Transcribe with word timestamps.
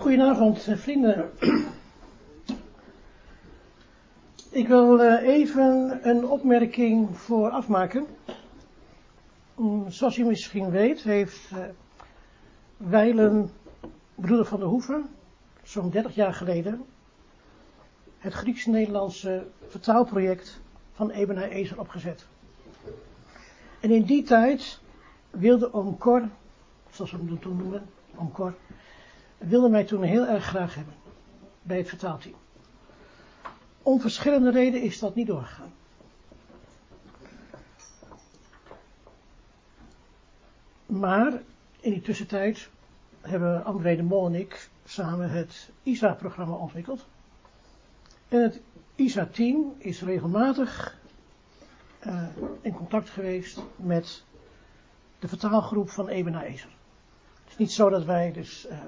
Goedenavond, 0.00 0.66
eh, 0.66 0.76
vrienden. 0.76 1.30
Ik 4.50 4.68
wil 4.68 5.02
eh, 5.02 5.28
even 5.28 5.98
een 6.02 6.26
opmerking 6.26 7.18
vooraf 7.18 7.68
maken. 7.68 8.06
Mm, 9.56 9.90
Zoals 9.90 10.18
u 10.18 10.24
misschien 10.24 10.70
weet, 10.70 11.02
heeft 11.02 11.50
eh, 11.50 11.58
Weilen, 12.76 13.50
broeder 14.14 14.46
van 14.46 14.60
de 14.60 14.66
Hoeven, 14.66 15.08
zo'n 15.62 15.90
30 15.90 16.14
jaar 16.14 16.34
geleden, 16.34 16.84
het 18.18 18.32
Grieks-Nederlandse 18.32 19.46
vertaalproject 19.66 20.60
van 20.92 21.10
Ebenaar 21.10 21.48
Ezer 21.48 21.80
opgezet. 21.80 22.26
En 23.80 23.90
in 23.90 24.02
die 24.02 24.22
tijd 24.22 24.80
wilde 25.30 25.72
Oom 25.72 25.98
Cor, 25.98 26.28
zoals 26.90 27.10
we 27.10 27.16
hem 27.16 27.40
toen 27.40 27.56
noemen, 27.56 27.86
Oom 28.16 28.32
Cor, 28.32 28.54
wilde 29.40 29.68
mij 29.68 29.84
toen 29.84 30.02
heel 30.02 30.26
erg 30.26 30.44
graag 30.44 30.74
hebben 30.74 30.94
bij 31.62 31.76
het 31.76 31.88
vertaalteam. 31.88 32.34
Om 33.82 34.00
verschillende 34.00 34.50
redenen 34.50 34.82
is 34.82 34.98
dat 34.98 35.14
niet 35.14 35.26
doorgegaan. 35.26 35.72
Maar 40.86 41.42
in 41.80 41.90
die 41.90 42.00
tussentijd 42.00 42.68
hebben 43.20 43.64
André 43.64 43.96
de 43.96 44.02
Mol 44.02 44.26
en 44.26 44.34
ik 44.34 44.68
samen 44.84 45.30
het 45.30 45.70
ISA-programma 45.82 46.54
ontwikkeld. 46.54 47.06
En 48.28 48.42
het 48.42 48.60
ISA-team 48.94 49.74
is 49.78 50.02
regelmatig 50.02 50.98
uh, 52.06 52.26
in 52.60 52.74
contact 52.74 53.10
geweest 53.10 53.60
met 53.76 54.24
de 55.18 55.28
vertaalgroep 55.28 55.90
van 55.90 56.08
Ebenaar 56.08 56.44
Ezer. 56.44 56.70
Het 57.42 57.50
is 57.50 57.56
niet 57.56 57.72
zo 57.72 57.88
dat 57.88 58.04
wij 58.04 58.32
dus 58.32 58.66
uh, 58.70 58.78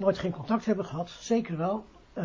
nooit 0.00 0.18
geen 0.18 0.32
contact 0.32 0.64
hebben 0.64 0.84
gehad, 0.84 1.10
zeker 1.10 1.56
wel. 1.56 1.84
Uh, 2.14 2.24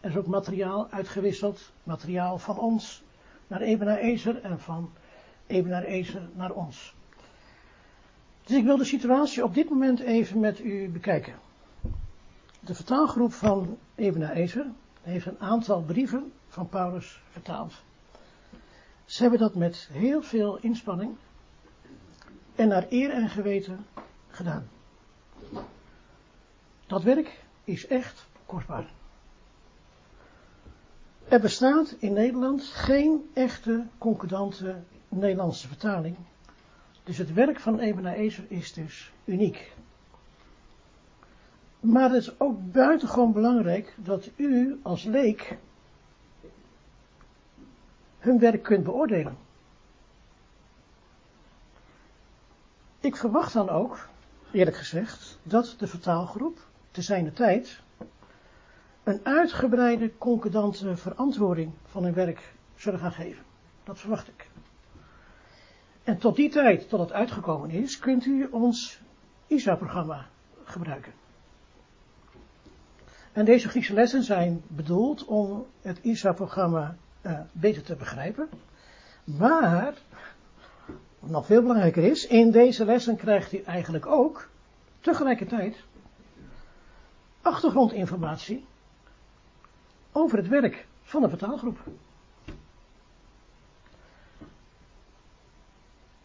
er 0.00 0.10
is 0.10 0.16
ook 0.16 0.26
materiaal 0.26 0.86
uitgewisseld, 0.90 1.72
materiaal 1.82 2.38
van 2.38 2.58
ons 2.58 3.02
naar 3.46 3.60
Ebenaar 3.60 3.98
Ezer 3.98 4.42
en 4.42 4.60
van 4.60 4.90
Ebenaar 5.46 5.82
Ezer 5.82 6.28
naar 6.34 6.50
ons. 6.50 6.94
Dus 8.44 8.56
ik 8.56 8.64
wil 8.64 8.76
de 8.76 8.84
situatie 8.84 9.44
op 9.44 9.54
dit 9.54 9.70
moment 9.70 10.00
even 10.00 10.40
met 10.40 10.60
u 10.60 10.88
bekijken. 10.88 11.34
De 12.60 12.74
vertaalgroep 12.74 13.32
van 13.32 13.78
Ebenaar 13.94 14.32
Ezer 14.32 14.66
heeft 15.02 15.26
een 15.26 15.40
aantal 15.40 15.82
brieven 15.82 16.32
van 16.48 16.68
Paulus 16.68 17.20
vertaald. 17.30 17.72
Ze 19.04 19.22
hebben 19.22 19.40
dat 19.40 19.54
met 19.54 19.88
heel 19.92 20.22
veel 20.22 20.58
inspanning 20.60 21.16
en 22.54 22.68
naar 22.68 22.86
eer 22.88 23.10
en 23.10 23.28
geweten 23.28 23.86
gedaan. 24.28 24.68
Dat 26.86 27.02
werk 27.02 27.44
is 27.64 27.86
echt 27.86 28.26
kostbaar. 28.46 28.92
Er 31.28 31.40
bestaat 31.40 31.96
in 31.98 32.12
Nederland 32.12 32.64
geen 32.64 33.30
echte 33.34 33.86
concordante 33.98 34.82
Nederlandse 35.08 35.68
vertaling. 35.68 36.16
Dus 37.04 37.18
het 37.18 37.32
werk 37.32 37.60
van 37.60 37.78
Ebenaar 37.78 38.14
Ezer 38.14 38.44
is 38.48 38.72
dus 38.72 39.12
uniek. 39.24 39.74
Maar 41.80 42.10
het 42.10 42.22
is 42.22 42.40
ook 42.40 42.72
buitengewoon 42.72 43.32
belangrijk 43.32 43.94
dat 43.96 44.30
u 44.36 44.80
als 44.82 45.04
leek 45.04 45.58
hun 48.18 48.38
werk 48.38 48.62
kunt 48.62 48.84
beoordelen. 48.84 49.36
Ik 53.00 53.16
verwacht 53.16 53.52
dan 53.52 53.68
ook, 53.68 54.08
eerlijk 54.52 54.76
gezegd, 54.76 55.38
dat 55.42 55.74
de 55.78 55.86
vertaalgroep 55.86 56.58
te 56.96 57.02
zijner 57.02 57.32
tijd 57.32 57.80
een 59.04 59.20
uitgebreide 59.22 60.12
concordante 60.18 60.96
verantwoording 60.96 61.72
van 61.86 62.04
hun 62.04 62.14
werk 62.14 62.52
zullen 62.76 62.98
gaan 62.98 63.12
geven. 63.12 63.44
Dat 63.84 63.98
verwacht 63.98 64.28
ik. 64.28 64.48
En 66.04 66.18
tot 66.18 66.36
die 66.36 66.48
tijd, 66.48 66.88
tot 66.88 67.00
het 67.00 67.12
uitgekomen 67.12 67.70
is, 67.70 67.98
kunt 67.98 68.26
u 68.26 68.48
ons 68.50 69.00
ISA-programma 69.46 70.26
gebruiken. 70.64 71.12
En 73.32 73.44
deze 73.44 73.68
Griekse 73.68 73.94
lessen 73.94 74.22
zijn 74.22 74.62
bedoeld 74.66 75.24
om 75.24 75.66
het 75.82 75.98
ISA-programma 76.02 76.96
uh, 77.22 77.40
beter 77.52 77.82
te 77.82 77.96
begrijpen. 77.96 78.48
Maar, 79.24 79.94
wat 81.18 81.30
nog 81.30 81.46
veel 81.46 81.60
belangrijker 81.60 82.04
is, 82.04 82.26
in 82.26 82.50
deze 82.50 82.84
lessen 82.84 83.16
krijgt 83.16 83.52
u 83.52 83.58
eigenlijk 83.58 84.06
ook 84.06 84.48
tegelijkertijd 85.00 85.76
achtergrondinformatie 87.46 88.66
over 90.12 90.38
het 90.38 90.48
werk 90.48 90.86
van 91.02 91.22
de 91.22 91.28
vertaalgroep. 91.28 91.78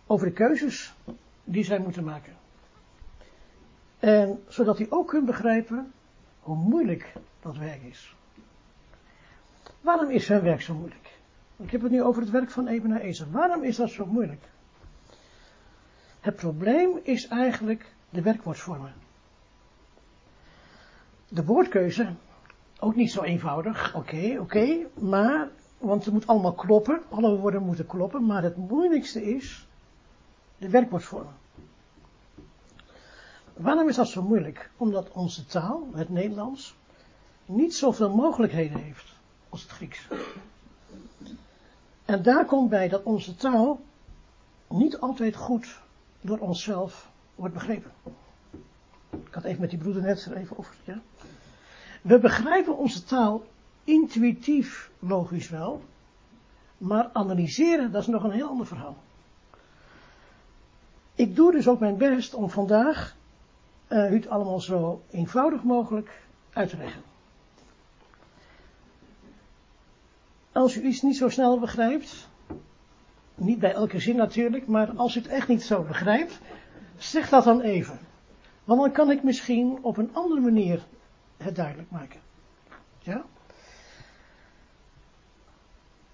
Over 0.07 0.27
de 0.27 0.33
keuzes 0.33 0.93
die 1.43 1.63
zij 1.63 1.79
moeten 1.79 2.03
maken. 2.03 2.33
En 3.99 4.43
zodat 4.47 4.79
u 4.79 4.87
ook 4.89 5.07
kunt 5.07 5.25
begrijpen 5.25 5.91
hoe 6.39 6.55
moeilijk 6.55 7.13
dat 7.41 7.57
werk 7.57 7.83
is. 7.83 8.15
Waarom 9.81 10.09
is 10.09 10.27
hun 10.27 10.41
werk 10.41 10.61
zo 10.61 10.73
moeilijk? 10.73 11.19
Ik 11.55 11.71
heb 11.71 11.81
het 11.81 11.91
nu 11.91 12.03
over 12.03 12.21
het 12.21 12.31
werk 12.31 12.51
van 12.51 12.67
Ebenaar 12.67 13.01
Ezer. 13.01 13.31
Waarom 13.31 13.63
is 13.63 13.75
dat 13.75 13.89
zo 13.89 14.05
moeilijk? 14.05 14.43
Het 16.19 16.35
probleem 16.35 16.99
is 17.03 17.27
eigenlijk 17.27 17.93
de 18.09 18.21
werkwoordsvormen. 18.21 18.93
De 21.33 21.45
woordkeuze, 21.45 22.13
ook 22.79 22.95
niet 22.95 23.11
zo 23.11 23.21
eenvoudig, 23.21 23.95
oké, 23.95 24.37
oké, 24.39 24.77
maar, 24.99 25.49
want 25.77 26.05
het 26.05 26.13
moet 26.13 26.27
allemaal 26.27 26.53
kloppen, 26.53 27.01
alle 27.09 27.37
woorden 27.37 27.63
moeten 27.63 27.87
kloppen, 27.87 28.25
maar 28.25 28.43
het 28.43 28.57
moeilijkste 28.57 29.23
is 29.35 29.67
de 30.57 30.69
werkwoordsvormen. 30.69 31.33
Waarom 33.53 33.89
is 33.89 33.95
dat 33.95 34.07
zo 34.07 34.21
moeilijk? 34.21 34.69
Omdat 34.77 35.11
onze 35.11 35.45
taal, 35.45 35.87
het 35.93 36.09
Nederlands, 36.09 36.75
niet 37.45 37.75
zoveel 37.75 38.15
mogelijkheden 38.15 38.77
heeft 38.77 39.13
als 39.49 39.61
het 39.61 39.71
Grieks. 39.71 40.07
En 42.05 42.23
daar 42.23 42.45
komt 42.45 42.69
bij 42.69 42.87
dat 42.87 43.03
onze 43.03 43.35
taal 43.35 43.81
niet 44.67 44.99
altijd 44.99 45.35
goed 45.35 45.79
door 46.21 46.37
onszelf 46.37 47.09
wordt 47.35 47.53
begrepen. 47.53 47.91
Ik 49.11 49.33
had 49.33 49.43
even 49.43 49.61
met 49.61 49.69
die 49.69 49.79
broeder 49.79 50.01
net 50.01 50.25
er 50.25 50.37
even 50.37 50.57
over. 50.57 50.75
Ja? 50.83 51.01
We 52.01 52.19
begrijpen 52.19 52.77
onze 52.77 53.03
taal 53.03 53.43
intuïtief, 53.83 54.91
logisch 54.99 55.49
wel, 55.49 55.81
maar 56.77 57.09
analyseren, 57.13 57.91
dat 57.91 58.01
is 58.01 58.07
nog 58.07 58.23
een 58.23 58.31
heel 58.31 58.47
ander 58.47 58.67
verhaal. 58.67 58.97
Ik 61.15 61.35
doe 61.35 61.51
dus 61.51 61.67
ook 61.67 61.79
mijn 61.79 61.97
best 61.97 62.33
om 62.33 62.49
vandaag 62.49 63.15
uh, 63.89 64.11
u 64.11 64.15
het 64.15 64.27
allemaal 64.27 64.59
zo 64.59 65.01
eenvoudig 65.11 65.63
mogelijk 65.63 66.21
uit 66.53 66.69
te 66.69 66.77
leggen. 66.77 67.01
Als 70.51 70.75
u 70.75 70.81
iets 70.81 71.01
niet 71.01 71.17
zo 71.17 71.29
snel 71.29 71.59
begrijpt, 71.59 72.27
niet 73.35 73.59
bij 73.59 73.73
elke 73.73 73.99
zin 73.99 74.15
natuurlijk, 74.15 74.67
maar 74.67 74.91
als 74.95 75.15
u 75.15 75.19
het 75.19 75.29
echt 75.29 75.47
niet 75.47 75.63
zo 75.63 75.83
begrijpt, 75.83 76.39
zeg 76.97 77.29
dat 77.29 77.43
dan 77.43 77.61
even. 77.61 77.99
Want 78.63 78.81
dan 78.81 78.91
kan 78.91 79.11
ik 79.11 79.23
misschien 79.23 79.79
op 79.81 79.97
een 79.97 80.09
andere 80.13 80.41
manier 80.41 80.85
het 81.37 81.55
duidelijk 81.55 81.91
maken. 81.91 82.19
Ja? 82.99 83.23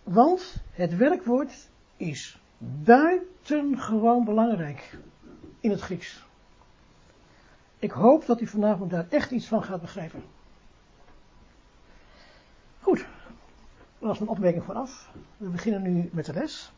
Want 0.04 0.56
het 0.72 0.96
werkwoord 0.96 1.70
is 1.98 2.40
buitengewoon 2.58 4.26
belangrijk 4.26 4.98
in 5.60 5.72
het 5.72 5.82
Grieks. 5.82 6.26
Ik 7.80 7.92
hoop 7.92 8.26
dat 8.26 8.42
u 8.42 8.48
vanavond 8.48 8.92
daar 8.92 9.06
echt 9.10 9.32
iets 9.32 9.48
van 9.48 9.64
gaat 9.64 9.82
begrijpen. 9.82 10.24
Goed, 12.82 13.06
dat 14.00 14.08
was 14.08 14.20
een 14.20 14.28
opmerking 14.28 14.64
vooraf. 14.64 15.10
We 15.38 15.50
beginnen 15.50 15.82
nu 15.82 16.10
met 16.14 16.26
de 16.26 16.34
les. 16.34 16.72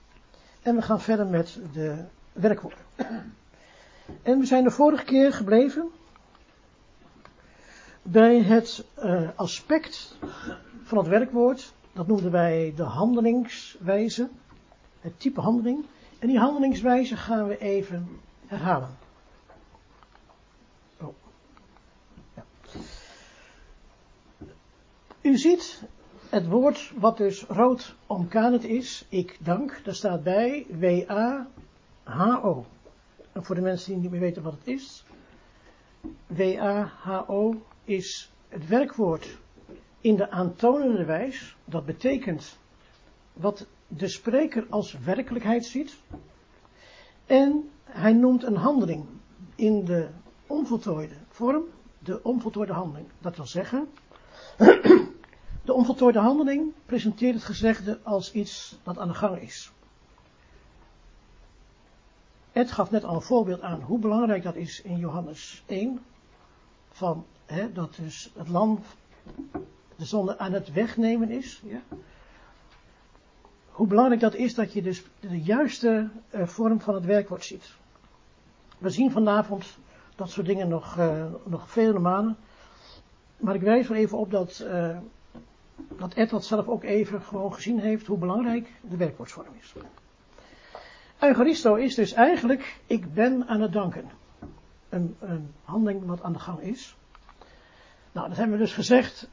En 0.61 0.75
we 0.75 0.81
gaan 0.81 1.01
verder 1.01 1.25
met 1.25 1.59
de 1.73 2.05
werkwoorden. 2.31 2.79
En 4.21 4.39
we 4.39 4.45
zijn 4.45 4.63
de 4.63 4.71
vorige 4.71 5.03
keer 5.03 5.33
gebleven 5.33 5.91
bij 8.01 8.41
het 8.41 8.85
uh, 9.03 9.29
aspect 9.35 10.17
van 10.83 10.97
het 10.97 11.07
werkwoord. 11.07 11.73
Dat 11.93 12.07
noemden 12.07 12.31
wij 12.31 12.73
de 12.75 12.83
handelingswijze. 12.83 14.29
Het 14.99 15.19
type 15.19 15.41
handeling. 15.41 15.85
En 16.19 16.27
die 16.27 16.39
handelingswijze 16.39 17.15
gaan 17.17 17.47
we 17.47 17.57
even 17.57 18.07
herhalen. 18.45 18.97
Oh. 21.01 21.13
Ja. 22.35 22.43
U 25.21 25.37
ziet 25.37 25.83
het 26.29 26.47
woord 26.47 26.91
wat 26.95 27.17
dus 27.17 27.43
rood 27.43 27.95
omkanend 28.07 28.63
is, 28.63 29.05
ik 29.09 29.37
dank, 29.39 29.81
daar 29.83 29.95
staat 29.95 30.23
bij 30.23 30.65
W-A-H-O. 30.69 32.65
Voor 33.41 33.55
de 33.55 33.61
mensen 33.61 33.91
die 33.91 34.01
niet 34.01 34.11
meer 34.11 34.19
weten 34.19 34.43
wat 34.43 34.53
het 34.53 34.67
is, 34.67 35.03
W-A-H-O 36.27 37.61
is 37.83 38.31
het 38.47 38.67
werkwoord 38.67 39.37
in 40.01 40.15
de 40.15 40.29
aantonende 40.29 41.05
wijs. 41.05 41.55
Dat 41.65 41.85
betekent 41.85 42.57
wat 43.33 43.67
de 43.87 44.07
spreker 44.07 44.65
als 44.69 44.99
werkelijkheid 44.99 45.65
ziet. 45.65 45.97
En 47.25 47.69
hij 47.83 48.13
noemt 48.13 48.43
een 48.43 48.55
handeling 48.55 49.05
in 49.55 49.85
de 49.85 50.07
onvoltooide 50.47 51.15
vorm, 51.29 51.63
de 51.99 52.23
onvoltooide 52.23 52.73
handeling. 52.73 53.07
Dat 53.19 53.35
wil 53.35 53.47
zeggen, 53.47 53.87
de 55.65 55.73
onvoltooide 55.73 56.19
handeling 56.19 56.73
presenteert 56.85 57.33
het 57.33 57.43
gezegde 57.43 57.99
als 58.03 58.31
iets 58.31 58.79
dat 58.83 58.97
aan 58.97 59.07
de 59.07 59.13
gang 59.13 59.41
is. 59.41 59.71
Ed 62.59 62.71
gaf 62.71 62.91
net 62.91 63.03
al 63.03 63.15
een 63.15 63.21
voorbeeld 63.21 63.61
aan 63.61 63.81
hoe 63.81 63.99
belangrijk 63.99 64.43
dat 64.43 64.55
is 64.55 64.81
in 64.81 64.97
Johannes 64.97 65.63
1. 65.65 65.99
Van, 66.91 67.25
hè, 67.45 67.71
dat 67.71 67.95
dus 67.95 68.31
het 68.37 68.47
lam 68.47 68.79
de 69.95 70.05
zonde 70.05 70.37
aan 70.37 70.53
het 70.53 70.73
wegnemen 70.73 71.29
is. 71.29 71.61
Ja? 71.65 71.81
Hoe 73.71 73.87
belangrijk 73.87 74.21
dat 74.21 74.35
is 74.35 74.55
dat 74.55 74.73
je 74.73 74.81
dus 74.81 75.03
de 75.19 75.41
juiste 75.41 76.09
uh, 76.31 76.47
vorm 76.47 76.81
van 76.81 76.93
het 76.93 77.05
werkwoord 77.05 77.45
ziet. 77.45 77.73
We 78.77 78.89
zien 78.89 79.11
vanavond 79.11 79.77
dat 80.15 80.29
soort 80.29 80.47
dingen 80.47 80.67
nog, 80.67 80.97
uh, 80.97 81.25
nog 81.43 81.69
vele 81.69 81.99
malen. 81.99 82.37
Maar 83.37 83.55
ik 83.55 83.61
wijs 83.61 83.89
er 83.89 83.95
even 83.95 84.17
op 84.17 84.31
dat, 84.31 84.63
uh, 84.65 84.97
dat 85.97 86.13
Ed 86.13 86.29
dat 86.29 86.45
zelf 86.45 86.67
ook 86.67 86.83
even 86.83 87.21
gewoon 87.21 87.53
gezien 87.53 87.79
heeft 87.79 88.07
hoe 88.07 88.17
belangrijk 88.17 88.71
de 88.81 88.97
werkwoordsvorm 88.97 89.55
is. 89.59 89.73
Eucharisto 91.19 91.75
is 91.75 91.95
dus 91.95 92.13
eigenlijk, 92.13 92.79
ik 92.85 93.13
ben 93.13 93.47
aan 93.47 93.61
het 93.61 93.71
danken. 93.71 94.09
Een, 94.89 95.15
een 95.19 95.51
handeling 95.63 96.05
wat 96.05 96.21
aan 96.23 96.33
de 96.33 96.39
gang 96.39 96.59
is. 96.59 96.95
Nou, 98.11 98.27
dat 98.27 98.37
hebben 98.37 98.57
we 98.57 98.63
dus 98.63 98.73
gezegd. 98.73 99.29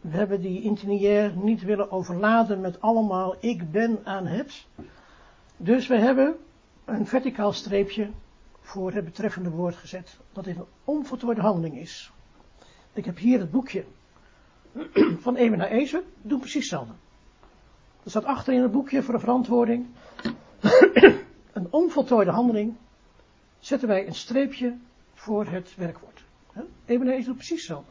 We 0.00 0.16
hebben 0.16 0.40
die 0.40 0.62
intiniair 0.62 1.36
niet 1.36 1.62
willen 1.62 1.90
overladen 1.90 2.60
met 2.60 2.80
allemaal 2.80 3.36
ik 3.40 3.70
ben 3.70 4.00
aan 4.04 4.26
het. 4.26 4.66
Dus 5.56 5.86
we 5.86 5.98
hebben 5.98 6.36
een 6.84 7.06
verticaal 7.06 7.52
streepje 7.52 8.10
voor 8.60 8.92
het 8.92 9.04
betreffende 9.04 9.50
woord 9.50 9.76
gezet. 9.76 10.18
Dat 10.32 10.44
dit 10.44 10.56
een 10.56 10.66
onvoltooide 10.84 11.40
handeling 11.40 11.78
is. 11.78 12.12
Ik 12.92 13.04
heb 13.04 13.18
hier 13.18 13.38
het 13.38 13.50
boekje 13.50 13.84
van 15.24 15.36
Emen 15.36 15.58
naar 15.58 15.70
Ezer. 15.70 16.02
Doe 16.22 16.38
precies 16.38 16.70
hetzelfde. 16.70 16.92
Er 18.04 18.10
staat 18.10 18.24
achter 18.24 18.52
in 18.52 18.62
het 18.62 18.72
boekje 18.72 19.02
voor 19.02 19.14
de 19.14 19.20
verantwoording. 19.20 19.86
Een 21.54 21.66
onvoltooide 21.70 22.30
handeling. 22.30 22.74
Zetten 23.58 23.88
wij 23.88 24.06
een 24.06 24.14
streepje 24.14 24.76
voor 25.12 25.46
het 25.46 25.74
werkwoord. 25.76 26.24
Ebenezer 26.84 27.24
doet 27.24 27.34
precies 27.36 27.56
hetzelfde. 27.56 27.90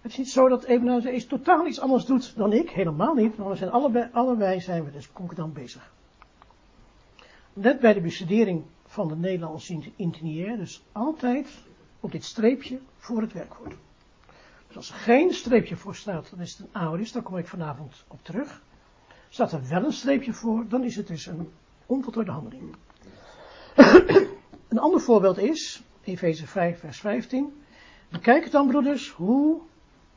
Het 0.00 0.12
is 0.12 0.18
niet 0.18 0.30
zo 0.30 0.48
dat 0.48 0.64
Ebenezer 0.64 1.12
eens 1.12 1.26
totaal 1.26 1.66
iets 1.66 1.80
anders 1.80 2.04
doet 2.04 2.36
dan 2.36 2.52
ik. 2.52 2.70
Helemaal 2.70 3.14
niet. 3.14 3.36
Maar 3.36 3.48
we 3.48 3.56
zijn 3.56 3.70
allebei, 3.70 4.08
allebei 4.12 4.60
zijn 4.60 4.84
we 4.84 4.90
dus 4.90 5.12
concordant 5.12 5.54
bezig. 5.54 5.92
Net 7.52 7.80
bij 7.80 7.92
de 7.92 8.00
bestudering 8.00 8.64
van 8.86 9.08
de 9.08 9.16
Nederlandse 9.16 9.92
intiniair. 9.96 10.56
Dus 10.56 10.84
altijd 10.92 11.48
op 12.00 12.12
dit 12.12 12.24
streepje 12.24 12.78
voor 12.96 13.20
het 13.20 13.32
werkwoord. 13.32 13.74
Dus 14.66 14.76
als 14.76 14.88
er 14.88 14.94
geen 14.94 15.32
streepje 15.32 15.76
voor 15.76 15.94
staat, 15.94 16.30
dan 16.30 16.40
is 16.40 16.52
het 16.52 16.66
een 16.66 16.80
aorist. 16.80 17.12
Daar 17.12 17.22
kom 17.22 17.38
ik 17.38 17.46
vanavond 17.46 18.04
op 18.08 18.24
terug. 18.24 18.62
Staat 19.28 19.52
er 19.52 19.68
wel 19.68 19.84
een 19.84 19.92
streepje 19.92 20.32
voor, 20.32 20.68
dan 20.68 20.84
is 20.84 20.96
het 20.96 21.06
dus 21.06 21.26
een 21.26 21.50
onvoltooide 21.86 22.30
handeling. 22.30 22.76
een 24.68 24.78
ander 24.78 25.00
voorbeeld 25.00 25.38
is, 25.38 25.82
Efeze 26.02 26.46
5 26.46 26.78
vers 26.78 27.00
15. 27.00 27.62
Bekijk 28.10 28.50
dan 28.50 28.66
broeders, 28.66 29.10
hoe 29.10 29.60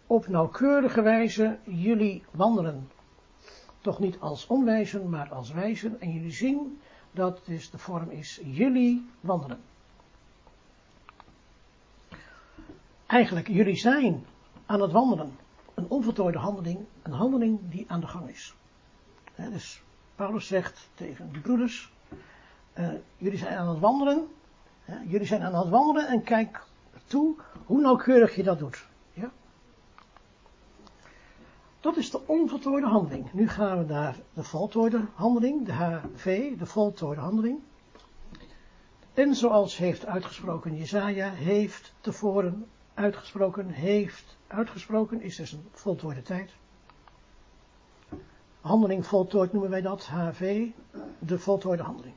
op 0.07 0.27
nauwkeurige 0.27 1.01
wijze 1.01 1.57
jullie 1.63 2.23
wandelen. 2.31 2.89
Toch 3.81 3.99
niet 3.99 4.19
als 4.19 4.47
onwijzen, 4.47 5.09
maar 5.09 5.29
als 5.29 5.51
wijzen. 5.51 6.01
En 6.01 6.11
jullie 6.11 6.31
zien 6.31 6.79
dat 7.11 7.41
dus 7.45 7.69
de 7.69 7.77
vorm 7.77 8.09
is 8.09 8.41
jullie 8.43 9.09
wandelen. 9.19 9.59
Eigenlijk, 13.05 13.47
jullie 13.47 13.75
zijn 13.75 14.25
aan 14.65 14.81
het 14.81 14.91
wandelen. 14.91 15.37
Een 15.73 15.89
onvoltooide 15.89 16.37
handeling, 16.37 16.79
een 17.01 17.11
handeling 17.11 17.59
die 17.69 17.85
aan 17.87 17.99
de 17.99 18.07
gang 18.07 18.29
is. 18.29 18.55
dus 19.35 19.83
Paulus 20.17 20.47
zegt 20.47 20.89
tegen 20.93 21.29
de 21.33 21.39
broeders, 21.39 21.91
uh, 22.77 22.89
jullie 23.17 23.37
zijn 23.37 23.57
aan 23.57 23.67
het 23.67 23.79
wandelen, 23.79 24.27
jullie 25.07 25.27
zijn 25.27 25.41
aan 25.41 25.55
het 25.55 25.69
wandelen 25.69 26.07
en 26.07 26.23
kijk 26.23 26.63
toe 27.05 27.35
hoe 27.65 27.81
nauwkeurig 27.81 28.35
je 28.35 28.43
dat 28.43 28.59
doet. 28.59 28.85
Ja? 29.13 29.31
Dat 31.79 31.97
is 31.97 32.11
de 32.11 32.27
onvoltooide 32.27 32.87
handeling. 32.87 33.33
Nu 33.33 33.49
gaan 33.49 33.77
we 33.77 33.93
naar 33.93 34.15
de 34.33 34.43
voltooide 34.43 35.05
handeling, 35.13 35.65
de 35.65 35.73
HV, 35.73 36.57
de 36.57 36.65
voltooide 36.65 37.21
handeling. 37.21 37.59
En 39.13 39.35
zoals 39.35 39.77
heeft 39.77 40.05
uitgesproken 40.05 40.77
Jezaja, 40.77 41.29
heeft 41.29 41.93
tevoren 42.01 42.67
uitgesproken, 42.93 43.69
heeft 43.69 44.37
uitgesproken, 44.47 45.21
is 45.21 45.35
dus 45.35 45.51
een 45.51 45.67
voltooide 45.71 46.21
tijd. 46.21 46.51
Handeling 48.67 49.05
voltooid 49.05 49.51
noemen 49.51 49.71
wij 49.71 49.81
dat, 49.81 50.05
HV, 50.05 50.67
de 51.19 51.39
voltooide 51.39 51.83
handeling. 51.83 52.15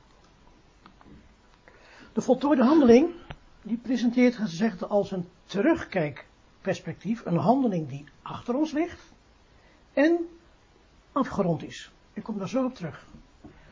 De 2.13 2.21
voltooide 2.21 2.63
handeling, 2.63 3.13
die 3.61 3.77
presenteert 3.77 4.35
gezegd 4.35 4.89
als 4.89 5.11
een 5.11 5.29
terugkijkperspectief, 5.45 7.25
een 7.25 7.37
handeling 7.37 7.89
die 7.89 8.05
achter 8.21 8.55
ons 8.55 8.71
ligt 8.71 9.13
en 9.93 10.17
afgerond 11.11 11.63
is. 11.63 11.91
Ik 12.13 12.23
kom 12.23 12.37
daar 12.37 12.49
zo 12.49 12.65
op 12.65 12.75
terug. 12.75 13.05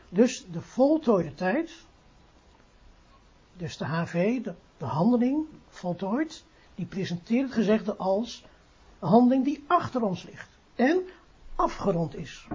Dus 0.08 0.46
de 0.50 0.60
voltooide 0.60 1.34
tijd, 1.34 1.86
dus 3.56 3.76
de 3.76 3.84
HV, 3.84 4.42
de, 4.42 4.54
de 4.76 4.84
handeling, 4.84 5.46
voltooid, 5.68 6.44
die 6.74 6.86
presenteert 6.86 7.44
het 7.44 7.52
gezegde 7.52 7.96
als 7.96 8.44
een 8.98 9.08
handeling 9.08 9.44
die 9.44 9.64
achter 9.66 10.02
ons 10.02 10.22
ligt 10.22 10.48
en 10.74 11.02
afgerond 11.54 12.14
is. 12.16 12.46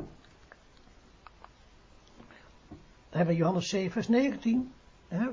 We 3.05 3.05
hebben 3.16 3.36
Johannes 3.36 3.70
7, 3.70 3.92
vers 3.92 4.08
19. 4.08 4.72
Hè. 5.08 5.28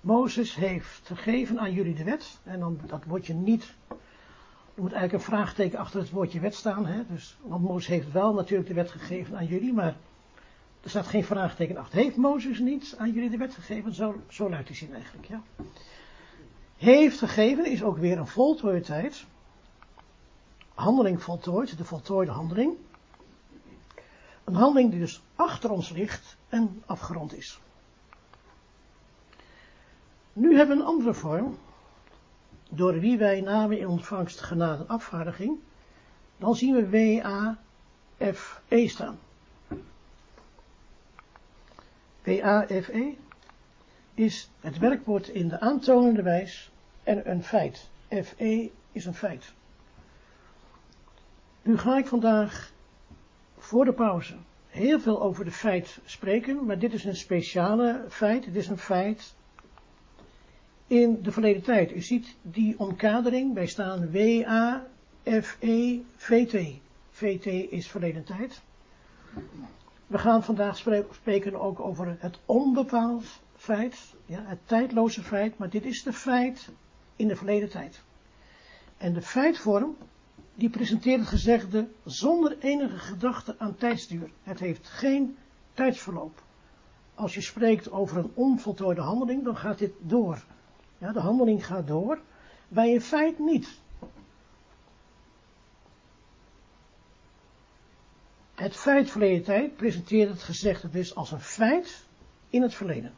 Mozes 0.00 0.54
heeft 0.54 1.00
gegeven 1.04 1.60
aan 1.60 1.72
jullie 1.72 1.94
de 1.94 2.04
wet. 2.04 2.38
En 2.42 2.60
dan 2.60 2.80
dat 2.86 3.04
woordje 3.04 3.34
niet. 3.34 3.74
Er 4.74 4.82
moet 4.82 4.92
eigenlijk 4.92 5.12
een 5.12 5.30
vraagteken 5.30 5.78
achter 5.78 6.00
het 6.00 6.10
woordje 6.10 6.40
wet 6.40 6.54
staan. 6.54 6.86
Hè. 6.86 7.02
Dus, 7.08 7.38
want 7.42 7.62
Mozes 7.62 7.86
heeft 7.86 8.12
wel 8.12 8.34
natuurlijk 8.34 8.68
de 8.68 8.74
wet 8.74 8.90
gegeven 8.90 9.36
aan 9.36 9.46
jullie. 9.46 9.72
Maar 9.72 9.96
er 10.82 10.90
staat 10.90 11.06
geen 11.06 11.24
vraagteken 11.24 11.76
achter. 11.76 11.98
Heeft 11.98 12.16
Mozes 12.16 12.58
niet 12.58 12.94
aan 12.98 13.12
jullie 13.12 13.30
de 13.30 13.36
wet 13.36 13.54
gegeven? 13.54 13.94
Zo, 13.94 14.22
zo 14.28 14.50
luidt 14.50 14.66
die 14.66 14.76
zin 14.76 14.94
eigenlijk. 14.94 15.26
Ja. 15.26 15.42
Heeft 16.76 17.18
gegeven 17.18 17.66
is 17.66 17.82
ook 17.82 17.98
weer 17.98 18.18
een 18.18 18.26
voltooide 18.26 18.84
tijd. 18.84 19.24
Handeling 20.74 21.22
voltooid, 21.22 21.78
de 21.78 21.84
voltooide 21.84 22.32
handeling. 22.32 22.76
Een 24.44 24.54
handeling 24.54 24.90
die 24.90 25.00
dus 25.00 25.22
achter 25.36 25.70
ons 25.70 25.90
ligt 25.90 26.36
en 26.48 26.82
afgerond 26.86 27.36
is. 27.36 27.60
Nu 30.32 30.56
hebben 30.56 30.76
we 30.76 30.82
een 30.82 30.88
andere 30.88 31.14
vorm, 31.14 31.58
door 32.70 33.00
wie 33.00 33.18
wij 33.18 33.40
namen 33.40 33.78
in 33.78 33.88
ontvangst 33.88 34.40
genade 34.40 34.84
afvaardiging. 34.86 35.58
Dan 36.36 36.54
zien 36.54 36.74
we 36.74 36.88
W-A-F-E 36.88 38.88
staan. 38.88 39.18
W-A-F-E 42.22 43.14
is 44.14 44.50
het 44.60 44.78
werkwoord 44.78 45.28
in 45.28 45.48
de 45.48 45.60
aantonende 45.60 46.22
wijs 46.22 46.70
en 47.02 47.30
een 47.30 47.42
feit. 47.42 47.88
F-E 48.08 48.68
is 48.92 49.06
een 49.06 49.14
feit. 49.14 49.52
Nu 51.62 51.78
ga 51.78 51.98
ik 51.98 52.06
vandaag 52.06 52.72
voor 53.64 53.84
de 53.84 53.92
pauze 53.92 54.34
heel 54.66 55.00
veel 55.00 55.22
over 55.22 55.44
de 55.44 55.50
feit 55.50 55.98
spreken, 56.04 56.64
maar 56.64 56.78
dit 56.78 56.92
is 56.92 57.04
een 57.04 57.16
speciale 57.16 58.04
feit. 58.08 58.44
Het 58.44 58.54
is 58.54 58.68
een 58.68 58.78
feit 58.78 59.34
in 60.86 61.22
de 61.22 61.32
verleden 61.32 61.62
tijd. 61.62 61.92
U 61.92 62.00
ziet 62.00 62.36
die 62.42 62.78
omkadering, 62.78 63.54
wij 63.54 63.66
staan 63.66 64.10
W-A-F-E-V-T. 64.10 64.82
VT 67.10 67.46
is 67.46 67.88
verleden 67.88 68.24
tijd. 68.24 68.62
We 70.06 70.18
gaan 70.18 70.44
vandaag 70.44 70.76
spreken 71.10 71.60
ook 71.60 71.80
over 71.80 72.16
het 72.18 72.38
onbepaald 72.46 73.24
feit, 73.56 74.14
ja, 74.26 74.44
het 74.46 74.58
tijdloze 74.64 75.22
feit, 75.22 75.58
maar 75.58 75.70
dit 75.70 75.84
is 75.84 76.02
de 76.02 76.12
feit 76.12 76.68
in 77.16 77.28
de 77.28 77.36
verleden 77.36 77.70
tijd. 77.70 78.02
En 78.96 79.12
de 79.12 79.22
feitvorm 79.22 79.96
die 80.54 80.70
presenteert 80.70 81.20
het 81.20 81.28
gezegde 81.28 81.88
zonder 82.04 82.58
enige 82.58 82.98
gedachte 82.98 83.54
aan 83.58 83.76
tijdsduur. 83.76 84.30
Het 84.42 84.60
heeft 84.60 84.88
geen 84.88 85.36
tijdsverloop. 85.72 86.42
Als 87.14 87.34
je 87.34 87.40
spreekt 87.40 87.90
over 87.90 88.16
een 88.16 88.30
onvoltooide 88.34 89.00
handeling, 89.00 89.44
dan 89.44 89.56
gaat 89.56 89.78
dit 89.78 89.92
door. 89.98 90.44
Ja, 90.98 91.12
de 91.12 91.20
handeling 91.20 91.66
gaat 91.66 91.86
door, 91.86 92.20
bij 92.68 92.94
een 92.94 93.00
feit 93.00 93.38
niet. 93.38 93.68
Het 98.54 98.76
feit 98.76 99.10
verleden 99.10 99.44
tijd 99.44 99.76
presenteert 99.76 100.30
het 100.30 100.42
gezegde 100.42 100.90
dus 100.90 101.14
als 101.14 101.32
een 101.32 101.40
feit 101.40 102.06
in 102.48 102.62
het 102.62 102.74
verleden. 102.74 103.12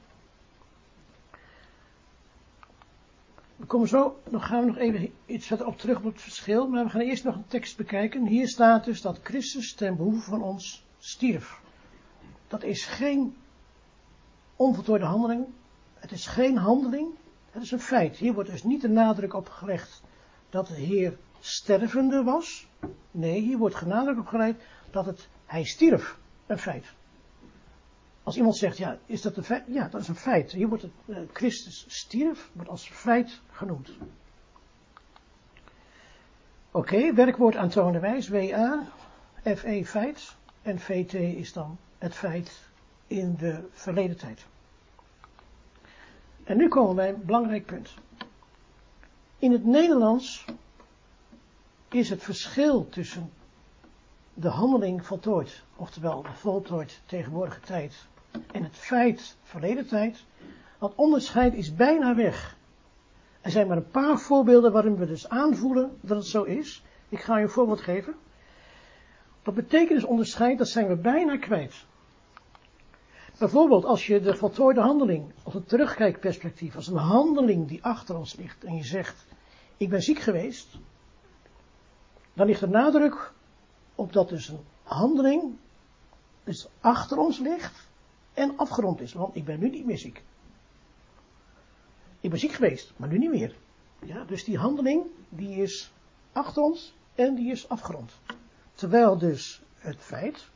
Komen 3.67 3.89
zo, 3.89 4.21
dan 4.31 4.43
gaan 4.43 4.61
we 4.61 4.67
nog 4.67 4.77
even 4.77 5.13
iets 5.27 5.47
verder 5.47 5.67
op 5.67 5.79
terug 5.79 5.97
op 5.97 6.05
het 6.05 6.21
verschil, 6.21 6.69
maar 6.69 6.85
we 6.85 6.91
gaan 6.91 7.01
eerst 7.01 7.25
nog 7.25 7.35
een 7.35 7.47
tekst 7.47 7.77
bekijken. 7.77 8.27
Hier 8.27 8.49
staat 8.49 8.85
dus 8.85 9.01
dat 9.01 9.21
Christus 9.23 9.75
ten 9.75 9.97
behoeve 9.97 10.31
van 10.31 10.43
ons 10.43 10.85
stierf. 10.99 11.61
Dat 12.49 12.63
is 12.63 12.85
geen 12.85 13.37
onvoltooide 14.57 15.05
handeling, 15.05 15.47
het 15.95 16.13
is 16.13 16.27
geen 16.27 16.57
handeling, 16.57 17.09
het 17.51 17.63
is 17.63 17.71
een 17.71 17.81
feit. 17.81 18.17
Hier 18.17 18.35
wordt 18.35 18.51
dus 18.51 18.63
niet 18.63 18.81
de 18.81 18.89
nadruk 18.89 19.35
op 19.35 19.49
gelegd 19.49 20.03
dat 20.51 20.67
de 20.67 20.75
Heer 20.75 21.19
stervende 21.41 22.23
was. 22.23 22.67
Nee, 23.11 23.41
hier 23.41 23.59
wordt 23.59 23.75
genadruk 23.75 24.19
op 24.19 24.27
gelegd 24.27 24.63
dat 24.91 25.07
het, 25.07 25.29
hij 25.47 25.65
stierf. 25.65 26.19
Een 26.47 26.59
feit. 26.59 26.95
Als 28.27 28.37
iemand 28.37 28.57
zegt, 28.57 28.79
ja, 28.79 28.99
is 29.07 29.23
dat 29.23 29.37
een 29.37 29.45
feit? 29.45 29.65
Ja, 29.67 29.89
dat 29.89 30.01
is 30.01 30.09
een 30.09 30.17
feit. 30.17 30.53
Hier 30.53 30.69
wordt 30.69 30.83
het, 30.83 30.93
uh, 31.07 31.19
Christus 31.33 31.85
stierf, 31.89 32.51
wordt 32.53 32.71
als 32.71 32.89
feit 32.89 33.41
genoemd. 33.51 33.91
Oké, 36.71 37.15
werkwoord 37.15 37.57
aantoonde 37.57 37.99
wijs, 37.99 38.29
WA, 38.29 38.87
FE 39.43 39.83
feit, 39.85 40.37
en 40.63 40.79
VT 40.79 41.15
is 41.15 41.53
dan 41.53 41.79
het 41.99 42.15
feit 42.15 42.69
in 43.07 43.37
de 43.37 43.69
verleden 43.71 44.17
tijd. 44.17 44.47
En 46.45 46.57
nu 46.57 46.69
komen 46.69 46.97
wij 46.97 47.09
een 47.09 47.25
belangrijk 47.25 47.67
punt. 47.67 47.95
In 49.39 49.53
het 49.53 49.65
Nederlands 49.65 50.45
is 51.89 52.11
het 52.11 52.23
verschil 52.23 52.89
tussen 52.89 53.31
de 54.35 54.49
handeling 54.49 55.07
voltooid, 55.07 55.63
oftewel 55.77 56.23
de 56.23 56.33
voltooid 56.33 57.01
tegenwoordige 57.07 57.61
tijd, 57.61 58.07
en 58.53 58.63
het 58.63 58.77
feit 58.77 59.37
verleden 59.43 59.87
tijd, 59.87 60.25
dat 60.79 60.95
onderscheid 60.95 61.55
is 61.55 61.75
bijna 61.75 62.15
weg. 62.15 62.57
Er 63.41 63.51
zijn 63.51 63.67
maar 63.67 63.77
een 63.77 63.91
paar 63.91 64.19
voorbeelden 64.19 64.73
waarin 64.73 64.97
we 64.97 65.07
dus 65.07 65.29
aanvoelen 65.29 65.99
dat 66.01 66.17
het 66.17 66.27
zo 66.27 66.43
is. 66.43 66.83
Ik 67.09 67.21
ga 67.21 67.37
je 67.37 67.43
een 67.43 67.51
voorbeeld 67.51 67.81
geven. 67.81 68.15
Dat 69.43 69.55
betekenisonderscheid, 69.55 70.59
dat 70.59 70.69
zijn 70.69 70.89
we 70.89 70.97
bijna 70.97 71.37
kwijt. 71.37 71.85
Bijvoorbeeld 73.39 73.85
als 73.85 74.07
je 74.07 74.21
de 74.21 74.37
voltooide 74.37 74.81
handeling, 74.81 75.33
als 75.43 75.55
een 75.55 75.65
terugkijkperspectief, 75.65 76.77
als 76.77 76.87
een 76.87 76.97
handeling 76.97 77.69
die 77.69 77.85
achter 77.85 78.17
ons 78.17 78.37
ligt 78.37 78.65
en 78.65 78.77
je 78.77 78.85
zegt, 78.85 79.27
ik 79.77 79.89
ben 79.89 80.03
ziek 80.03 80.19
geweest, 80.19 80.79
dan 82.33 82.47
ligt 82.47 82.63
er 82.63 82.69
nadruk 82.69 83.33
op 83.95 84.13
dat 84.13 84.29
dus 84.29 84.49
een 84.49 84.65
handeling 84.83 85.57
dus 86.45 86.69
achter 86.81 87.19
ons 87.19 87.39
ligt 87.39 87.86
en 88.37 88.57
afgerond 88.57 89.01
is, 89.01 89.13
want 89.13 89.37
ik 89.37 89.45
ben 89.45 89.59
nu 89.59 89.71
niet 89.71 89.87
meer 89.87 89.99
ziek. 89.99 90.23
Ik 92.21 92.31
ben 92.31 92.39
ziek 92.39 92.53
geweest, 92.53 92.93
maar 92.97 93.09
nu 93.09 93.19
niet 93.19 93.31
meer. 93.31 93.55
Ja, 94.05 94.25
dus 94.25 94.45
die 94.45 94.59
handeling, 94.59 95.03
die 95.29 95.63
is 95.63 95.93
achter 96.33 96.63
ons 96.63 96.95
en 97.15 97.35
die 97.35 97.51
is 97.51 97.69
afgerond. 97.69 98.13
Terwijl 98.75 99.19
dus 99.19 99.63
het 99.79 99.97
feit, 99.99 100.49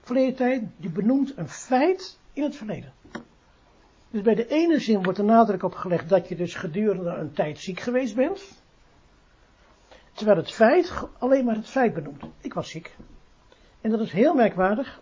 verleden 0.00 0.34
tijd, 0.34 0.62
die 0.76 0.90
benoemt 0.90 1.36
een 1.36 1.48
feit 1.48 2.18
in 2.32 2.42
het 2.42 2.56
verleden. 2.56 2.92
Dus 4.10 4.22
bij 4.22 4.34
de 4.34 4.48
ene 4.48 4.78
zin 4.78 5.02
wordt 5.02 5.18
de 5.18 5.24
nadruk 5.24 5.62
op 5.62 5.74
gelegd 5.74 6.08
dat 6.08 6.28
je 6.28 6.36
dus 6.36 6.54
gedurende 6.54 7.10
een 7.10 7.32
tijd 7.32 7.58
ziek 7.58 7.80
geweest 7.80 8.14
bent. 8.14 8.62
Terwijl 10.12 10.36
het 10.36 10.52
feit 10.52 10.92
alleen 11.18 11.44
maar 11.44 11.56
het 11.56 11.68
feit 11.68 11.94
benoemt. 11.94 12.24
Ik 12.40 12.54
was 12.54 12.70
ziek. 12.70 12.96
En 13.80 13.90
dat 13.90 14.00
is 14.00 14.12
heel 14.12 14.34
merkwaardig. 14.34 15.00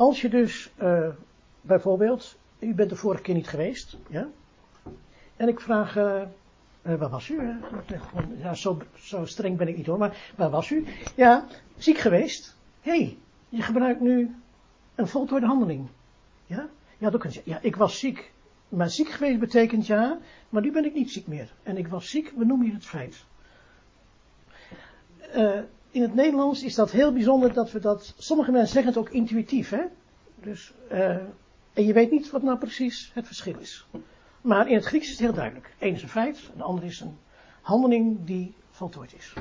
Als 0.00 0.20
je 0.20 0.28
dus 0.28 0.70
uh, 0.82 1.08
bijvoorbeeld, 1.60 2.38
u 2.58 2.74
bent 2.74 2.90
de 2.90 2.96
vorige 2.96 3.22
keer 3.22 3.34
niet 3.34 3.48
geweest, 3.48 3.96
ja? 4.08 4.28
En 5.36 5.48
ik 5.48 5.60
vraag, 5.60 5.96
uh, 5.96 6.22
uh, 6.82 6.94
waar 6.94 7.08
was 7.08 7.28
u? 7.28 7.58
Ja, 8.36 8.54
zo, 8.54 8.78
zo 8.94 9.24
streng 9.24 9.56
ben 9.56 9.68
ik 9.68 9.76
niet 9.76 9.86
hoor, 9.86 9.98
maar 9.98 10.32
waar 10.36 10.50
was 10.50 10.70
u? 10.70 10.86
Ja, 11.16 11.46
ziek 11.76 11.98
geweest. 11.98 12.56
Hé, 12.80 12.90
hey, 12.90 13.18
je 13.48 13.62
gebruikt 13.62 14.00
nu 14.00 14.34
een 14.94 15.08
voltooide 15.08 15.46
handeling. 15.46 15.88
Ja? 16.46 16.68
Ja, 16.98 17.10
dat 17.10 17.20
kun 17.20 17.30
je 17.32 17.42
Ja, 17.44 17.58
ik 17.62 17.76
was 17.76 17.98
ziek. 17.98 18.32
Maar 18.68 18.90
ziek 18.90 19.08
geweest 19.08 19.38
betekent 19.38 19.86
ja, 19.86 20.18
maar 20.48 20.62
nu 20.62 20.72
ben 20.72 20.84
ik 20.84 20.94
niet 20.94 21.10
ziek 21.10 21.26
meer. 21.26 21.52
En 21.62 21.76
ik 21.76 21.88
was 21.88 22.10
ziek, 22.10 22.32
we 22.36 22.44
noemen 22.44 22.66
hier 22.66 22.74
het 22.74 22.86
feit. 22.86 23.24
Uh, 25.36 25.60
in 25.90 26.02
het 26.02 26.14
Nederlands 26.14 26.62
is 26.62 26.74
dat 26.74 26.90
heel 26.90 27.12
bijzonder 27.12 27.52
dat 27.52 27.72
we 27.72 27.78
dat, 27.78 28.14
sommige 28.18 28.50
mensen 28.50 28.72
zeggen 28.72 28.92
het 28.92 29.00
ook 29.00 29.10
intuïtief, 29.10 29.70
hè. 29.70 29.82
Dus, 30.34 30.72
uh, 30.92 31.08
en 31.72 31.84
je 31.84 31.92
weet 31.92 32.10
niet 32.10 32.30
wat 32.30 32.42
nou 32.42 32.58
precies 32.58 33.10
het 33.14 33.26
verschil 33.26 33.58
is. 33.58 33.86
Maar 34.40 34.68
in 34.68 34.74
het 34.74 34.84
Grieks 34.84 35.04
is 35.04 35.10
het 35.10 35.20
heel 35.20 35.32
duidelijk. 35.32 35.74
Eén 35.78 35.94
is 35.94 36.02
een 36.02 36.08
feit, 36.08 36.50
de 36.56 36.62
ander 36.62 36.84
is 36.84 37.00
een 37.00 37.18
handeling 37.60 38.18
die 38.24 38.54
voltooid 38.70 39.14
is. 39.14 39.34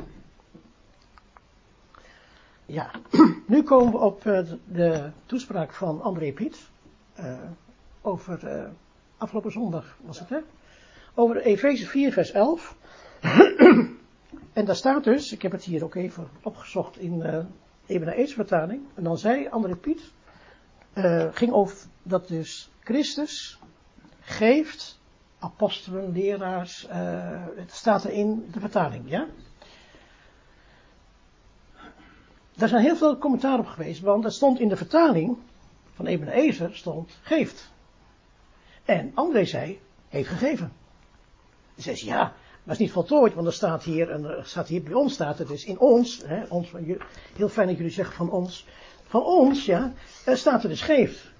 Ja, 2.65 2.91
nu 3.47 3.63
komen 3.63 3.91
we 3.91 3.97
op 3.97 4.25
uh, 4.25 4.39
de 4.65 5.09
toespraak 5.25 5.73
van 5.73 6.01
André 6.01 6.31
Piet. 6.31 6.69
Uh, 7.19 7.33
over, 8.01 8.69
afgelopen 9.17 9.51
zondag 9.51 9.97
was 10.01 10.19
het 10.19 10.29
hè. 10.29 10.39
Over 11.13 11.37
Efeze 11.37 11.87
4 11.87 12.11
vers 12.11 12.31
11. 12.31 12.75
en 14.53 14.65
daar 14.65 14.75
staat 14.75 15.03
dus, 15.03 15.31
ik 15.31 15.41
heb 15.41 15.51
het 15.51 15.63
hier 15.63 15.83
ook 15.83 15.95
even 15.95 16.29
opgezocht 16.43 16.97
in 16.97 17.47
uh, 17.87 18.25
vertaling. 18.33 18.81
En 18.95 19.03
dan 19.03 19.17
zei 19.17 19.47
André 19.47 19.75
Piet, 19.75 20.11
ging 21.31 21.51
over 21.51 21.77
dat 22.03 22.27
dus 22.27 22.71
Christus 22.79 23.59
geeft 24.19 24.99
apostelen, 25.39 26.11
leraars, 26.11 26.87
het 27.55 27.71
staat 27.71 28.03
er 28.03 28.11
in 28.11 28.49
de 28.51 28.59
vertaling, 28.59 29.09
ja. 29.09 29.27
Daar 32.55 32.69
zijn 32.69 32.83
heel 32.83 32.95
veel 32.95 33.17
commentaar 33.17 33.59
op 33.59 33.65
geweest, 33.65 34.01
want 34.01 34.25
er 34.25 34.31
stond 34.31 34.59
in 34.59 34.69
de 34.69 34.75
vertaling 34.75 35.37
van 35.93 36.05
Ebenezer, 36.05 36.75
stond, 36.75 37.19
geeft. 37.21 37.71
En 38.85 39.11
André 39.13 39.45
zei, 39.45 39.79
heeft 40.09 40.29
gegeven. 40.29 40.71
Hij 41.75 41.95
zei, 41.95 42.11
ja, 42.11 42.33
maar 42.69 42.77
is 42.77 42.83
niet 42.83 42.93
voltooid, 42.93 43.33
want 43.33 43.47
er 43.47 43.53
staat 43.53 43.83
hier, 43.83 44.09
en 44.09 44.45
staat 44.45 44.67
hier 44.67 44.83
bij 44.83 44.93
ons 44.93 45.13
staat 45.13 45.37
het 45.37 45.47
dus 45.47 45.65
in 45.65 45.79
ons, 45.79 46.21
hè, 46.25 46.43
ons, 46.49 46.71
heel 47.35 47.49
fijn 47.49 47.67
dat 47.67 47.77
jullie 47.77 47.91
zeggen 47.91 48.15
van 48.15 48.31
ons, 48.31 48.65
van 49.03 49.23
ons, 49.23 49.65
ja, 49.65 49.93
er 50.25 50.37
staat 50.37 50.63
er 50.63 50.69
dus 50.69 50.81
geeft. 50.81 51.31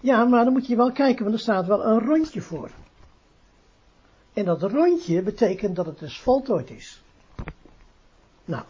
Ja, 0.00 0.24
maar 0.24 0.44
dan 0.44 0.52
moet 0.52 0.66
je 0.66 0.76
wel 0.76 0.92
kijken, 0.92 1.22
want 1.22 1.34
er 1.34 1.40
staat 1.40 1.66
wel 1.66 1.84
een 1.84 1.98
rondje 1.98 2.40
voor. 2.40 2.70
En 4.32 4.44
dat 4.44 4.62
rondje 4.62 5.22
betekent 5.22 5.76
dat 5.76 5.86
het 5.86 5.98
dus 5.98 6.20
voltooid 6.20 6.70
is. 6.70 7.02
Nou, 8.44 8.64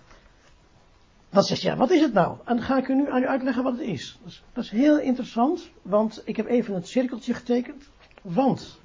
dan 1.30 1.42
zegt 1.42 1.62
ja, 1.62 1.76
wat 1.76 1.90
is 1.90 2.00
het 2.00 2.12
nou? 2.12 2.37
En 2.44 2.56
dan 2.56 2.64
ga 2.64 2.78
ik 2.78 2.88
u 2.88 2.94
nu 2.94 3.10
aan 3.10 3.22
u 3.22 3.26
uitleggen 3.26 3.62
wat 3.62 3.72
het 3.72 3.87
is. 3.87 4.18
Dat, 4.22 4.30
is. 4.30 4.42
dat 4.52 4.64
is 4.64 4.70
heel 4.70 4.98
interessant, 4.98 5.70
want 5.82 6.22
ik 6.25 6.37
heb 6.37 6.46
even 6.46 6.75
een 6.75 6.84
cirkeltje 6.84 7.34
getekend. 7.34 7.88
Want 8.22 8.78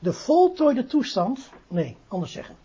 de 0.00 0.12
voltooide 0.12 0.86
toestand, 0.86 1.50
nee, 1.68 1.96
anders 2.08 2.32
zeggen. 2.32 2.56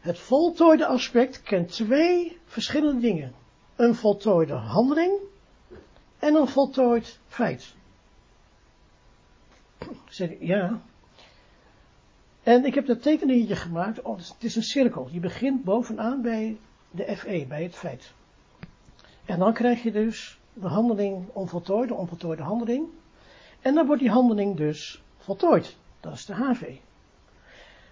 Het 0.00 0.18
voltooide 0.18 0.86
aspect 0.86 1.42
kent 1.42 1.72
twee 1.72 2.38
verschillende 2.44 3.00
dingen. 3.00 3.34
Een 3.76 3.94
voltooide 3.94 4.52
handeling 4.52 5.18
en 6.18 6.34
een 6.34 6.48
voltooid 6.48 7.18
feit. 7.28 7.74
Ja. 10.40 10.80
En 12.42 12.64
ik 12.64 12.74
heb 12.74 12.86
dat 12.86 13.02
tekeningetje 13.02 13.56
gemaakt. 13.56 14.02
Oh, 14.02 14.16
het 14.16 14.34
is 14.38 14.56
een 14.56 14.62
cirkel. 14.62 15.08
Je 15.10 15.20
begint 15.20 15.64
bovenaan 15.64 16.22
bij 16.22 16.56
de 16.90 17.16
FE, 17.16 17.44
bij 17.48 17.62
het 17.62 17.74
feit. 17.74 18.12
En 19.24 19.38
dan 19.38 19.52
krijg 19.52 19.82
je 19.82 19.92
dus 19.92 20.38
de 20.52 20.68
handeling 20.68 21.28
onvoltooid, 21.32 21.88
de 21.88 21.94
onvoltooide 21.94 22.42
handeling. 22.42 22.88
En 23.60 23.74
dan 23.74 23.86
wordt 23.86 24.02
die 24.02 24.10
handeling 24.10 24.56
dus 24.56 25.02
voltooid. 25.18 25.76
Dat 26.06 26.14
is 26.14 26.24
de 26.24 26.34
HV. 26.34 26.76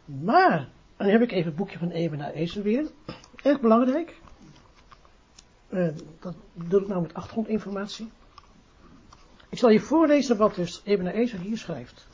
Maar, 0.04 0.58
en 0.58 0.68
dan 0.96 1.08
heb 1.08 1.22
ik 1.22 1.32
even 1.32 1.46
het 1.46 1.56
boekje 1.56 1.78
van 1.78 1.90
Eben 1.90 2.18
naar 2.18 2.32
weer. 2.62 2.90
Erg 3.42 3.60
belangrijk. 3.60 4.20
Uh, 5.68 5.88
dat 6.20 6.34
doe 6.52 6.80
ik 6.80 6.88
nou 6.88 7.02
met 7.02 7.14
achtergrondinformatie. 7.14 8.10
Ik 9.48 9.58
zal 9.58 9.70
je 9.70 9.80
voorlezen 9.80 10.36
wat 10.36 10.54
dus 10.54 10.80
Eben 10.84 11.06
Ezer 11.06 11.40
hier 11.40 11.58
schrijft. 11.58 12.06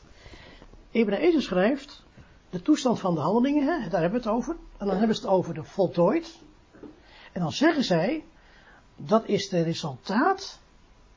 Eben 0.91 1.13
Ezer 1.13 1.41
schrijft 1.41 2.03
de 2.49 2.61
toestand 2.61 2.99
van 2.99 3.15
de 3.15 3.21
handelingen, 3.21 3.63
hè, 3.63 3.89
daar 3.89 4.01
hebben 4.01 4.21
we 4.21 4.27
het 4.27 4.35
over. 4.35 4.55
En 4.77 4.87
dan 4.87 4.97
hebben 4.97 5.15
ze 5.15 5.21
het 5.21 5.31
over 5.31 5.53
de 5.53 5.63
voltooid, 5.63 6.41
en 7.31 7.41
dan 7.41 7.51
zeggen 7.51 7.83
zij, 7.83 8.25
dat 8.95 9.27
is 9.27 9.49
de 9.49 9.61
resultaat 9.61 10.59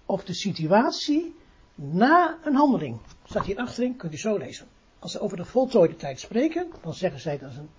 of 0.06 0.24
de 0.24 0.34
situatie 0.34 1.34
na 1.74 2.38
een 2.44 2.54
handeling. 2.54 2.98
Staat 3.24 3.46
hier 3.46 3.58
achterin, 3.58 3.96
kunt 3.96 4.12
u 4.12 4.18
zo 4.18 4.36
lezen. 4.36 4.66
Als 4.98 5.12
ze 5.12 5.20
over 5.20 5.36
de 5.36 5.44
voltooide 5.44 5.96
tijd 5.96 6.20
spreken, 6.20 6.70
dan 6.82 6.94
zeggen 6.94 7.20
zij 7.20 7.38
dat 7.38 7.50
is 7.50 7.56
een 7.56 7.70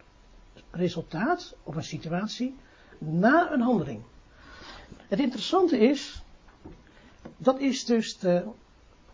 resultaat 0.71 1.55
of 1.63 1.75
een 1.75 1.83
situatie 1.83 2.55
na 2.97 3.51
een 3.51 3.61
handeling. 3.61 4.01
Het 5.07 5.19
interessante 5.19 5.77
is, 5.77 6.23
dat 7.37 7.59
is 7.59 7.85
dus 7.85 8.17
de 8.17 8.43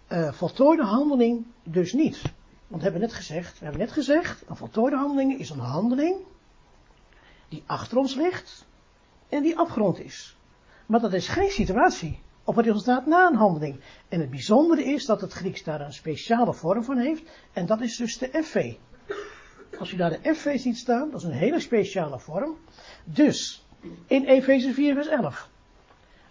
uh, 0.10 0.32
voltooide 0.32 0.84
handeling 0.84 1.46
dus 1.64 1.94
niet. 1.94 2.22
Want 2.68 2.84
we 2.84 2.90
hebben 2.90 3.02
net 3.02 3.14
gezegd, 3.14 3.60
we 3.60 3.64
hebben 3.64 3.82
net 3.82 3.92
gezegd, 3.92 4.44
een 4.48 4.56
voltooide 4.56 4.96
handeling 4.96 5.40
is 5.40 5.50
een 5.50 5.60
handeling 5.60 6.16
die 7.50 7.64
achter 7.66 7.98
ons 7.98 8.16
ligt 8.16 8.66
en 9.30 9.44
die 9.44 9.58
afgerond 9.58 10.00
is. 10.00 10.38
Maar 10.86 11.00
dat 11.00 11.14
is 11.14 11.28
geen 11.28 11.52
situatie 11.52 12.20
of 12.52 12.58
een 12.58 12.64
resultaat 12.64 13.06
na 13.06 13.28
een 13.28 13.36
handeling. 13.36 13.80
En 14.10 14.20
het 14.20 14.30
bijzondere 14.30 14.84
is 14.84 15.06
dat 15.06 15.22
het 15.22 15.34
Grieks 15.34 15.64
daar 15.64 15.82
een 15.82 15.94
speciale 15.94 16.54
vorm 16.54 16.84
van 16.84 16.98
heeft 16.98 17.24
en 17.54 17.66
dat 17.66 17.82
is 17.82 17.98
dus 17.98 18.18
de 18.18 18.44
FV. 18.44 18.74
Als 19.80 19.92
u 19.92 19.98
daar 19.98 20.10
de 20.10 20.36
FV 20.36 20.60
ziet 20.60 20.78
staan, 20.78 21.12
dat 21.12 21.20
is 21.20 21.28
een 21.28 21.34
hele 21.34 21.60
speciale 21.60 22.20
vorm. 22.20 22.58
Dus, 23.04 23.66
in 24.08 24.26
Efeze 24.26 24.74
4 24.74 24.94
vers 24.94 25.08
11. 25.08 25.50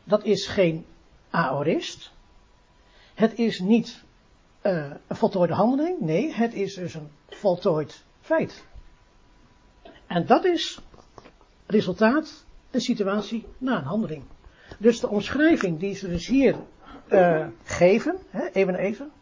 Dat 0.05 0.25
is 0.25 0.47
geen 0.47 0.87
aorist. 1.31 2.13
Het 3.15 3.39
is 3.39 3.61
niet 3.61 4.03
uh, 4.63 4.91
een 5.07 5.17
voltooide 5.17 5.55
handeling. 5.55 6.01
Nee, 6.01 6.33
het 6.33 6.55
is 6.55 6.75
dus 6.75 6.95
een 6.95 7.11
voltooid 7.29 8.05
feit. 8.21 8.65
En 10.07 10.27
dat 10.27 10.45
is 10.45 10.81
resultaat, 11.67 12.45
een 12.71 12.81
situatie 12.81 13.47
na 13.59 13.79
een 13.79 13.85
handeling. 13.85 14.25
Dus 14.79 15.01
de 15.01 15.09
omschrijving 15.09 15.79
die 15.79 15.95
ze 15.95 16.09
dus 16.09 16.27
hier 16.27 16.57
uh, 17.09 17.47
geven, 17.65 18.17
hè, 18.31 18.47
even 18.47 18.75
even, 18.75 19.13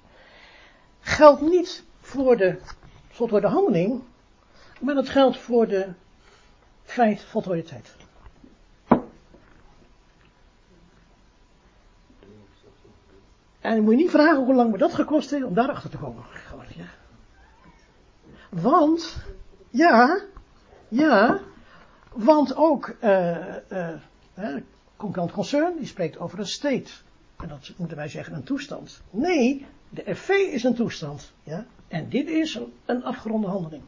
geldt 1.00 1.40
niet 1.40 1.84
voor 2.00 2.36
de 2.36 2.58
voltooide 3.08 3.46
handeling, 3.46 4.02
maar 4.80 4.94
dat 4.94 5.08
geldt 5.08 5.38
voor 5.38 5.68
de 5.68 5.88
feit 6.84 7.24
voltooide 7.24 7.68
tijd. 7.68 7.96
En 13.60 13.74
je 13.74 13.80
moet 13.80 13.90
je 13.90 13.96
niet 13.96 14.10
vragen 14.10 14.44
hoe 14.44 14.54
lang 14.54 14.70
me 14.70 14.78
dat 14.78 14.94
gekost 14.94 15.30
heeft 15.30 15.44
om 15.44 15.54
daarachter 15.54 15.90
te 15.90 15.98
komen. 15.98 16.24
Want, 18.50 19.16
ja, 19.70 20.20
ja, 20.88 21.40
want 22.12 22.56
ook, 22.56 22.94
uh, 23.02 23.46
concurrent 24.98 25.32
concern, 25.32 25.76
die 25.76 25.86
spreekt 25.86 26.18
over 26.18 26.38
een 26.38 26.46
state. 26.46 26.90
En 27.36 27.48
dat 27.48 27.72
moeten 27.76 27.96
wij 27.96 28.08
zeggen 28.08 28.34
een 28.34 28.42
toestand. 28.42 29.00
Nee, 29.10 29.66
de 29.88 30.14
FV 30.14 30.28
is 30.28 30.64
een 30.64 30.74
toestand. 30.74 31.32
Ja? 31.42 31.66
En 31.88 32.08
dit 32.08 32.28
is 32.28 32.54
een, 32.54 32.72
een 32.84 33.04
afgeronde 33.04 33.46
handeling. 33.46 33.82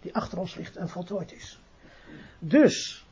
Die 0.00 0.14
achter 0.14 0.38
ons 0.38 0.54
ligt 0.54 0.76
en 0.76 0.88
voltooid 0.88 1.32
is. 1.32 1.60
Dus, 2.38 3.06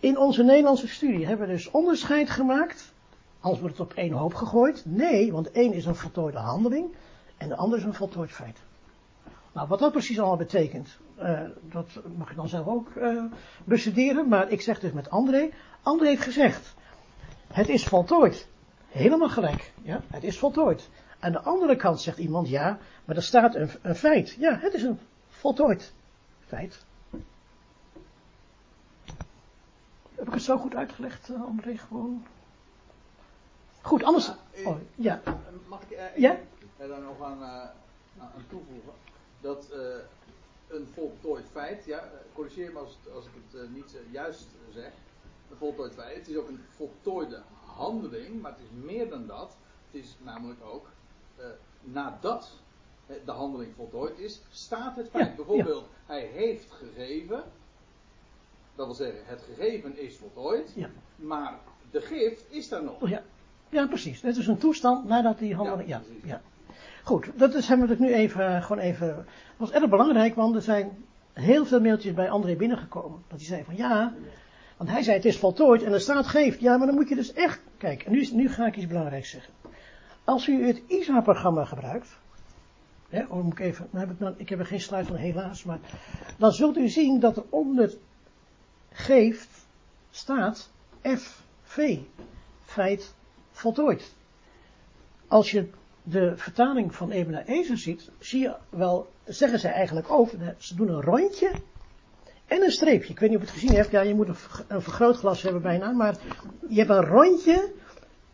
in 0.00 0.18
onze 0.18 0.42
Nederlandse 0.42 0.88
studie 0.88 1.26
hebben 1.26 1.46
we 1.46 1.52
dus 1.52 1.70
onderscheid 1.70 2.30
gemaakt. 2.30 2.92
Anders 3.40 3.60
wordt 3.60 3.78
het 3.78 3.86
op 3.86 3.94
één 3.96 4.12
hoop 4.12 4.34
gegooid. 4.34 4.82
Nee, 4.86 5.32
want 5.32 5.50
één 5.50 5.72
is 5.72 5.84
een 5.84 5.94
voltooide 5.94 6.38
handeling. 6.38 6.94
En 7.36 7.48
de 7.48 7.56
ander 7.56 7.78
is 7.78 7.84
een 7.84 7.94
voltooid 7.94 8.30
feit. 8.30 8.58
Nou, 9.52 9.68
wat 9.68 9.78
dat 9.78 9.92
precies 9.92 10.18
allemaal 10.18 10.36
betekent, 10.36 10.98
uh, 11.18 11.40
dat 11.62 12.00
mag 12.16 12.28
je 12.28 12.34
dan 12.34 12.48
zelf 12.48 12.66
ook 12.66 12.88
uh, 12.96 13.24
bestuderen. 13.64 14.28
Maar 14.28 14.50
ik 14.50 14.60
zeg 14.60 14.80
dus 14.80 14.92
met 14.92 15.10
André. 15.10 15.50
André 15.82 16.06
heeft 16.06 16.22
gezegd, 16.22 16.74
het 17.52 17.68
is 17.68 17.84
voltooid. 17.84 18.48
Helemaal 18.88 19.28
gelijk. 19.28 19.72
Ja, 19.82 20.00
het 20.06 20.24
is 20.24 20.38
voltooid. 20.38 20.88
Aan 21.18 21.32
de 21.32 21.40
andere 21.40 21.76
kant 21.76 22.00
zegt 22.00 22.18
iemand, 22.18 22.48
ja, 22.48 22.78
maar 23.04 23.16
er 23.16 23.22
staat 23.22 23.54
een, 23.54 23.70
een 23.82 23.94
feit. 23.94 24.36
Ja, 24.38 24.58
het 24.58 24.74
is 24.74 24.82
een 24.82 24.98
voltooid 25.28 25.92
feit. 26.46 26.84
Heb 30.14 30.26
ik 30.26 30.34
het 30.34 30.42
zo 30.42 30.58
goed 30.58 30.74
uitgelegd, 30.74 31.28
uh, 31.30 31.42
André, 31.42 31.76
gewoon? 31.76 32.26
Goed, 33.80 34.02
anders... 34.02 34.26
Ja, 34.26 34.68
oh, 34.68 34.76
ja. 34.94 35.20
Mag 35.68 35.82
ik 35.82 35.90
uh, 35.90 36.16
ja? 36.16 36.36
er 36.76 36.88
dan 36.88 37.02
nog 37.02 37.22
aan, 37.22 37.38
uh, 37.38 37.46
aan 38.18 38.44
toevoegen? 38.48 38.92
Dat 39.40 39.70
een 40.68 40.86
voltooid 40.94 41.46
feit, 41.52 41.84
ja, 41.84 42.10
corrigeer 42.34 42.72
me 42.72 42.78
als, 42.78 42.96
als 43.14 43.24
ik 43.26 43.32
het 43.50 43.74
niet 43.74 43.96
juist 44.10 44.46
zeg, 44.72 44.92
een 45.50 45.56
voltooid 45.56 45.94
feit, 45.94 46.16
het 46.16 46.28
is 46.28 46.36
ook 46.36 46.48
een 46.48 46.60
voltooide 46.76 47.42
handeling, 47.64 48.40
maar 48.40 48.50
het 48.50 48.60
is 48.60 48.84
meer 48.84 49.08
dan 49.08 49.26
dat. 49.26 49.56
Het 49.90 50.02
is 50.02 50.16
namelijk 50.22 50.64
ook 50.64 50.86
nadat 51.80 52.50
de 53.24 53.32
handeling 53.32 53.74
voltooid 53.74 54.18
is, 54.18 54.40
staat 54.50 54.96
het 54.96 55.08
feit. 55.10 55.28
Ja, 55.28 55.34
Bijvoorbeeld, 55.34 55.84
hij 56.06 56.24
heeft 56.24 56.70
gegeven, 56.72 57.42
dat 58.74 58.86
wil 58.86 58.94
zeggen, 58.94 59.22
het 59.24 59.42
gegeven 59.42 59.98
is 59.98 60.16
voltooid, 60.16 60.72
Ja. 60.74 60.90
maar 61.16 61.58
de 61.90 62.00
gift 62.00 62.44
is 62.48 62.68
daar 62.68 62.82
nog. 62.82 63.02
Oh, 63.02 63.08
ja. 63.08 63.22
ja, 63.68 63.86
precies. 63.86 64.22
Het 64.22 64.36
is 64.36 64.46
een 64.46 64.58
toestand 64.58 65.04
nadat 65.04 65.38
die 65.38 65.54
handeling... 65.54 65.88
Ja, 65.88 66.02
ja. 66.24 66.42
Goed, 67.10 67.30
dat 67.36 67.54
is, 67.54 67.68
hebben 67.68 67.86
we 67.86 67.92
natuurlijk 67.92 68.18
nu 68.18 68.24
even, 68.24 68.62
gewoon 68.62 68.82
even... 68.82 69.06
Dat 69.16 69.24
was 69.56 69.70
erg 69.70 69.88
belangrijk, 69.88 70.34
want 70.34 70.54
er 70.54 70.62
zijn 70.62 71.04
heel 71.32 71.66
veel 71.66 71.80
mailtjes 71.80 72.14
bij 72.14 72.30
André 72.30 72.56
binnengekomen. 72.56 73.22
Dat 73.28 73.38
hij 73.38 73.46
zei 73.46 73.64
van 73.64 73.76
ja, 73.76 74.14
want 74.76 74.90
hij 74.90 75.02
zei 75.02 75.16
het 75.16 75.24
is 75.24 75.38
voltooid 75.38 75.82
en 75.82 75.92
er 75.92 76.00
staat 76.00 76.26
geeft. 76.26 76.60
Ja, 76.60 76.76
maar 76.76 76.86
dan 76.86 76.94
moet 76.94 77.08
je 77.08 77.14
dus 77.14 77.32
echt... 77.32 77.60
Kijk, 77.78 78.08
nu, 78.08 78.28
nu 78.32 78.48
ga 78.48 78.66
ik 78.66 78.76
iets 78.76 78.86
belangrijks 78.86 79.30
zeggen. 79.30 79.52
Als 80.24 80.48
u 80.48 80.66
het 80.66 80.82
ISA-programma 80.86 81.64
gebruikt... 81.64 82.18
Hè, 83.08 83.24
oh, 83.28 83.44
moet 83.44 83.52
ik, 83.52 83.60
even, 83.60 83.88
nou 83.90 84.06
heb 84.06 84.20
ik, 84.20 84.38
ik 84.38 84.48
heb 84.48 84.58
er 84.58 84.66
geen 84.66 84.80
sluit 84.80 85.06
van 85.06 85.16
helaas, 85.16 85.64
maar... 85.64 85.78
Dan 86.38 86.52
zult 86.52 86.76
u 86.76 86.88
zien 86.88 87.20
dat 87.20 87.36
er 87.36 87.44
onder 87.48 87.94
geeft 88.90 89.66
staat 90.10 90.70
FV. 91.02 91.98
Feit 92.62 93.14
voltooid. 93.50 94.14
Als 95.28 95.50
je 95.50 95.70
de 96.02 96.36
vertaling 96.36 96.94
van 96.94 97.10
Ebena 97.10 97.44
Ezer 97.44 97.78
ziet, 97.78 98.10
zie 98.18 98.40
je 98.40 98.54
wel, 98.68 99.10
zeggen 99.24 99.58
ze 99.58 99.68
eigenlijk 99.68 100.10
ook, 100.10 100.30
ze 100.58 100.74
doen 100.74 100.88
een 100.88 101.02
rondje 101.02 101.50
en 102.46 102.62
een 102.62 102.70
streepje. 102.70 103.12
Ik 103.12 103.18
weet 103.18 103.30
niet 103.30 103.38
of 103.38 103.44
je 103.44 103.50
het 103.50 103.60
gezien 103.60 103.76
hebt, 103.76 103.90
ja, 103.90 104.00
je 104.00 104.14
moet 104.14 104.28
een, 104.28 104.34
verg- 104.34 104.64
een 104.68 104.82
vergrootglas 104.82 105.42
hebben 105.42 105.62
bijna, 105.62 105.90
maar 105.90 106.16
je 106.68 106.78
hebt 106.78 106.90
een 106.90 107.04
rondje 107.04 107.72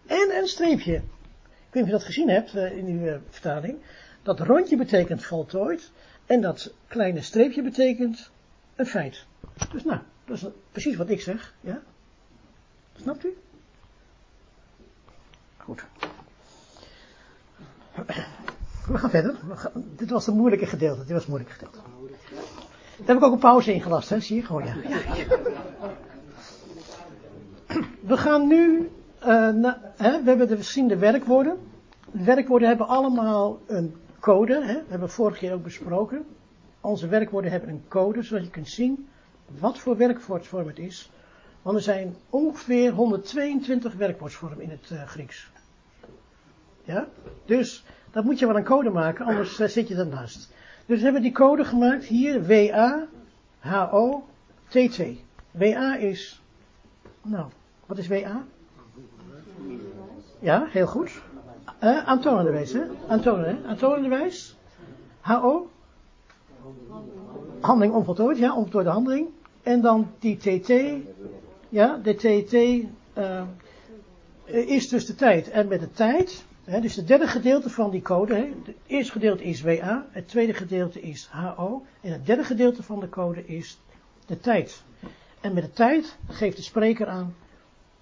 en 0.07 0.37
een 0.37 0.46
streepje. 0.46 0.94
Ik 0.94 1.72
weet 1.72 1.85
niet 1.85 1.85
of 1.85 1.87
je 1.87 1.90
dat 1.90 2.05
gezien 2.05 2.29
hebt 2.29 2.55
eh, 2.55 2.76
in 2.76 2.87
uw 2.87 3.07
eh, 3.07 3.18
vertaling. 3.29 3.79
Dat 4.22 4.40
rondje 4.40 4.76
betekent 4.76 5.24
voltooid 5.24 5.90
en 6.26 6.40
dat 6.40 6.72
kleine 6.87 7.22
streepje 7.22 7.62
betekent 7.62 8.31
een 8.76 8.87
feit. 8.87 9.24
Dus 9.72 9.85
nou, 9.85 10.00
dat 10.24 10.37
is 10.37 10.44
precies 10.72 10.96
wat 10.96 11.11
ik 11.11 11.20
zeg, 11.20 11.55
ja? 11.61 11.83
Snapt 12.96 13.24
u? 13.24 13.37
Goed. 15.57 15.85
We 18.87 18.98
gaan 18.98 19.11
verder. 19.11 19.35
Dit 19.96 20.11
was 20.11 20.26
het 20.26 20.35
moeilijke 20.35 20.66
gedeelte. 20.66 21.00
Dit 21.00 21.11
was 21.12 21.26
moeilijke 21.26 21.54
gedeelte. 21.54 21.78
Daar 22.98 23.06
heb 23.06 23.16
ik 23.16 23.22
ook 23.22 23.32
een 23.32 23.38
pauze 23.38 23.72
ingelast, 23.72 24.09
hè? 24.09 24.20
Zie 24.20 24.37
je 24.37 24.42
gewoon, 24.42 24.64
ja. 24.64 24.74
We 28.00 28.16
gaan 28.16 28.46
nu, 28.46 28.90
na- 29.54 29.80
hè, 29.96 30.22
we 30.22 30.28
hebben 30.28 30.48
de 30.48 30.56
verschillende 30.56 30.96
werkwoorden. 30.96 31.59
De 32.11 32.24
werkwoorden 32.24 32.68
hebben 32.68 32.88
allemaal 32.88 33.59
een 33.66 33.94
code, 34.20 34.54
hè? 34.54 34.72
Dat 34.72 34.85
hebben 34.88 35.09
we 35.09 35.14
vorige 35.14 35.38
keer 35.38 35.52
ook 35.52 35.62
besproken. 35.62 36.24
Onze 36.80 37.09
werkwoorden 37.09 37.50
hebben 37.50 37.70
een 37.70 37.85
code, 37.88 38.22
zodat 38.22 38.44
je 38.44 38.50
kunt 38.50 38.68
zien 38.68 39.09
wat 39.59 39.78
voor 39.78 39.96
werkwoordvorm 39.96 40.66
het 40.66 40.78
is. 40.78 41.11
Want 41.62 41.76
er 41.76 41.82
zijn 41.82 42.14
ongeveer 42.30 42.92
122 42.92 43.94
werkwoordsvormen 43.94 44.61
in 44.61 44.70
het 44.70 44.90
eh, 44.90 45.02
Grieks. 45.06 45.50
Ja? 46.87 47.07
Dus 47.44 47.85
dat 48.11 48.25
moet 48.25 48.38
je 48.38 48.46
wel 48.46 48.57
een 48.57 48.64
code 48.64 48.90
maken, 48.90 49.27
anders 49.27 49.61
eh, 49.61 49.68
zit 49.68 49.88
je 49.88 49.94
ernaast. 49.94 50.53
Dus 50.87 50.99
we 50.99 51.05
hebben 51.05 51.22
die 51.22 51.33
code 51.33 51.64
gemaakt 51.64 52.05
hier, 52.05 52.46
WA, 52.46 53.07
HO, 53.59 54.25
T2. 54.68 55.03
WA 55.51 55.96
is, 55.96 56.42
nou, 57.22 57.46
wat 57.87 57.99
is 57.99 58.09
WA? 58.09 58.44
Ja, 60.38 60.66
heel 60.68 60.87
goed. 60.87 61.22
Uh, 61.83 62.07
aantonende 62.07 62.51
wijs, 62.51 62.72
hè? 62.72 62.83
Aantonende, 63.09 63.49
hè? 63.49 63.68
Aantonende 63.68 64.09
wijs. 64.09 64.57
HO. 65.20 65.70
Handeling 67.61 67.94
onvoltooid, 67.94 68.38
ja, 68.38 68.55
onvoltooide 68.55 68.90
handeling. 68.90 69.29
En 69.62 69.81
dan 69.81 70.11
die 70.18 70.37
TT, 70.37 70.72
ja, 71.68 71.96
de 72.03 72.14
TT 72.14 72.55
eh, 73.12 73.42
is 74.46 74.88
dus 74.88 75.07
de 75.07 75.14
tijd. 75.14 75.51
En 75.51 75.68
met 75.68 75.81
de 75.81 75.90
tijd, 75.90 76.44
dus 76.66 76.96
het 76.96 77.07
derde 77.07 77.26
gedeelte 77.26 77.70
van 77.70 77.90
die 77.90 78.02
code, 78.02 78.35
het 78.35 78.74
eerste 78.87 79.12
gedeelte 79.12 79.44
is 79.44 79.61
WA, 79.61 80.07
het 80.11 80.29
tweede 80.29 80.55
gedeelte 80.55 81.00
is 81.00 81.29
HO, 81.31 81.85
en 82.00 82.12
het 82.12 82.26
derde 82.26 82.44
gedeelte 82.44 82.83
van 82.83 83.00
de 83.00 83.09
code 83.09 83.46
is 83.46 83.79
de 84.26 84.40
tijd. 84.40 84.83
En 85.40 85.55
met 85.55 85.64
de 85.64 85.70
tijd 85.70 86.16
geeft 86.29 86.57
de 86.57 86.62
spreker 86.62 87.07
aan 87.07 87.35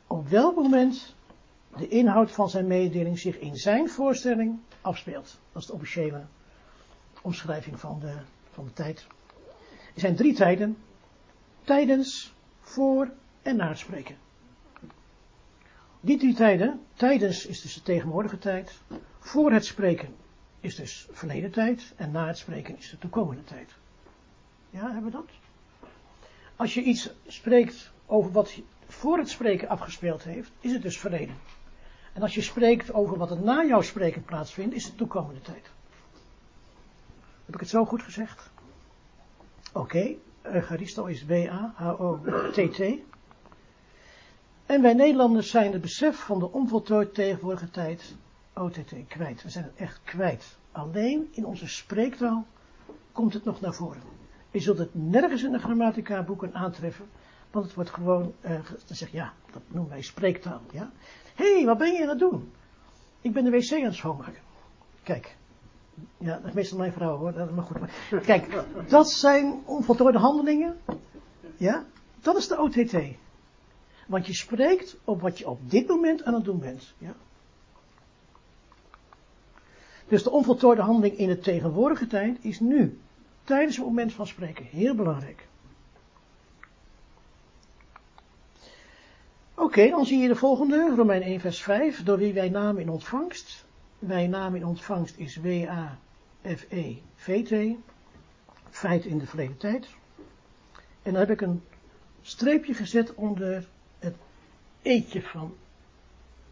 op 0.07 0.29
welk 0.29 0.57
moment 0.57 1.15
de 1.77 1.89
inhoud 1.89 2.31
van 2.31 2.51
zijn 2.51 2.67
mededeling 2.67 3.19
zich 3.19 3.39
in 3.39 3.57
zijn 3.57 3.89
voorstelling 3.89 4.59
afspeelt. 4.81 5.39
Dat 5.53 5.63
is 5.63 5.69
de 5.69 5.75
officiële 5.75 6.25
omschrijving 7.23 7.81
van 7.81 8.01
de, 8.01 8.15
van 8.51 8.65
de 8.65 8.73
tijd. 8.73 9.07
Er 9.95 10.01
zijn 10.01 10.17
drie 10.17 10.35
tijden. 10.35 10.77
Tijdens, 11.63 12.35
voor 12.61 13.11
en 13.43 13.57
na 13.57 13.69
het 13.69 13.79
spreken. 13.79 14.17
Die 16.05 16.19
drie 16.19 16.35
tijden, 16.35 16.81
tijdens 16.95 17.47
is 17.47 17.61
dus 17.61 17.75
de 17.75 17.83
tegenwoordige 17.83 18.39
tijd, 18.39 18.81
voor 19.19 19.53
het 19.53 19.65
spreken 19.65 20.15
is 20.61 20.75
dus 20.75 21.07
verleden 21.11 21.51
tijd 21.51 21.93
en 21.97 22.11
na 22.11 22.27
het 22.27 22.39
spreken 22.39 22.77
is 22.79 22.91
de 22.91 22.99
toekomende 22.99 23.45
tijd. 23.45 23.75
Ja, 24.71 24.93
hebben 24.93 25.05
we 25.05 25.11
dat? 25.11 25.29
Als 26.57 26.75
je 26.75 26.83
iets 26.83 27.11
spreekt 27.27 27.91
over 28.07 28.33
wat 28.33 28.61
voor 28.87 29.19
het 29.19 29.29
spreken 29.29 29.69
afgespeeld 29.69 30.23
heeft, 30.23 30.51
is 30.61 30.73
het 30.73 30.83
dus 30.83 30.99
verleden. 30.99 31.37
En 32.13 32.23
als 32.23 32.35
je 32.35 32.43
spreekt 32.43 32.93
over 32.93 33.19
wat 33.19 33.31
er 33.31 33.43
na 33.43 33.65
jouw 33.65 33.83
spreken 33.83 34.25
plaatsvindt, 34.25 34.75
is 34.75 34.85
het 34.85 34.97
toekomende 34.97 35.41
tijd. 35.41 35.71
Heb 37.45 37.55
ik 37.55 37.61
het 37.61 37.69
zo 37.69 37.85
goed 37.85 38.03
gezegd? 38.03 38.51
Oké, 39.73 40.17
okay. 40.43 40.79
Is 41.07 41.25
B-A-H-O-T-T. 41.25 42.83
En 44.67 44.83
wij 44.83 44.95
Nederlanders 44.95 45.51
zijn 45.51 45.73
het 45.73 45.81
besef 45.81 46.17
van 46.17 46.39
de 46.39 46.53
onvoltooid 46.53 47.15
tegenwoordige 47.15 47.71
tijd 47.71 48.17
OTT 48.55 48.95
kwijt. 49.09 49.43
We 49.43 49.51
zijn 49.51 49.65
het 49.65 49.75
echt 49.77 50.01
kwijt. 50.05 50.57
Alleen 50.73 51.29
in 51.33 51.47
onze 51.47 51.69
spreektaal 51.69 52.47
komt 53.13 53.33
het 53.33 53.45
nog 53.45 53.61
naar 53.61 53.75
voren. 53.75 54.03
Je 54.51 54.61
zult 54.61 54.79
het 54.79 54.95
nergens 54.95 55.43
in 55.43 55.53
de 55.53 55.59
grammatica 55.59 56.23
boeken 56.23 56.55
aantreffen, 56.55 57.07
want 57.51 57.65
het 57.65 57.75
wordt 57.75 57.91
gewoon, 57.91 58.35
dan 58.87 58.97
zeg 58.97 59.13
ja, 59.13 59.33
dat 59.53 59.63
noemen 59.67 59.91
wij 59.91 60.03
spreektaal, 60.03 60.61
ja. 60.73 60.91
Hé, 61.35 61.55
hey, 61.55 61.65
wat 61.65 61.79
ben 61.79 61.93
je 61.93 62.03
aan 62.03 62.09
het 62.09 62.19
doen? 62.19 62.53
Ik 63.21 63.33
ben 63.33 63.45
de 63.45 63.51
wc 63.51 63.73
aan 63.73 63.83
het 63.83 63.95
schoonmaken. 63.95 64.43
Kijk. 65.03 65.37
Ja, 66.19 66.37
dat 66.37 66.45
is 66.45 66.53
meestal 66.53 66.79
mijn 66.79 66.93
vrouw 66.93 67.17
hoor, 67.17 67.33
maar 67.55 67.65
goed. 67.65 67.79
Kijk, 68.23 68.65
dat 68.89 69.11
zijn 69.11 69.63
onvoltooide 69.65 70.19
handelingen. 70.19 70.77
Ja, 71.57 71.85
dat 72.21 72.37
is 72.37 72.49
de 72.49 72.59
OTT. 72.59 72.97
Want 74.07 74.27
je 74.27 74.35
spreekt 74.35 74.97
op 75.05 75.21
wat 75.21 75.39
je 75.39 75.49
op 75.49 75.71
dit 75.71 75.89
moment 75.89 76.25
aan 76.25 76.35
het 76.35 76.45
doen 76.45 76.59
bent. 76.59 76.95
Ja. 76.99 77.15
Dus 80.09 80.23
de 80.23 80.31
onvoltooide 80.31 80.83
handeling 80.83 81.19
in 81.19 81.29
de 81.29 81.39
tegenwoordige 81.39 82.07
tijd 82.07 82.39
is 82.41 82.61
nu. 82.61 82.99
Tijdens 83.45 83.77
het 83.77 83.87
moment 83.87 84.13
van 84.13 84.27
spreken. 84.27 84.65
Heel 84.65 84.95
belangrijk. 84.95 85.47
Oké, 89.55 89.89
dan 89.89 90.07
zie 90.07 90.19
je 90.19 90.29
de 90.29 90.37
volgende, 90.37 90.93
Romein 90.97 91.23
1 91.23 91.41
vers 91.41 91.63
5, 91.63 92.03
door 92.03 92.19
wie 92.19 92.33
wij 92.33 92.49
namen 92.49 92.83
in 92.83 92.89
ontvangst. 92.89 93.65
Wij 93.99 94.27
namen 94.27 94.61
in 94.61 94.67
ontvangst 94.67 95.17
is 95.17 95.37
W-A-F-E-V-T, 95.37 96.75
feit 98.71 99.05
in 99.05 99.19
de 99.19 99.27
verleden 99.27 99.57
tijd. 99.57 99.89
En 101.03 101.13
dan 101.13 101.21
heb 101.21 101.31
ik 101.31 101.41
een 101.41 101.63
streepje 102.23 102.75
gezet 102.75 103.15
onder 103.15 103.69
eetje 104.85 105.23
van 105.23 105.55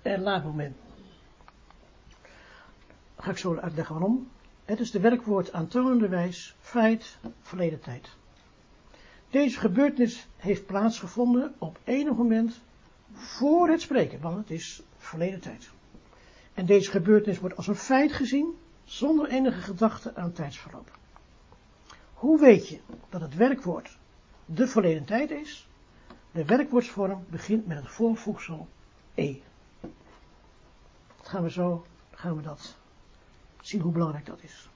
er 0.03 0.42
moment. 0.45 0.77
Ga 3.16 3.31
ik 3.31 3.38
zo 3.38 3.57
uitleggen 3.57 3.95
waarom. 3.95 4.29
Het 4.64 4.81
is 4.81 4.90
de 4.90 5.01
werkwoord 5.01 5.53
aantoonende 5.53 6.09
wijs, 6.09 6.57
feit, 6.61 7.18
verleden 7.40 7.81
tijd. 7.81 8.09
Deze 9.31 9.59
gebeurtenis 9.59 10.27
heeft 10.37 10.66
plaatsgevonden 10.66 11.55
op 11.59 11.79
enig 11.85 12.16
moment 12.16 12.61
voor 13.12 13.68
het 13.68 13.81
spreken, 13.81 14.21
want 14.21 14.37
het 14.37 14.51
is 14.51 14.83
verleden 14.97 15.40
tijd. 15.40 15.71
En 16.55 16.66
deze 16.66 16.90
gebeurtenis 16.90 17.38
wordt 17.38 17.57
als 17.57 17.66
een 17.66 17.77
feit 17.77 18.12
gezien, 18.12 18.55
zonder 18.85 19.29
enige 19.29 19.61
gedachte 19.61 20.14
aan 20.16 20.33
tijdsverloop. 20.33 20.99
Hoe 22.14 22.40
weet 22.40 22.68
je 22.68 22.81
dat 23.09 23.21
het 23.21 23.35
werkwoord 23.35 23.99
de 24.45 24.66
verleden 24.66 25.05
tijd 25.05 25.31
is? 25.31 25.68
De 26.33 26.45
werkwoordsvorm 26.45 27.25
begint 27.31 27.66
met 27.66 27.77
het 27.77 27.88
voorvoegsel 27.88 28.68
e. 29.14 29.37
Dat 31.16 31.29
gaan 31.29 31.42
we 31.42 31.51
zo, 31.51 31.87
gaan 32.11 32.37
we 32.37 32.42
dat 32.42 32.77
zien 33.61 33.81
hoe 33.81 33.92
belangrijk 33.92 34.27
dat 34.27 34.42
is. 34.42 34.68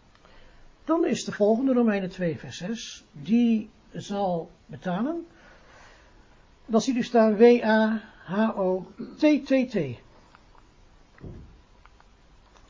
Dan 0.85 1.07
is 1.07 1.25
de 1.25 1.33
volgende, 1.33 1.73
Romeinen 1.73 2.11
2 2.11 2.39
vers 2.39 2.57
6, 2.57 3.05
die 3.13 3.71
zal 3.93 4.51
betalen. 4.67 5.27
Dan 6.67 6.81
ziet 6.81 6.97
u 6.97 7.03
staan 7.03 7.37
W-A-H-O-T-T-T. 7.37 8.05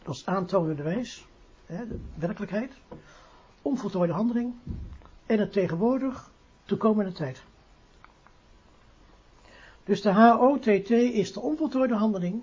Dat 0.02 0.14
is 0.14 0.26
aantonende 0.26 0.82
wijs, 0.82 1.26
hè, 1.66 1.86
de 1.86 2.00
werkelijkheid, 2.14 2.72
onvoltooide 3.62 4.12
handeling 4.12 4.54
en 5.26 5.38
het 5.38 5.52
tegenwoordig 5.52 6.30
toekomende 6.64 7.12
tijd. 7.12 7.42
Dus 9.86 10.02
de 10.02 10.10
H-O-T-T 10.10 10.90
is 10.90 11.32
de 11.32 11.40
onvoltooide 11.40 11.94
handeling, 11.94 12.42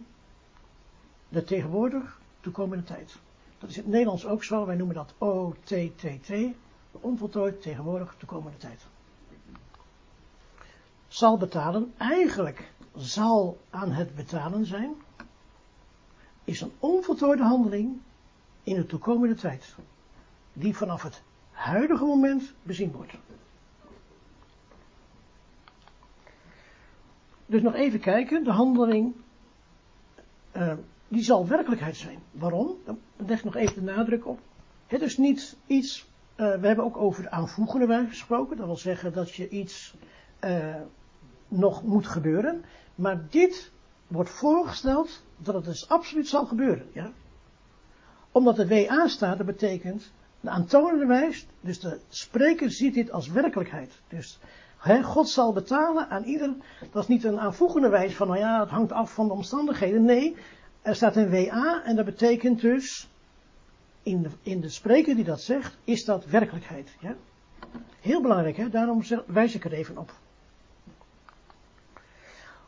de 1.30 1.44
tegenwoordig 1.44 2.20
toekomende 2.40 2.84
tijd. 2.84 3.16
Dat 3.60 3.70
is 3.70 3.76
in 3.76 3.82
het 3.82 3.92
Nederlands 3.92 4.26
ook 4.26 4.44
zo, 4.44 4.66
wij 4.66 4.76
noemen 4.76 4.96
dat 4.96 5.14
O-T-T-T, 5.18 6.32
onvoltooid 6.92 7.62
tegenwoordig 7.62 8.16
toekomende 8.18 8.58
tijd. 8.58 8.86
Zal 11.08 11.38
betalen, 11.38 11.94
eigenlijk 11.98 12.72
zal 12.96 13.58
aan 13.70 13.92
het 13.92 14.16
betalen 14.16 14.66
zijn, 14.66 14.94
is 16.44 16.62
een 16.62 16.74
onvoltooide 16.80 17.44
handeling 17.44 17.98
in 18.64 18.76
de 18.76 18.86
toekomende 18.86 19.36
tijd, 19.36 19.76
die 20.54 20.76
vanaf 20.76 21.04
het 21.04 21.22
huidige 21.52 22.06
moment 22.06 22.54
bezien 22.62 22.92
wordt. 22.92 23.14
Dus 27.54 27.62
nog 27.62 27.74
even 27.74 28.00
kijken, 28.00 28.44
de 28.44 28.52
handeling, 28.52 29.14
uh, 30.58 30.74
die 31.08 31.24
zal 31.24 31.48
werkelijkheid 31.48 31.96
zijn. 31.96 32.20
Waarom? 32.32 32.76
Dan 32.86 33.00
leg 33.16 33.38
ik 33.38 33.44
nog 33.44 33.56
even 33.56 33.86
de 33.86 33.92
nadruk 33.92 34.28
op. 34.28 34.40
Het 34.88 35.02
is 35.02 35.18
niet 35.18 35.58
iets, 35.66 36.08
uh, 36.38 36.56
we 36.60 36.68
hebben 36.68 36.86
ook 36.86 36.98
over 36.98 37.24
de 37.24 37.30
aanvoegende 37.30 37.86
wijze 37.86 38.10
gesproken, 38.10 38.58
dat 38.58 38.66
wil 38.66 38.78
zeggen 38.78 39.14
dat 39.14 39.34
je 39.34 39.50
iets 39.50 39.96
uh, 40.44 40.76
nog 41.48 41.84
moet 41.84 42.08
gebeuren, 42.08 42.64
maar 42.96 43.28
dit 43.30 43.72
wordt 44.08 44.30
voorgesteld 44.30 45.24
dat 45.38 45.56
het 45.56 45.66
dus 45.66 45.90
absoluut 45.90 46.28
zal 46.28 46.46
gebeuren. 46.46 46.88
Ja? 46.94 47.12
Omdat 48.32 48.56
de 48.56 48.68
WA 48.68 49.08
staat, 49.08 49.38
dat 49.38 49.46
betekent 49.46 50.12
de 50.40 50.50
aantonende 50.50 51.06
wijs, 51.06 51.48
dus 51.62 51.80
de 51.80 52.00
spreker 52.10 52.72
ziet 52.72 52.94
dit 52.94 53.12
als 53.12 53.28
werkelijkheid. 53.28 54.02
Dus 54.08 54.40
God 54.84 55.30
zal 55.30 55.54
betalen 55.54 56.10
aan 56.10 56.24
ieder, 56.24 56.54
dat 56.92 57.02
is 57.02 57.08
niet 57.08 57.24
een 57.24 57.40
aanvoegende 57.40 57.90
wijs 57.90 58.16
van, 58.16 58.28
nou 58.28 58.40
ja, 58.40 58.60
het 58.60 58.70
hangt 58.70 58.92
af 58.92 59.14
van 59.14 59.28
de 59.28 59.34
omstandigheden. 59.34 60.06
Nee, 60.06 60.36
er 60.82 60.96
staat 60.96 61.16
een 61.16 61.30
WA 61.30 61.84
en 61.84 61.96
dat 61.96 62.06
betekent 62.06 62.62
dus, 62.62 63.10
in 64.04 64.22
de, 64.22 64.30
in 64.42 64.62
de 64.62 64.70
spreker 64.70 65.16
die 65.16 65.24
dat 65.24 65.42
zegt, 65.42 65.78
is 65.84 66.06
dat 66.06 66.26
werkelijkheid. 66.26 66.96
Ja? 67.00 67.16
Heel 68.02 68.22
belangrijk, 68.22 68.58
hè? 68.58 68.70
daarom 68.70 69.02
wijs 69.26 69.56
ik 69.56 69.66
er 69.66 69.74
even 69.74 69.98
op. 69.98 70.14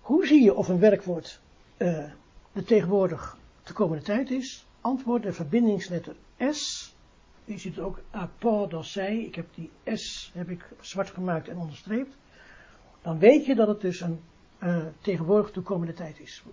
Hoe 0.01 0.25
zie 0.25 0.43
je 0.43 0.55
of 0.55 0.67
een 0.67 0.79
werkwoord 0.79 1.39
uh, 1.77 2.03
de 2.51 2.63
tegenwoordig 2.63 3.37
komende 3.73 4.03
tijd 4.03 4.29
is? 4.29 4.65
Antwoord 4.81 5.23
de 5.23 5.33
verbindingsletter 5.33 6.15
S. 6.51 6.94
Je 7.45 7.57
ziet 7.57 7.79
ook 7.79 7.99
zij. 8.81 9.17
Ik 9.17 9.35
heb 9.35 9.47
die 9.55 9.71
S 9.93 10.31
heb 10.33 10.49
ik 10.49 10.69
zwart 10.79 11.09
gemaakt 11.09 11.47
en 11.47 11.57
onderstreept. 11.57 12.15
Dan 13.01 13.19
weet 13.19 13.45
je 13.45 13.55
dat 13.55 13.67
het 13.67 13.81
dus 13.81 14.01
een 14.01 14.19
uh, 14.63 14.85
tegenwoordig 15.01 15.51
toekomende 15.51 15.93
tijd 15.93 16.19
is. 16.19 16.43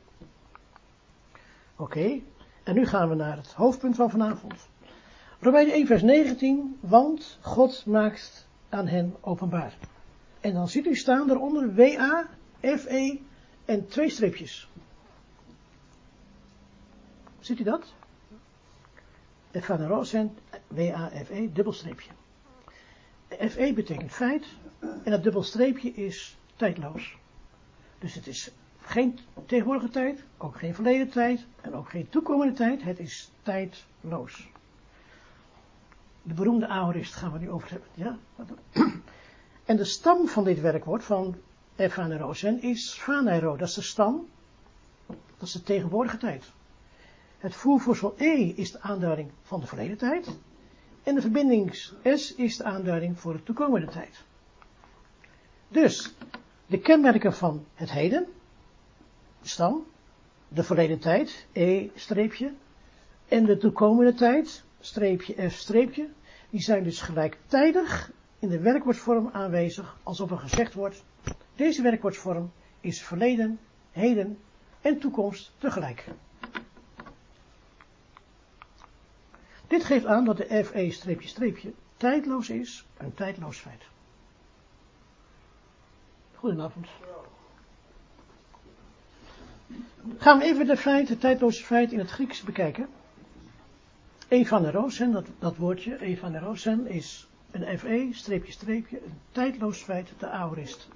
Oké, 1.77 2.21
en 2.63 2.75
nu 2.75 2.87
gaan 2.87 3.09
we 3.09 3.15
naar 3.15 3.37
het 3.37 3.53
hoofdpunt 3.53 3.97
van 3.97 4.11
vanavond. 4.11 4.69
Romeinen 5.41 5.75
1 5.75 5.87
vers 5.87 6.03
19, 6.03 6.79
want 6.81 7.39
God 7.41 7.87
maakt 7.87 8.49
aan 8.69 8.87
hen 8.87 9.15
openbaar. 9.21 9.77
En 10.41 10.55
dan 10.55 10.69
ziet 10.69 10.87
u 10.87 10.95
staan 10.95 11.27
daaronder 11.27 11.75
W-A, 11.75 12.29
F-E 12.61 13.19
en 13.65 13.87
twee 13.87 14.09
streepjes. 14.09 14.69
Ziet 17.41 17.61
u 17.61 17.63
dat? 17.63 17.95
Van 19.53 19.77
de 19.77 19.87
Roosent, 19.87 20.39
W-A-F-E, 20.69 21.53
dubbelstreepje. 21.53 22.11
F-E 23.29 23.73
betekent 23.73 24.13
feit 24.13 24.47
en 24.79 25.11
dat 25.11 25.23
dubbelstreepje 25.23 25.93
is 25.93 26.37
tijdloos. 26.57 27.17
Dus 27.99 28.15
het 28.15 28.27
is 28.27 28.51
geen 28.81 29.19
tegenwoordige 29.47 29.89
tijd, 29.89 30.25
ook 30.39 30.59
geen 30.59 30.75
verleden 30.75 31.11
tijd 31.11 31.47
en 31.61 31.75
ook 31.75 31.89
geen 31.89 32.09
toekomende 32.09 32.53
tijd. 32.53 32.83
Het 32.83 32.99
is 32.99 33.31
tijdloos. 33.43 34.51
De 36.23 36.35
beroemde 36.35 36.67
aorist 36.67 37.15
gaan 37.15 37.33
we 37.33 37.39
nu 37.39 37.51
over 37.51 37.71
hebben. 37.71 37.89
Ja? 37.95 38.19
En 39.65 39.77
de 39.77 39.85
stam 39.85 40.29
van 40.29 40.45
dit 40.45 40.61
werkwoord 40.61 41.05
van 41.05 41.37
Efanerosen 41.77 42.63
is 42.63 42.99
Phaneiro. 43.01 43.57
Dat 43.57 43.69
is 43.69 43.75
de 43.75 43.83
stam. 43.83 44.29
Dat 45.07 45.49
is 45.49 45.53
de 45.53 45.63
tegenwoordige 45.63 46.17
tijd. 46.17 46.53
Het 47.43 47.55
voervoedsel 47.55 48.15
E 48.17 48.53
is 48.57 48.73
de 48.73 48.81
aanduiding 48.81 49.31
van 49.43 49.61
de 49.61 49.67
verleden 49.67 49.97
tijd. 49.97 50.39
En 51.03 51.15
de 51.15 51.21
verbinding 51.21 51.75
S 52.05 52.35
is 52.35 52.57
de 52.57 52.65
aanduiding 52.65 53.21
voor 53.21 53.33
de 53.33 53.43
toekomende 53.43 53.87
tijd. 53.87 54.25
Dus, 55.69 56.15
de 56.67 56.79
kenmerken 56.79 57.33
van 57.33 57.65
het 57.75 57.91
heden, 57.91 58.27
stam, 59.43 59.87
de 60.49 60.63
verleden 60.63 60.99
tijd, 60.99 61.47
E 61.53 61.89
streepje, 61.95 62.53
en 63.29 63.45
de 63.45 63.57
toekomende 63.57 64.15
tijd, 64.15 64.65
streepje 64.81 65.51
F 65.51 65.55
streepje, 65.55 66.09
die 66.51 66.61
zijn 66.61 66.85
dus 66.85 67.01
gelijktijdig 67.01 68.13
in 68.39 68.49
de 68.49 68.61
werkwoordsvorm 68.61 69.29
aanwezig, 69.33 69.97
alsof 70.03 70.31
er 70.31 70.39
gezegd 70.39 70.75
wordt, 70.75 71.05
deze 71.57 71.83
werkwoordsvorm 71.83 72.53
is 72.81 73.03
verleden, 73.03 73.59
heden 73.91 74.39
en 74.81 74.99
toekomst 74.99 75.53
tegelijk. 75.59 76.09
Dit 79.73 79.85
geeft 79.85 80.07
aan 80.07 80.25
dat 80.25 80.37
de 80.37 80.65
FE 80.65 80.91
streepje 80.91 81.29
streepje 81.29 81.73
tijdloos 81.97 82.51
is, 82.51 82.85
een 82.97 83.15
tijdloos 83.15 83.59
feit. 83.59 83.83
Goedenavond. 86.35 86.87
Gaan 90.19 90.39
we 90.39 90.45
even 90.45 90.67
de 90.67 90.77
feiten, 90.77 91.19
tijdloze 91.19 91.65
feit 91.65 91.93
in 91.93 91.99
het 91.99 92.11
Grieks 92.11 92.43
bekijken. 92.43 92.89
Evanerosen, 94.29 95.13
dat, 95.13 95.27
dat 95.39 95.57
woordje, 95.57 96.01
evanerosen, 96.01 96.87
is 96.87 97.29
een 97.51 97.79
FE, 97.79 98.09
streepje, 98.13 98.53
streepje, 98.53 99.05
een 99.05 99.19
tijdloos 99.31 99.83
feit, 99.83 100.13
de 100.19 100.29
aorist. 100.29 100.89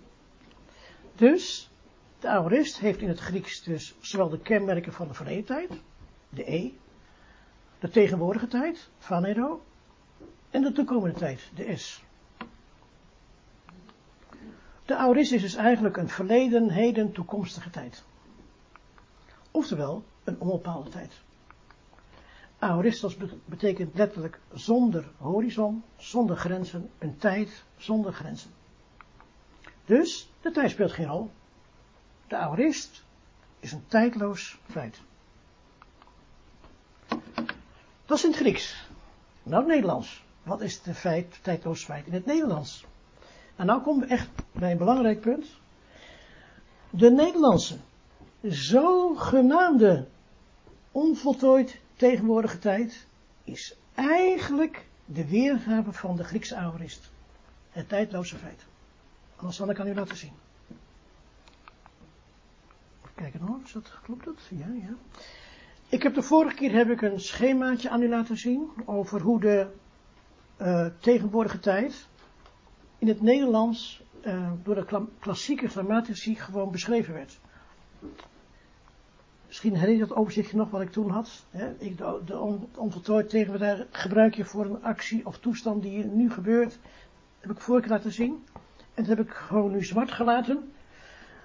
Dus, 1.14 1.70
de 2.20 2.28
aorist 2.28 2.78
heeft 2.78 3.00
in 3.00 3.08
het 3.08 3.20
Grieks 3.20 3.62
dus 3.62 3.94
zowel 4.00 4.28
de 4.28 4.40
kenmerken 4.40 4.92
van 4.92 5.08
de 5.08 5.14
verleden 5.14 5.44
tijd, 5.44 5.70
de 6.28 6.52
E, 6.52 6.72
de 7.86 7.92
tegenwoordige 7.92 8.46
tijd, 8.46 8.90
vanero, 8.98 9.64
en 10.50 10.62
de 10.62 10.72
toekomende 10.72 11.18
tijd, 11.18 11.50
de 11.54 11.76
S. 11.76 12.02
De 14.84 14.96
aorist 14.96 15.32
is 15.32 15.42
dus 15.42 15.54
eigenlijk 15.54 15.96
een 15.96 16.08
verleden, 16.08 16.70
heden, 16.70 17.12
toekomstige 17.12 17.70
tijd. 17.70 18.04
Oftewel, 19.50 20.04
een 20.24 20.40
onbepaalde 20.40 20.90
tijd. 20.90 21.20
Aoristos 22.58 23.16
betekent 23.44 23.94
letterlijk 23.94 24.40
zonder 24.52 25.10
horizon, 25.16 25.82
zonder 25.96 26.36
grenzen, 26.36 26.90
een 26.98 27.16
tijd 27.16 27.64
zonder 27.76 28.12
grenzen. 28.12 28.50
Dus, 29.84 30.30
de 30.40 30.50
tijd 30.50 30.70
speelt 30.70 30.92
geen 30.92 31.06
rol. 31.06 31.30
De 32.26 32.36
aorist 32.36 33.04
is 33.60 33.72
een 33.72 33.86
tijdloos 33.86 34.58
feit. 34.70 35.00
Dat 38.06 38.16
is 38.16 38.24
in 38.24 38.30
het 38.30 38.38
Grieks. 38.38 38.88
Nou, 39.42 39.62
het 39.62 39.72
Nederlands. 39.72 40.24
Wat 40.42 40.60
is 40.60 40.82
de 40.82 40.94
feit, 40.94 41.38
tijdloos 41.42 41.84
feit 41.84 42.06
in 42.06 42.12
het 42.12 42.26
Nederlands? 42.26 42.84
En 43.56 43.66
nou 43.66 43.82
komen 43.82 44.06
we 44.06 44.14
echt 44.14 44.28
bij 44.52 44.70
een 44.70 44.78
belangrijk 44.78 45.20
punt. 45.20 45.46
De 46.90 47.10
Nederlandse 47.10 47.76
zogenaamde 48.42 50.06
onvoltooid 50.92 51.80
tegenwoordige 51.96 52.58
tijd 52.58 53.06
is 53.44 53.76
eigenlijk 53.94 54.86
de 55.04 55.26
weergave 55.26 55.92
van 55.92 56.16
de 56.16 56.24
Griekse 56.24 56.56
aorist. 56.56 57.10
Het 57.70 57.88
tijdloze 57.88 58.36
feit. 58.36 58.64
Anders 59.36 59.56
zal 59.56 59.70
ik 59.70 59.80
aan 59.80 59.88
u 59.88 59.94
laten 59.94 60.16
zien. 60.16 60.32
Kijken 63.14 63.40
hoor, 63.40 63.58
is 63.64 63.72
dat, 63.72 63.98
klopt 64.02 64.24
dat? 64.24 64.38
Ja, 64.48 64.66
ja. 64.66 64.94
Ik 65.88 66.02
heb 66.02 66.14
de 66.14 66.22
vorige 66.22 66.54
keer 66.54 66.72
heb 66.72 66.90
ik 66.90 67.02
een 67.02 67.20
schemaatje 67.20 67.90
aan 67.90 68.02
u 68.02 68.08
laten 68.08 68.36
zien 68.36 68.70
over 68.84 69.20
hoe 69.20 69.40
de 69.40 69.66
uh, 70.60 70.86
tegenwoordige 71.00 71.58
tijd 71.58 72.06
in 72.98 73.08
het 73.08 73.20
Nederlands 73.20 74.02
uh, 74.24 74.50
door 74.62 74.74
de 74.74 75.06
klassieke 75.18 75.68
grammatici 75.68 76.34
gewoon 76.34 76.70
beschreven 76.70 77.14
werd. 77.14 77.38
Misschien 79.46 79.74
herinner 79.74 79.98
je 79.98 80.06
dat 80.06 80.16
overzichtje 80.16 80.56
nog 80.56 80.70
wat 80.70 80.80
ik 80.80 80.90
toen 80.90 81.10
had. 81.10 81.46
Hè? 81.50 81.74
Ik, 81.78 81.98
de, 81.98 82.20
de 82.24 82.38
on, 82.38 82.68
onvoltooid 82.76 83.28
tegenwoordig 83.28 83.86
gebruik 83.90 84.34
je 84.34 84.44
voor 84.44 84.64
een 84.64 84.82
actie 84.82 85.26
of 85.26 85.38
toestand 85.38 85.82
die 85.82 86.04
nu 86.04 86.30
gebeurt. 86.30 86.78
Heb 87.40 87.50
ik 87.50 87.60
vorige 87.60 87.86
keer 87.86 87.96
laten 87.96 88.12
zien. 88.12 88.44
En 88.94 89.04
dat 89.04 89.16
heb 89.16 89.26
ik 89.26 89.32
gewoon 89.32 89.72
nu 89.72 89.84
zwart 89.84 90.12
gelaten. 90.12 90.72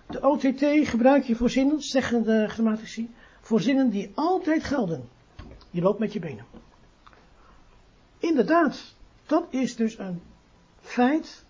De 0.08 0.21
OTT 0.27 0.89
gebruik 0.89 1.23
je 1.23 1.36
voor 1.36 1.49
zinnen, 1.49 1.82
zeggen 1.82 2.23
de 2.23 2.47
grammatici, 2.47 3.10
voor 3.51 3.61
zinnen 3.61 3.89
die 3.89 4.11
altijd 4.15 4.63
gelden. 4.63 5.09
Je 5.71 5.81
loopt 5.81 5.99
met 5.99 6.13
je 6.13 6.19
benen. 6.19 6.45
Inderdaad, 8.17 8.95
dat 9.25 9.47
is 9.49 9.75
dus 9.75 9.97
een 9.97 10.21
feit, 10.81 11.45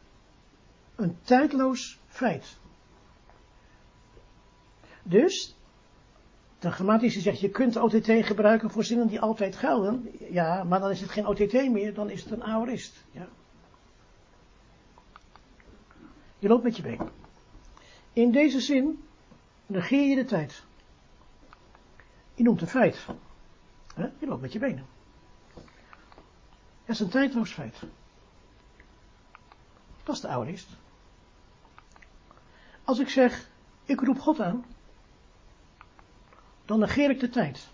een 0.95 1.17
tijdloos 1.21 1.99
feit. 2.07 2.57
Dus, 5.03 5.55
de 6.59 6.71
grammatische 6.71 7.19
zegt, 7.19 7.39
je 7.39 7.49
kunt 7.49 7.75
OTT 7.75 8.11
gebruiken 8.25 8.71
voor 8.71 8.83
zinnen 8.83 9.07
die 9.07 9.19
altijd 9.19 9.55
gelden. 9.55 10.09
Ja, 10.29 10.63
maar 10.63 10.79
dan 10.79 10.91
is 10.91 11.01
het 11.01 11.09
geen 11.09 11.27
OTT 11.27 11.53
meer, 11.53 11.93
dan 11.93 12.09
is 12.09 12.23
het 12.23 12.31
een 12.31 12.43
aorist. 12.43 13.05
Ja. 13.11 13.27
Je 16.39 16.47
loopt 16.47 16.63
met 16.63 16.75
je 16.75 16.81
been. 16.81 17.09
In 18.13 18.31
deze 18.31 18.59
zin 18.59 19.03
negeer 19.65 20.07
je 20.07 20.15
de 20.15 20.25
tijd. 20.25 20.69
Je 22.41 22.47
noemt 22.47 22.61
een 22.61 22.67
feit. 22.67 23.05
Je 23.95 24.27
loopt 24.27 24.41
met 24.41 24.53
je 24.53 24.59
benen. 24.59 24.85
Dat 25.53 25.63
is 26.85 26.99
een 26.99 27.09
tijdloos 27.09 27.51
feit. 27.51 27.79
Dat 30.03 30.15
is 30.15 30.21
de 30.21 30.27
aorist. 30.27 30.67
Als 32.83 32.99
ik 32.99 33.09
zeg, 33.09 33.49
ik 33.85 33.99
roep 33.99 34.19
God 34.19 34.39
aan, 34.39 34.65
dan 36.65 36.79
negeer 36.79 37.09
ik 37.09 37.19
de 37.19 37.29
tijd. 37.29 37.67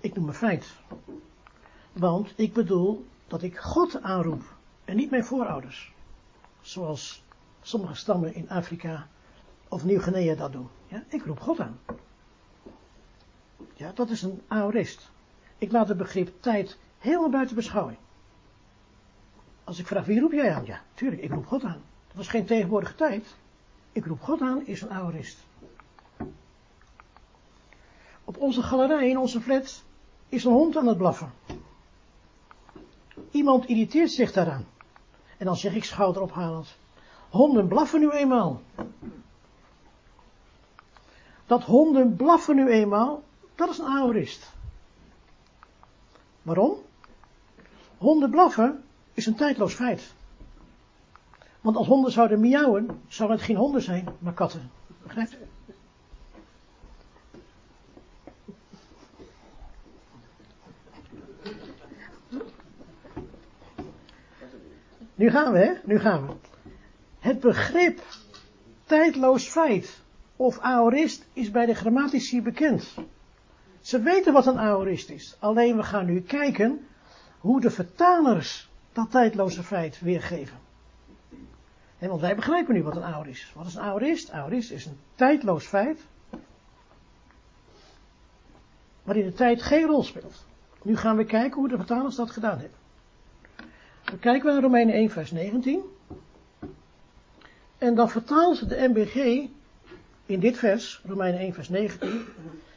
Ik 0.00 0.14
noem 0.14 0.28
een 0.28 0.34
feit. 0.34 0.74
Want 1.92 2.32
ik 2.36 2.52
bedoel 2.52 3.06
dat 3.26 3.42
ik 3.42 3.56
God 3.58 4.02
aanroep 4.02 4.42
en 4.84 4.96
niet 4.96 5.10
mijn 5.10 5.24
voorouders. 5.24 5.92
Zoals 6.60 7.24
sommige 7.62 7.94
stammen 7.94 8.34
in 8.34 8.48
Afrika 8.48 9.08
of 9.68 9.84
Nieuw-Guinea 9.84 10.34
dat 10.34 10.52
doen. 10.52 10.68
Ja, 10.86 11.04
ik 11.08 11.24
roep 11.24 11.40
God 11.40 11.60
aan. 11.60 11.78
Ja, 13.74 13.92
dat 13.94 14.10
is 14.10 14.22
een 14.22 14.42
aorist. 14.48 15.10
Ik 15.58 15.72
laat 15.72 15.88
het 15.88 15.96
begrip 15.96 16.32
tijd 16.40 16.78
helemaal 16.98 17.30
buiten 17.30 17.56
beschouwing. 17.56 17.98
Als 19.64 19.78
ik 19.78 19.86
vraag, 19.86 20.04
wie 20.04 20.20
roep 20.20 20.32
jij 20.32 20.54
aan? 20.54 20.64
Ja, 20.64 20.80
tuurlijk, 20.94 21.22
ik 21.22 21.30
roep 21.30 21.46
God 21.46 21.64
aan. 21.64 21.82
Dat 22.12 22.20
is 22.20 22.28
geen 22.28 22.46
tegenwoordige 22.46 22.94
tijd. 22.94 23.34
Ik 23.92 24.04
roep 24.04 24.20
God 24.20 24.40
aan, 24.40 24.66
is 24.66 24.80
een 24.82 24.90
aorist. 24.90 25.38
Op 28.24 28.36
onze 28.36 28.62
galerij, 28.62 29.08
in 29.08 29.18
onze 29.18 29.40
flat, 29.40 29.82
is 30.28 30.44
een 30.44 30.52
hond 30.52 30.76
aan 30.76 30.86
het 30.86 30.98
blaffen. 30.98 31.32
Iemand 33.30 33.66
irriteert 33.66 34.10
zich 34.10 34.32
daaraan. 34.32 34.66
En 35.38 35.46
dan 35.46 35.56
zeg 35.56 35.74
ik 35.74 35.84
schouderophalend. 35.84 36.76
Honden 37.30 37.68
blaffen 37.68 38.00
nu 38.00 38.10
eenmaal. 38.10 38.60
Dat 41.46 41.62
honden 41.64 42.16
blaffen 42.16 42.56
nu 42.56 42.68
eenmaal, 42.68 43.22
dat 43.56 43.68
is 43.68 43.78
een 43.78 43.86
aorist. 43.86 44.52
Waarom? 46.42 46.76
Honden 47.98 48.30
blaffen 48.30 48.84
is 49.14 49.26
een 49.26 49.34
tijdloos 49.34 49.74
feit. 49.74 50.14
Want 51.60 51.76
als 51.76 51.86
honden 51.86 52.12
zouden 52.12 52.40
miauwen, 52.40 53.02
zouden 53.08 53.36
het 53.36 53.46
geen 53.46 53.56
honden 53.56 53.82
zijn, 53.82 54.08
maar 54.18 54.32
katten. 54.32 54.70
Begrijpt 55.02 55.32
u? 55.32 55.38
Nu 65.14 65.30
gaan 65.30 65.52
we, 65.52 65.58
hè? 65.58 65.72
Nu 65.84 65.98
gaan 65.98 66.26
we. 66.26 66.34
Het 67.18 67.40
begrip 67.40 68.02
tijdloos 68.84 69.48
feit 69.48 70.00
of 70.36 70.58
aorist 70.58 71.26
is 71.32 71.50
bij 71.50 71.66
de 71.66 71.74
grammatici 71.74 72.42
bekend. 72.42 72.94
Ze 73.86 74.00
weten 74.00 74.32
wat 74.32 74.46
een 74.46 74.58
aorist 74.58 75.10
is. 75.10 75.36
Alleen 75.38 75.76
we 75.76 75.82
gaan 75.82 76.06
nu 76.06 76.20
kijken 76.20 76.86
hoe 77.38 77.60
de 77.60 77.70
vertalers 77.70 78.70
dat 78.92 79.10
tijdloze 79.10 79.62
feit 79.62 80.00
weergeven. 80.00 80.58
En 81.98 82.08
want 82.08 82.20
wij 82.20 82.34
begrijpen 82.34 82.74
nu 82.74 82.82
wat 82.82 82.96
een 82.96 83.04
aorist 83.04 83.42
is. 83.42 83.52
Wat 83.54 83.66
is 83.66 83.74
een 83.74 83.82
aorist? 83.82 84.30
Aorist 84.30 84.70
is 84.70 84.86
een 84.86 84.98
tijdloos 85.14 85.66
feit. 85.66 86.00
Waarin 89.02 89.24
de 89.24 89.32
tijd 89.32 89.62
geen 89.62 89.86
rol 89.86 90.02
speelt. 90.02 90.44
Nu 90.82 90.96
gaan 90.96 91.16
we 91.16 91.24
kijken 91.24 91.58
hoe 91.58 91.68
de 91.68 91.76
vertalers 91.76 92.16
dat 92.16 92.30
gedaan 92.30 92.58
hebben. 92.58 92.78
Dan 94.04 94.18
kijken 94.18 94.46
we 94.46 94.52
naar 94.52 94.62
Romeinen 94.62 94.94
1 94.94 95.10
vers 95.10 95.30
19. 95.30 95.82
En 97.78 97.94
dan 97.94 98.10
vertalen 98.10 98.56
ze 98.56 98.66
de 98.66 98.88
MBG 98.88 99.48
in 100.26 100.40
dit 100.40 100.58
vers, 100.58 101.00
Romeinen 101.04 101.40
1 101.40 101.54
vers 101.54 101.68
19, 101.68 102.24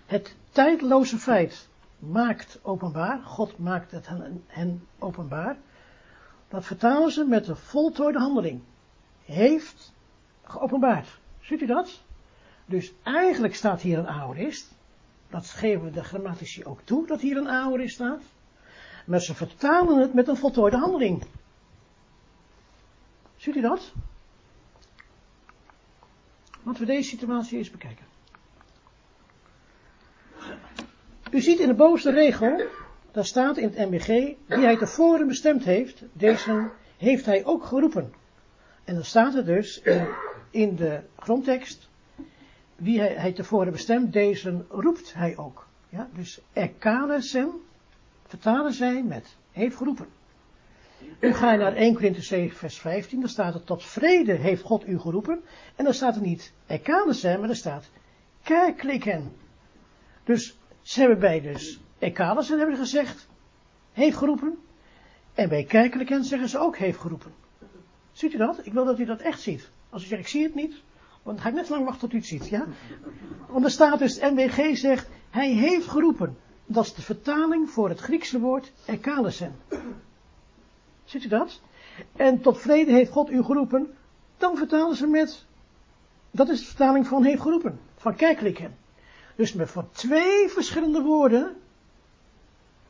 het 0.09 0.35
tijdloze 0.51 1.17
feit 1.17 1.67
maakt 1.99 2.59
openbaar, 2.61 3.19
God 3.23 3.57
maakt 3.57 3.91
het 3.91 4.07
hen, 4.47 4.87
openbaar, 4.99 5.57
dat 6.47 6.65
vertalen 6.65 7.11
ze 7.11 7.23
met 7.23 7.45
de 7.45 7.55
voltooide 7.55 8.19
handeling. 8.19 8.61
Heeft 9.25 9.93
geopenbaard. 10.43 11.19
Ziet 11.41 11.61
u 11.61 11.65
dat? 11.65 12.01
Dus 12.65 12.93
eigenlijk 13.03 13.55
staat 13.55 13.81
hier 13.81 13.97
een 13.97 14.07
aorist. 14.07 14.71
Dat 15.29 15.49
geven 15.49 15.93
de 15.93 16.03
grammatici 16.03 16.65
ook 16.65 16.81
toe, 16.83 17.07
dat 17.07 17.21
hier 17.21 17.37
een 17.37 17.49
aorist 17.49 17.95
staat. 17.95 18.21
Maar 19.05 19.21
ze 19.21 19.35
vertalen 19.35 19.97
het 19.97 20.13
met 20.13 20.27
een 20.27 20.37
voltooide 20.37 20.77
handeling. 20.77 21.23
Ziet 23.35 23.55
u 23.55 23.61
dat? 23.61 23.93
Laten 26.63 26.81
we 26.81 26.87
deze 26.87 27.09
situatie 27.09 27.57
eens 27.57 27.71
bekijken. 27.71 28.08
U 31.31 31.41
ziet 31.41 31.59
in 31.59 31.67
de 31.67 31.73
bovenste 31.73 32.11
regel, 32.11 32.61
daar 33.11 33.25
staat 33.25 33.57
in 33.57 33.73
het 33.73 33.89
MBG, 33.89 34.07
wie 34.45 34.65
hij 34.65 34.77
tevoren 34.77 35.27
bestemd 35.27 35.63
heeft, 35.63 36.03
deze 36.13 36.69
heeft 36.97 37.25
hij 37.25 37.45
ook 37.45 37.65
geroepen. 37.65 38.13
En 38.83 38.93
dan 38.93 39.03
staat 39.03 39.35
er 39.35 39.45
dus 39.45 39.81
in, 40.51 40.75
de 40.75 40.99
grondtekst, 41.19 41.89
wie 42.75 43.01
hij, 43.01 43.33
tevoren 43.33 43.71
bestemd, 43.71 44.13
deze 44.13 44.65
roept 44.69 45.13
hij 45.13 45.37
ook. 45.37 45.67
Ja, 45.89 46.09
dus 46.15 46.41
erkanesen 46.53 47.51
vertalen 48.27 48.73
zij 48.73 49.03
met 49.03 49.35
heeft 49.51 49.75
geroepen. 49.75 50.07
Nu 51.19 51.33
ga 51.33 51.51
je 51.51 51.57
naar 51.57 51.75
1 51.75 51.93
Korinther 51.93 52.23
7 52.23 52.57
vers 52.57 52.79
15, 52.79 53.19
daar 53.19 53.29
staat 53.29 53.53
het 53.53 53.65
tot 53.65 53.85
vrede 53.85 54.33
heeft 54.33 54.61
God 54.61 54.87
u 54.87 54.99
geroepen. 54.99 55.41
En 55.75 55.83
dan 55.83 55.93
staat 55.93 56.15
er 56.15 56.21
niet 56.21 56.53
erkanesen, 56.67 57.39
maar 57.39 57.49
er 57.49 57.55
staat 57.55 57.89
kerklikken. 58.43 59.31
Dus 60.23 60.57
ze 60.81 60.99
hebben 60.99 61.19
bij 61.19 61.41
dus 61.41 61.79
Ekalesen 61.99 62.57
hebben 62.57 62.77
gezegd, 62.77 63.27
heeft 63.91 64.17
geroepen. 64.17 64.57
En 65.33 65.49
bij 65.49 65.63
kerkelijken 65.63 66.23
zeggen 66.23 66.49
ze 66.49 66.59
ook 66.59 66.77
heeft 66.77 66.99
geroepen. 66.99 67.33
Ziet 68.11 68.33
u 68.33 68.37
dat? 68.37 68.65
Ik 68.65 68.73
wil 68.73 68.85
dat 68.85 68.99
u 68.99 69.05
dat 69.05 69.19
echt 69.19 69.41
ziet. 69.41 69.69
Als 69.89 70.03
u 70.03 70.07
zegt, 70.07 70.21
ik 70.21 70.27
zie 70.27 70.43
het 70.43 70.55
niet, 70.55 70.81
dan 71.23 71.39
ga 71.39 71.47
ik 71.49 71.55
net 71.55 71.69
lang 71.69 71.85
wachten 71.85 72.01
tot 72.01 72.13
u 72.13 72.17
het 72.17 72.25
ziet, 72.25 72.47
ja? 72.47 72.65
Want 73.47 73.65
er 73.65 73.71
staat 73.71 73.99
dus, 73.99 74.19
NBG 74.19 74.77
zegt, 74.77 75.09
hij 75.29 75.51
heeft 75.51 75.87
geroepen. 75.87 76.37
Dat 76.65 76.85
is 76.85 76.93
de 76.93 77.01
vertaling 77.01 77.69
voor 77.69 77.89
het 77.89 77.99
Griekse 77.99 78.39
woord 78.39 78.71
ekalesen. 78.85 79.55
Ziet 81.03 81.23
u 81.23 81.27
dat? 81.27 81.61
En 82.15 82.41
tot 82.41 82.61
vrede 82.61 82.91
heeft 82.91 83.11
God 83.11 83.29
u 83.29 83.43
geroepen. 83.43 83.95
Dan 84.37 84.57
vertalen 84.57 84.95
ze 84.95 85.07
met, 85.07 85.45
dat 86.31 86.49
is 86.49 86.59
de 86.59 86.65
vertaling 86.65 87.07
van 87.07 87.23
heeft 87.23 87.41
geroepen. 87.41 87.79
Van 87.95 88.15
kerkelijken. 88.15 88.77
Dus 89.39 89.53
met 89.53 89.69
voor 89.69 89.89
twee 89.91 90.49
verschillende 90.49 91.01
woorden 91.01 91.55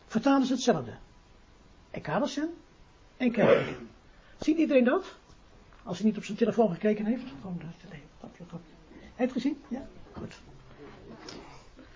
vertalen 0.08 0.48
ze 0.48 0.54
hetzelfde. 0.54 0.94
Ekalesen 1.92 2.54
en 3.18 3.32
kerkelijken. 3.32 3.90
Ziet 4.40 4.58
iedereen 4.58 4.84
dat? 4.84 5.16
Als 5.84 5.98
hij 5.98 6.08
niet 6.08 6.18
op 6.18 6.24
zijn 6.24 6.38
telefoon 6.38 6.74
gekeken 6.74 7.06
heeft. 7.06 7.24
Van 7.42 7.60
de, 7.60 7.96
Heeft 9.16 9.32
gezien? 9.32 9.62
Ja? 9.68 9.88
Goed. 10.12 10.42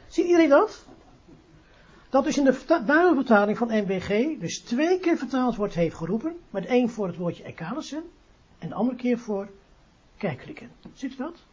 Ziet 0.07 0.25
iedereen 0.25 0.49
dat? 0.49 0.85
Dat 2.09 2.25
is 2.25 2.37
in 2.37 2.43
de 2.43 2.63
Bijbelvertaling 2.67 3.57
van 3.57 3.67
NBG 3.67 4.39
dus 4.39 4.59
twee 4.59 4.99
keer 4.99 5.17
vertaald 5.17 5.55
wordt 5.55 5.73
heeft 5.73 5.95
geroepen. 5.95 6.39
Met 6.49 6.65
één 6.65 6.89
voor 6.89 7.07
het 7.07 7.17
woordje 7.17 7.43
ekalesen 7.43 8.03
en 8.59 8.69
de 8.69 8.75
andere 8.75 8.97
keer 8.97 9.19
voor 9.19 9.49
kerkelijken. 10.17 10.71
Ziet 10.93 11.13
u 11.13 11.15
dat? 11.15 11.43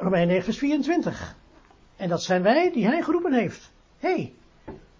Romein 0.00 0.28
9 0.28 0.44
vers 0.44 0.58
24. 0.58 1.36
En 1.96 2.08
dat 2.08 2.22
zijn 2.22 2.42
wij 2.42 2.72
die 2.72 2.86
hij 2.86 3.02
geroepen 3.02 3.32
heeft. 3.32 3.70
Hé, 3.98 4.08
hey, 4.08 4.34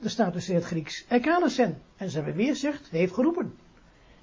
er 0.02 0.11
staat 0.11 0.32
dus 0.32 0.48
in 0.48 0.54
het 0.54 0.64
Grieks 0.64 1.04
ekalesen. 1.08 1.82
En 1.96 2.11
ze 2.11 2.16
hebben 2.16 2.34
weer 2.34 2.56
zegt, 2.56 2.90
heeft 2.90 3.14
geroepen. 3.14 3.58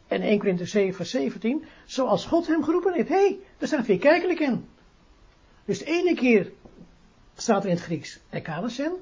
En 0.08 0.22
1 0.22 0.40
Korinther 0.40 0.68
7 0.68 0.96
vers 0.96 1.10
17, 1.10 1.66
zoals 1.86 2.26
God 2.26 2.48
hem 2.48 2.64
geroepen 2.64 2.94
heeft. 2.94 3.10
Hé, 3.10 3.16
hey, 3.16 3.40
er 3.58 3.68
staat 3.68 3.86
weer 3.86 4.00
kerkelijken. 4.00 4.70
Dus 5.66 5.80
de 5.80 5.86
ene 5.86 6.16
keer 6.16 6.52
staat 7.36 7.64
er 7.64 7.70
in 7.70 7.76
het 7.76 7.86
Grieks 7.86 8.20
ekalesen. 8.30 8.94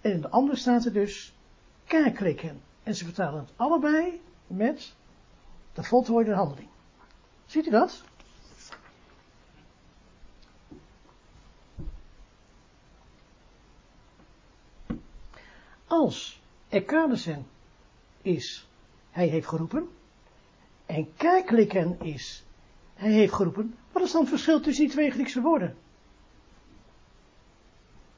En 0.00 0.12
in 0.12 0.20
de 0.20 0.28
andere 0.28 0.58
staat 0.58 0.84
er 0.84 0.92
dus 0.92 1.34
kerkelijken. 1.86 2.60
En 2.82 2.94
ze 2.94 3.04
vertalen 3.04 3.40
het 3.40 3.52
allebei 3.56 4.20
met 4.46 4.94
de 5.72 5.82
voltooide 5.82 6.34
handeling. 6.34 6.68
Ziet 7.46 7.66
u 7.66 7.70
dat? 7.70 8.02
Als 15.86 16.40
ekalesen 16.68 17.46
is, 18.22 18.68
hij 19.10 19.26
heeft 19.26 19.46
geroepen, 19.46 19.88
en 20.86 21.16
kerkelijken 21.16 22.00
is, 22.00 22.44
hij 22.94 23.10
heeft 23.10 23.32
geroepen, 23.32 23.74
wat 23.92 24.02
is 24.02 24.12
dan 24.12 24.20
het 24.20 24.30
verschil 24.30 24.60
tussen 24.60 24.84
die 24.84 24.92
twee 24.92 25.10
Griekse 25.10 25.40
woorden? 25.40 25.76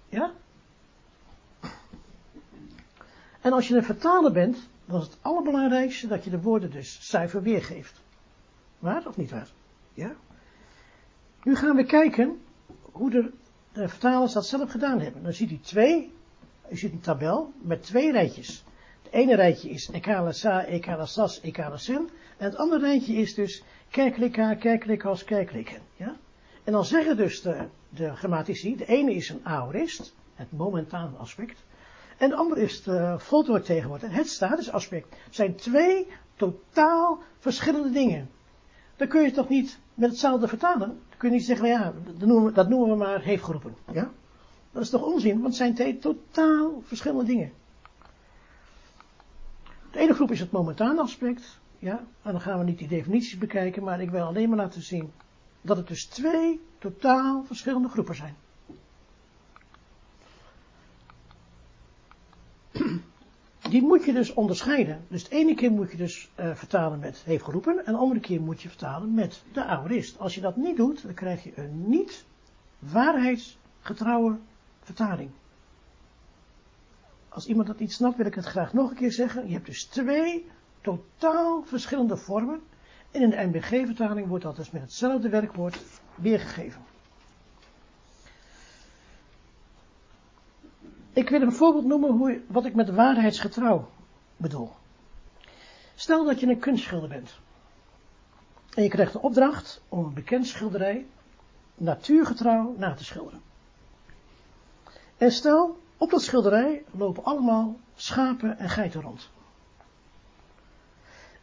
Ja? 0.09 0.33
En 3.40 3.52
als 3.52 3.68
je 3.68 3.76
een 3.76 3.85
vertaler 3.85 4.33
bent, 4.33 4.68
dan 4.85 5.00
is 5.00 5.07
het 5.07 5.18
allerbelangrijkste 5.20 6.07
dat 6.07 6.24
je 6.24 6.31
de 6.31 6.40
woorden 6.40 6.70
dus 6.70 6.98
zuiver 7.00 7.42
weergeeft. 7.42 8.00
Waar 8.78 9.07
of 9.07 9.16
niet 9.16 9.31
waar? 9.31 9.48
Ja? 9.94 10.14
Nu 11.42 11.57
gaan 11.57 11.76
we 11.76 11.85
kijken 11.85 12.40
hoe 12.92 13.11
de, 13.11 13.33
de 13.72 13.88
vertalers 13.88 14.33
dat 14.33 14.46
zelf 14.46 14.70
gedaan 14.70 15.00
hebben. 15.00 15.22
Dan 15.22 15.33
ziet 15.33 15.50
u 15.50 15.59
twee, 15.59 16.12
u 16.70 16.76
ziet 16.76 16.92
een 16.92 17.00
tabel 17.00 17.52
met 17.61 17.83
twee 17.83 18.12
rijtjes. 18.12 18.64
Het 19.02 19.12
ene 19.12 19.35
rijtje 19.35 19.70
is 19.70 19.90
ekalasa, 19.92 20.64
ekalasas, 20.64 21.40
ekalasen. 21.40 22.09
En 22.37 22.44
het 22.44 22.57
andere 22.57 22.87
rijtje 22.87 23.14
is 23.14 23.35
dus 23.35 23.62
kerklika, 23.90 24.54
kerklikas, 24.54 25.24
kerkliken. 25.24 25.81
Ja? 25.96 26.16
En 26.64 26.72
dan 26.72 26.85
zeggen 26.85 27.16
dus 27.16 27.42
de, 27.42 27.66
de 27.88 28.16
grammatici, 28.16 28.76
de 28.76 28.87
ene 28.87 29.14
is 29.14 29.28
een 29.28 29.46
aorist, 29.46 30.14
het 30.35 30.52
momentane 30.52 31.16
aspect. 31.16 31.64
En 32.18 32.28
de 32.28 32.37
andere 32.37 32.61
is 32.61 32.83
de 32.83 33.14
voltooid 33.18 33.64
tegenwoordig, 33.64 34.12
het 34.12 34.28
statisch 34.28 34.70
aspect. 34.70 35.07
Het 35.24 35.35
zijn 35.35 35.54
twee 35.54 36.07
totaal 36.37 37.18
verschillende 37.38 37.90
dingen. 37.90 38.31
Dan 38.96 39.09
kun 39.09 39.20
je 39.20 39.26
het 39.26 39.35
toch 39.35 39.48
niet 39.48 39.78
met 39.94 40.11
hetzelfde 40.11 40.48
vertalen? 40.48 40.88
Dan 40.88 41.18
kun 41.18 41.28
je 41.28 41.35
niet 41.35 41.44
zeggen, 41.44 41.68
ja, 41.68 41.92
dat 42.18 42.28
noemen, 42.28 42.54
dat 42.54 42.68
noemen 42.68 42.88
we 42.88 42.96
maar 42.96 43.20
heeft 43.20 43.44
geroepen. 43.44 43.76
Ja? 43.92 44.11
Dat 44.72 44.83
is 44.83 44.90
toch 44.90 45.02
onzin, 45.02 45.33
want 45.33 45.44
het 45.44 45.54
zijn 45.54 45.74
twee 45.74 45.98
totaal 45.98 46.83
verschillende 46.85 47.24
dingen. 47.24 47.52
De 49.90 49.98
ene 49.98 50.14
groep 50.14 50.31
is 50.31 50.40
het 50.40 50.50
momentane 50.50 51.00
aspect, 51.00 51.59
ja, 51.78 52.04
en 52.22 52.33
dan 52.33 52.40
gaan 52.40 52.59
we 52.59 52.64
niet 52.64 52.78
die 52.78 52.88
definities 52.88 53.38
bekijken, 53.38 53.83
maar 53.83 54.00
ik 54.00 54.11
wil 54.11 54.24
alleen 54.24 54.48
maar 54.48 54.59
laten 54.59 54.83
zien 54.83 55.12
dat 55.61 55.76
het 55.76 55.88
dus 55.88 56.04
twee 56.04 56.61
totaal 56.78 57.44
verschillende 57.44 57.88
groepen 57.88 58.14
zijn. 58.14 58.37
Die 63.70 63.83
moet 63.83 64.04
je 64.04 64.12
dus 64.12 64.35
onderscheiden. 64.35 65.04
Dus 65.09 65.28
de 65.28 65.37
ene 65.37 65.54
keer 65.54 65.70
moet 65.70 65.90
je 65.90 65.96
dus 65.96 66.31
uh, 66.40 66.54
vertalen 66.54 66.98
met 66.98 67.22
heeft 67.24 67.44
geroepen, 67.44 67.87
en 67.87 67.92
de 67.92 67.98
andere 67.98 68.20
keer 68.20 68.40
moet 68.40 68.62
je 68.62 68.68
vertalen 68.68 69.14
met 69.14 69.42
de 69.52 69.64
aorist. 69.64 70.18
Als 70.18 70.35
je 70.35 70.40
dat 70.40 70.57
niet 70.57 70.76
doet, 70.76 71.02
dan 71.02 71.14
krijg 71.14 71.44
je 71.44 71.52
een 71.54 71.88
niet 71.88 72.24
waarheidsgetrouwe 72.78 74.37
vertaling. 74.94 75.31
Als 77.29 77.46
iemand 77.46 77.66
dat 77.66 77.79
niet 77.79 77.92
snapt, 77.92 78.16
wil 78.16 78.27
ik 78.27 78.35
het 78.35 78.44
graag 78.44 78.72
nog 78.72 78.90
een 78.90 78.96
keer 78.96 79.12
zeggen. 79.12 79.46
Je 79.46 79.53
hebt 79.53 79.66
dus 79.66 79.85
twee 79.85 80.51
totaal 80.81 81.62
verschillende 81.62 82.16
vormen. 82.16 82.61
En 83.11 83.22
in 83.22 83.31
de 83.31 83.37
NBG-vertaling 83.37 84.27
wordt 84.27 84.44
dat 84.44 84.57
dus 84.57 84.70
met 84.70 84.83
hetzelfde 84.83 85.29
werkwoord 85.29 85.79
weergegeven. 86.14 86.83
Ik 91.13 91.29
wil 91.29 91.40
een 91.40 91.52
voorbeeld 91.52 91.85
noemen 91.85 92.10
hoe, 92.10 92.40
wat 92.46 92.65
ik 92.65 92.75
met 92.75 92.90
waarheidsgetrouw 92.90 93.88
bedoel. 94.37 94.71
Stel 95.94 96.25
dat 96.25 96.40
je 96.40 96.46
een 96.46 96.58
kunstschilder 96.58 97.08
bent. 97.08 97.38
En 98.75 98.83
je 98.83 98.88
krijgt 98.88 99.15
een 99.15 99.21
opdracht 99.21 99.83
om 99.88 100.04
een 100.04 100.15
bekend 100.15 100.46
schilderij 100.46 101.06
natuurgetrouw 101.75 102.75
na 102.77 102.94
te 102.94 103.04
schilderen. 103.04 103.48
En 105.19 105.33
stel, 105.33 105.79
op 105.96 106.10
dat 106.10 106.23
schilderij 106.23 106.85
lopen 106.90 107.25
allemaal 107.25 107.77
schapen 107.94 108.58
en 108.58 108.69
geiten 108.69 109.02
rond. 109.02 109.31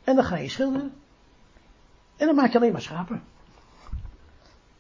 En 0.04 0.16
dan 0.16 0.24
ga 0.24 0.36
je 0.38 0.50
schilderen. 0.50 0.94
En 2.16 2.26
dan 2.26 2.36
maak 2.36 2.52
je 2.52 2.58
alleen 2.58 2.72
maar 2.72 2.82
schapen. 2.82 3.24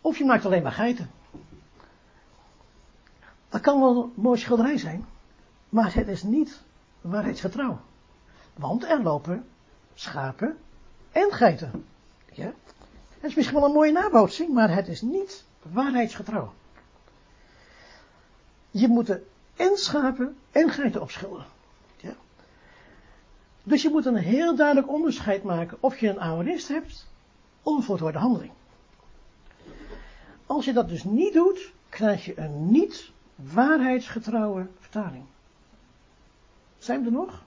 Of 0.01 0.17
je 0.17 0.25
maakt 0.25 0.45
alleen 0.45 0.63
maar 0.63 0.71
geiten. 0.71 1.09
Dat 3.49 3.61
kan 3.61 3.79
wel 3.79 4.03
een 4.03 4.21
mooi 4.21 4.39
schilderij 4.39 4.77
zijn. 4.77 5.05
Maar 5.69 5.93
het 5.93 6.07
is 6.07 6.23
niet 6.23 6.61
waarheidsgetrouw. 7.01 7.79
Want 8.53 8.83
er 8.83 9.01
lopen 9.01 9.45
schapen 9.93 10.57
en 11.11 11.31
geiten. 11.31 11.85
Ja? 12.31 12.51
Het 13.09 13.23
is 13.31 13.35
misschien 13.35 13.59
wel 13.59 13.67
een 13.67 13.73
mooie 13.73 13.91
nabootsing, 13.91 14.53
maar 14.53 14.75
het 14.75 14.87
is 14.87 15.01
niet 15.01 15.45
waarheidsgetrouw. 15.61 16.53
Je 18.77 18.87
moet 18.87 19.09
er 19.09 19.21
en 19.55 19.77
schapen 19.77 20.37
en 20.51 20.69
geiten 20.69 21.01
opschilderen. 21.01 21.45
Ja? 21.97 22.15
Dus 23.63 23.81
je 23.81 23.89
moet 23.89 24.05
een 24.05 24.15
heel 24.15 24.55
duidelijk 24.55 24.89
onderscheid 24.89 25.43
maken 25.43 25.77
of 25.79 25.99
je 25.99 26.09
een 26.09 26.19
aorist 26.19 26.67
hebt 26.67 27.07
of 27.61 27.77
een 27.77 27.83
voltooide 27.83 28.17
handeling. 28.17 28.51
Als 30.45 30.65
je 30.65 30.73
dat 30.73 30.89
dus 30.89 31.03
niet 31.03 31.33
doet, 31.33 31.71
krijg 31.89 32.25
je 32.25 32.39
een 32.39 32.71
niet 32.71 33.11
waarheidsgetrouwe 33.35 34.67
vertaling. 34.79 35.25
Zijn 36.77 36.99
we 36.99 37.05
er 37.05 37.11
nog? 37.11 37.43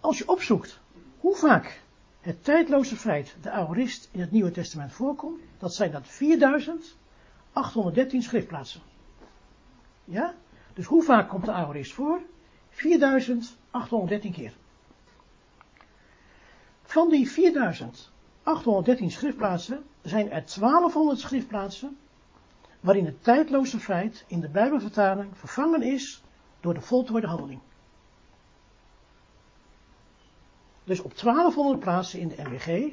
Als 0.00 0.18
je 0.18 0.28
opzoekt 0.28 0.80
hoe 1.20 1.36
vaak 1.36 1.82
het 2.24 2.44
tijdloze 2.44 2.96
feit, 2.96 3.36
de 3.40 3.50
aorist, 3.50 4.08
in 4.12 4.20
het 4.20 4.30
Nieuwe 4.30 4.50
Testament 4.50 4.92
voorkomt, 4.92 5.40
dat 5.58 5.74
zijn 5.74 5.90
dat 5.90 6.06
4813 6.06 8.22
schriftplaatsen. 8.22 8.80
Ja? 10.04 10.34
Dus 10.74 10.86
hoe 10.86 11.02
vaak 11.02 11.28
komt 11.28 11.44
de 11.44 11.52
aorist 11.52 11.92
voor? 11.92 12.20
4813 12.70 14.32
keer. 14.32 14.52
Van 16.82 17.10
die 17.10 17.30
4813 17.30 19.10
schriftplaatsen 19.10 19.84
zijn 20.02 20.30
er 20.30 20.44
1200 20.58 21.20
schriftplaatsen 21.20 21.96
waarin 22.80 23.06
het 23.06 23.24
tijdloze 23.24 23.78
feit 23.78 24.24
in 24.26 24.40
de 24.40 24.48
Bijbelvertaling 24.48 25.38
vervangen 25.38 25.82
is 25.82 26.22
door 26.60 26.74
de 26.74 26.80
voltooide 26.80 27.26
handeling. 27.26 27.60
Dus 30.84 31.00
op 31.00 31.18
1200 31.18 31.80
plaatsen 31.80 32.20
in 32.20 32.28
de 32.28 32.42
MWG 32.42 32.92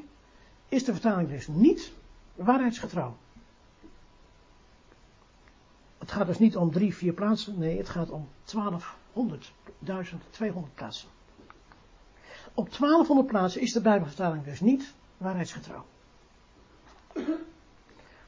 is 0.70 0.84
de 0.84 0.92
vertaling 0.92 1.30
dus 1.30 1.48
niet 1.48 1.92
waarheidsgetrouw. 2.36 3.18
Het 5.98 6.12
gaat 6.12 6.28
dus 6.28 6.40
niet 6.40 6.58
om 6.58 6.72
drie, 6.72 6.96
vier 6.96 7.14
plaatsen, 7.14 7.60
nee, 7.60 7.78
het 7.78 7.90
gaat 7.90 8.10
om 8.10 8.28
1200, 8.46 9.52
1200 9.80 10.74
plaatsen. 10.74 11.10
Op 12.54 12.70
1200 12.70 13.28
plaatsen 13.28 13.62
is 13.62 13.74
de 13.74 13.82
Bijbelvertaling 13.82 14.44
dus 14.44 14.60
niet 14.60 14.94
waarheidsgetrouw. 15.18 15.86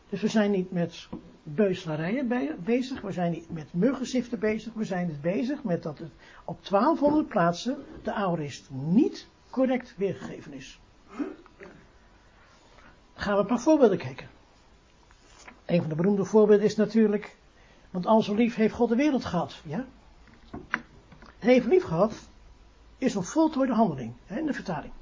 Dus 0.09 0.21
we 0.21 0.27
zijn 0.27 0.51
niet 0.51 0.71
met 0.71 1.07
beuslarijen 1.43 2.27
bezig, 2.63 3.01
we 3.01 3.11
zijn 3.11 3.31
niet 3.31 3.51
met 3.51 3.73
muggenziften 3.73 4.39
bezig, 4.39 4.73
we 4.73 4.83
zijn 4.83 5.07
dus 5.07 5.19
bezig 5.19 5.63
met 5.63 5.83
dat 5.83 5.99
het 5.99 6.11
op 6.45 6.65
1200 6.65 7.27
plaatsen 7.27 7.85
de 8.03 8.13
aorist 8.13 8.69
niet 8.69 9.27
correct 9.53 9.93
weergegeven 9.97 10.53
is. 10.53 10.79
gaan 13.13 13.33
we 13.33 13.39
een 13.39 13.45
paar 13.45 13.59
voorbeelden 13.59 13.97
kijken. 13.97 14.29
Een 15.65 15.79
van 15.79 15.89
de 15.89 15.95
beroemde 15.95 16.25
voorbeelden 16.25 16.65
is 16.65 16.75
natuurlijk, 16.75 17.37
want 17.89 18.05
al 18.05 18.21
zo 18.21 18.35
lief 18.35 18.55
heeft 18.55 18.73
God 18.73 18.89
de 18.89 18.95
wereld 18.95 19.25
gehad, 19.25 19.61
ja? 19.65 19.85
Heeft 21.39 21.65
lief 21.65 21.83
gehad 21.83 22.13
is 22.97 23.15
een 23.15 23.23
voltooide 23.23 23.73
handeling, 23.73 24.13
hè, 24.25 24.39
in 24.39 24.45
de 24.45 24.53
vertaling. 24.53 24.93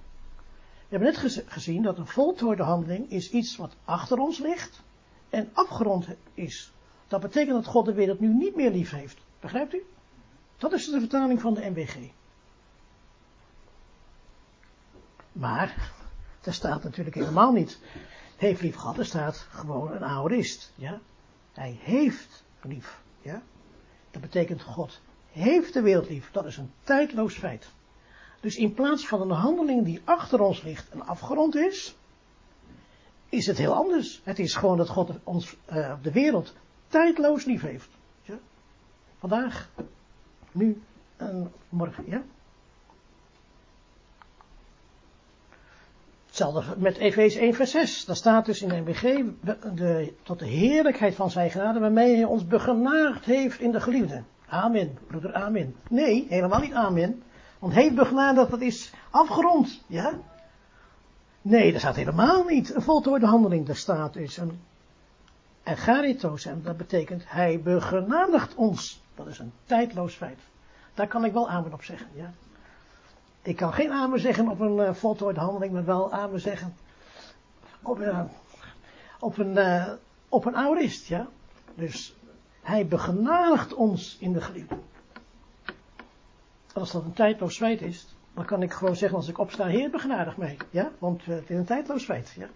We 0.87 0.97
hebben 0.97 1.21
net 1.23 1.43
gezien 1.47 1.81
dat 1.81 1.97
een 1.97 2.07
voltooide 2.07 2.63
handeling 2.63 3.09
is 3.09 3.31
iets 3.31 3.55
wat 3.55 3.75
achter 3.85 4.17
ons 4.17 4.39
ligt 4.39 4.83
en 5.29 5.49
afgerond 5.53 6.07
is. 6.33 6.71
Dat 7.07 7.21
betekent 7.21 7.55
dat 7.55 7.65
God 7.65 7.85
de 7.85 7.93
wereld 7.93 8.19
nu 8.19 8.33
niet 8.33 8.55
meer 8.55 8.71
lief 8.71 8.91
heeft. 8.91 9.17
Begrijpt 9.39 9.73
u? 9.73 9.83
Dat 10.57 10.73
is 10.73 10.89
de 10.89 10.99
vertaling 10.99 11.41
van 11.41 11.53
de 11.53 11.69
MBG. 11.69 11.95
Maar, 15.31 15.91
daar 16.41 16.53
staat 16.53 16.83
natuurlijk 16.83 17.15
helemaal 17.15 17.51
niet, 17.51 17.79
heeft 18.37 18.61
lief 18.61 18.75
gehad, 18.75 18.97
er 18.97 19.05
staat 19.05 19.47
gewoon 19.49 19.91
een 19.91 20.03
aorist, 20.03 20.71
ja. 20.75 20.99
Hij 21.53 21.79
heeft 21.81 22.43
lief, 22.61 23.01
ja. 23.21 23.41
Dat 24.11 24.21
betekent 24.21 24.61
God 24.61 25.01
heeft 25.31 25.73
de 25.73 25.81
wereld 25.81 26.09
lief, 26.09 26.31
dat 26.31 26.45
is 26.45 26.57
een 26.57 26.71
tijdloos 26.83 27.37
feit. 27.37 27.69
Dus 28.39 28.55
in 28.55 28.73
plaats 28.73 29.07
van 29.07 29.21
een 29.21 29.37
handeling 29.37 29.85
die 29.85 30.01
achter 30.03 30.41
ons 30.41 30.61
ligt 30.61 30.89
en 30.89 31.07
afgerond 31.07 31.55
is, 31.55 31.95
is 33.29 33.47
het 33.47 33.57
heel 33.57 33.73
anders. 33.73 34.21
Het 34.23 34.39
is 34.39 34.55
gewoon 34.55 34.77
dat 34.77 34.89
God 34.89 35.11
ons, 35.23 35.55
uh, 35.73 35.93
de 36.01 36.11
wereld 36.11 36.53
tijdloos 36.87 37.45
lief 37.45 37.61
heeft. 37.61 37.89
Ja? 38.21 38.39
Vandaag, 39.19 39.69
nu 40.51 40.81
en 41.17 41.51
morgen, 41.69 42.03
ja. 42.07 42.21
Hetzelfde 46.41 46.81
met 46.81 46.97
Efeze 46.97 47.39
1 47.39 47.53
vers 47.53 47.71
6. 47.71 48.05
Daar 48.05 48.15
staat 48.15 48.45
dus 48.45 48.61
in 48.61 48.83
NBG, 48.83 49.01
de, 49.75 50.13
tot 50.23 50.39
de 50.39 50.45
heerlijkheid 50.45 51.15
van 51.15 51.31
zijn 51.31 51.51
genade, 51.51 51.79
waarmee 51.79 52.15
hij 52.15 52.23
ons 52.23 52.47
begenaagd 52.47 53.25
heeft 53.25 53.59
in 53.59 53.71
de 53.71 53.81
geliefde. 53.81 54.23
Amen, 54.47 54.97
broeder, 55.07 55.33
amen. 55.33 55.75
Nee, 55.89 56.25
helemaal 56.29 56.59
niet 56.59 56.73
amen. 56.73 57.23
Want 57.59 57.73
heeft 57.73 57.95
begenadigd, 57.95 58.49
dat 58.49 58.61
is 58.61 58.93
afgerond, 59.09 59.83
ja? 59.87 60.13
Nee, 61.41 61.71
dat 61.71 61.81
staat 61.81 61.95
helemaal 61.95 62.43
niet. 62.43 62.75
Een 62.75 62.81
voltooide 62.81 63.25
handeling, 63.25 63.65
daar 63.65 63.75
staat 63.75 64.13
dus 64.13 64.37
een 64.37 64.59
egaritos, 65.63 66.45
en 66.45 66.61
dat 66.63 66.77
betekent 66.77 67.23
hij 67.27 67.61
begenadigt 67.63 68.55
ons. 68.55 69.01
Dat 69.15 69.27
is 69.27 69.39
een 69.39 69.51
tijdloos 69.65 70.13
feit. 70.13 70.39
Daar 70.93 71.07
kan 71.07 71.25
ik 71.25 71.33
wel 71.33 71.49
amen 71.49 71.73
op 71.73 71.83
zeggen, 71.83 72.07
ja. 72.13 72.31
Ik 73.41 73.55
kan 73.55 73.73
geen 73.73 73.91
amen 73.91 74.19
zeggen 74.19 74.49
op 74.49 74.59
een 74.59 74.77
uh, 74.77 74.93
voltooide 74.93 75.39
handeling, 75.39 75.73
maar 75.73 75.85
wel 75.85 76.11
amen 76.11 76.39
zeggen 76.39 76.75
op, 77.81 77.99
uh, 77.99 78.21
op 79.19 79.37
een, 79.37 79.57
uh, 79.57 79.91
op 80.29 80.45
een 80.45 80.55
aorist, 80.55 81.07
ja. 81.07 81.27
Dus 81.75 82.15
hij 82.61 82.87
begenadigt 82.87 83.73
ons 83.73 84.17
in 84.19 84.33
de 84.33 84.41
geliefde. 84.41 84.77
Als 86.73 86.91
dat 86.91 87.03
een 87.03 87.13
tijdloos 87.13 87.57
feit 87.57 87.81
is, 87.81 88.15
dan 88.33 88.45
kan 88.45 88.61
ik 88.61 88.71
gewoon 88.71 88.95
zeggen 88.95 89.17
als 89.17 89.27
ik 89.27 89.37
opsta, 89.37 89.65
Heer 89.65 89.89
begenadig 89.89 90.37
mij. 90.37 90.57
Ja, 90.69 90.91
want 90.99 91.25
het 91.25 91.49
is 91.49 91.57
een 91.57 91.65
tijdloos 91.65 92.03
feit. 92.03 92.33
Ja. 92.37 92.49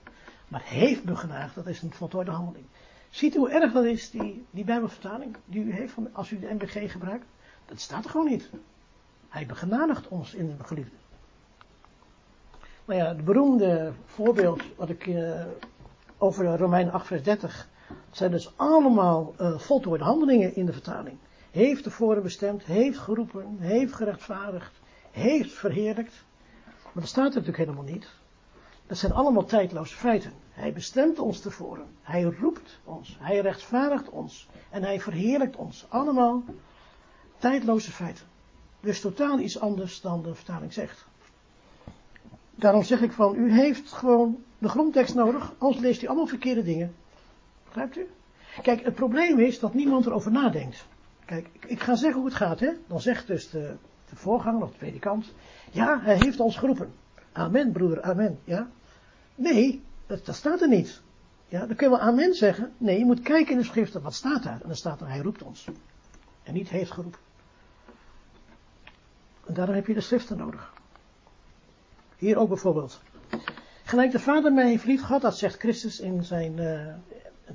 Maar 0.47 0.61
heeft 0.63 1.03
begenadigd, 1.03 1.55
dat 1.55 1.67
is 1.67 1.81
een 1.81 1.93
voltooide 1.93 2.31
handeling. 2.31 2.65
Ziet 3.09 3.35
u 3.35 3.37
hoe 3.37 3.49
erg 3.49 3.73
dat 3.73 3.85
is, 3.85 4.09
die, 4.09 4.45
die 4.51 4.63
bijbelvertaling 4.63 5.37
die 5.45 5.63
u 5.63 5.73
heeft 5.73 5.95
als 6.11 6.31
u 6.31 6.39
de 6.39 6.53
MBG 6.53 6.91
gebruikt? 6.91 7.25
Dat 7.65 7.79
staat 7.79 8.03
er 8.03 8.09
gewoon 8.09 8.29
niet. 8.29 8.49
Hij 9.29 9.45
begenadigt 9.45 10.07
ons 10.07 10.33
in 10.33 10.47
de 10.47 10.63
geliefde. 10.63 10.95
Nou 12.85 12.99
ja, 12.99 13.07
het 13.07 13.25
beroemde 13.25 13.93
voorbeeld 14.05 14.63
wat 14.75 14.89
ik 14.89 15.05
uh, 15.05 15.45
over 16.17 16.57
Romein 16.57 16.91
8 16.91 17.07
vers 17.07 17.23
30, 17.23 17.69
dat 17.87 17.97
zijn 18.11 18.31
dus 18.31 18.53
allemaal 18.55 19.33
uh, 19.41 19.59
voltooide 19.59 20.03
handelingen 20.03 20.55
in 20.55 20.65
de 20.65 20.73
vertaling. 20.73 21.17
Heeft 21.51 21.83
tevoren 21.83 22.23
bestemd, 22.23 22.63
heeft 22.63 22.97
geroepen, 22.97 23.57
heeft 23.59 23.93
gerechtvaardigd, 23.93 24.71
heeft 25.11 25.53
verheerlijkt. 25.53 26.23
Maar 26.65 27.03
dat 27.03 27.07
staat 27.07 27.27
er 27.29 27.39
natuurlijk 27.39 27.57
helemaal 27.57 27.93
niet. 27.93 28.07
Dat 28.87 28.97
zijn 28.97 29.13
allemaal 29.13 29.45
tijdloze 29.45 29.95
feiten. 29.95 30.31
Hij 30.51 30.73
bestemt 30.73 31.19
ons 31.19 31.39
tevoren. 31.39 31.85
Hij 32.01 32.23
roept 32.23 32.79
ons. 32.83 33.17
Hij 33.19 33.39
rechtvaardigt 33.39 34.09
ons. 34.09 34.47
En 34.69 34.83
hij 34.83 34.99
verheerlijkt 34.99 35.55
ons. 35.55 35.85
Allemaal 35.89 36.43
tijdloze 37.37 37.91
feiten. 37.91 38.25
Dus 38.85 39.01
totaal 39.01 39.39
iets 39.39 39.59
anders 39.59 40.01
dan 40.01 40.23
de 40.23 40.35
vertaling 40.35 40.73
zegt. 40.73 41.05
Daarom 42.55 42.83
zeg 42.83 43.01
ik 43.01 43.11
van, 43.11 43.35
u 43.35 43.51
heeft 43.51 43.91
gewoon 43.91 44.43
de 44.57 44.69
grondtekst 44.69 45.15
nodig, 45.15 45.53
anders 45.57 45.81
leest 45.81 46.01
u 46.01 46.07
allemaal 46.07 46.27
verkeerde 46.27 46.63
dingen. 46.63 46.95
Begrijpt 47.63 47.97
u? 47.97 48.07
Kijk, 48.61 48.83
het 48.83 48.95
probleem 48.95 49.39
is 49.39 49.59
dat 49.59 49.73
niemand 49.73 50.05
erover 50.05 50.31
nadenkt. 50.31 50.85
Kijk, 51.25 51.49
ik 51.67 51.79
ga 51.79 51.95
zeggen 51.95 52.19
hoe 52.19 52.29
het 52.29 52.37
gaat, 52.37 52.59
hè. 52.59 52.71
Dan 52.87 53.01
zegt 53.01 53.27
dus 53.27 53.49
de, 53.49 53.75
de 54.09 54.15
voorganger 54.15 54.63
of 54.63 54.71
de 54.71 54.77
predikant, 54.77 55.33
ja, 55.71 55.99
hij 56.01 56.17
heeft 56.17 56.39
ons 56.39 56.57
geroepen. 56.57 56.93
Amen, 57.31 57.71
broeder, 57.71 58.01
amen, 58.01 58.39
ja. 58.43 58.69
Nee, 59.35 59.81
dat, 60.05 60.35
staat 60.35 60.61
er 60.61 60.69
niet. 60.69 61.01
Ja, 61.47 61.65
dan 61.65 61.75
kun 61.75 61.89
je 61.89 61.97
wel 61.97 62.07
amen 62.07 62.33
zeggen. 62.33 62.71
Nee, 62.77 62.99
je 62.99 63.05
moet 63.05 63.21
kijken 63.21 63.51
in 63.51 63.57
de 63.57 63.63
schriften, 63.63 64.01
wat 64.01 64.13
staat 64.13 64.43
daar? 64.43 64.61
En 64.61 64.67
dan 64.67 64.75
staat 64.75 65.01
er, 65.01 65.07
hij 65.07 65.19
roept 65.19 65.43
ons. 65.43 65.67
En 66.43 66.53
niet 66.53 66.69
heeft 66.69 66.91
geroepen. 66.91 67.19
En 69.45 69.53
daarom 69.53 69.75
heb 69.75 69.87
je 69.87 69.93
de 69.93 70.01
schriften 70.01 70.37
nodig. 70.37 70.73
Hier 72.17 72.37
ook 72.37 72.47
bijvoorbeeld. 72.47 73.01
Gelijk 73.83 74.11
de 74.11 74.19
Vader 74.19 74.53
mij 74.53 74.67
heeft 74.67 74.85
lief 74.85 75.01
gehad, 75.01 75.21
dat 75.21 75.37
zegt 75.37 75.59
Christus 75.59 75.99
in 75.99 76.23
zijn 76.23 76.57
uh, 76.57 76.93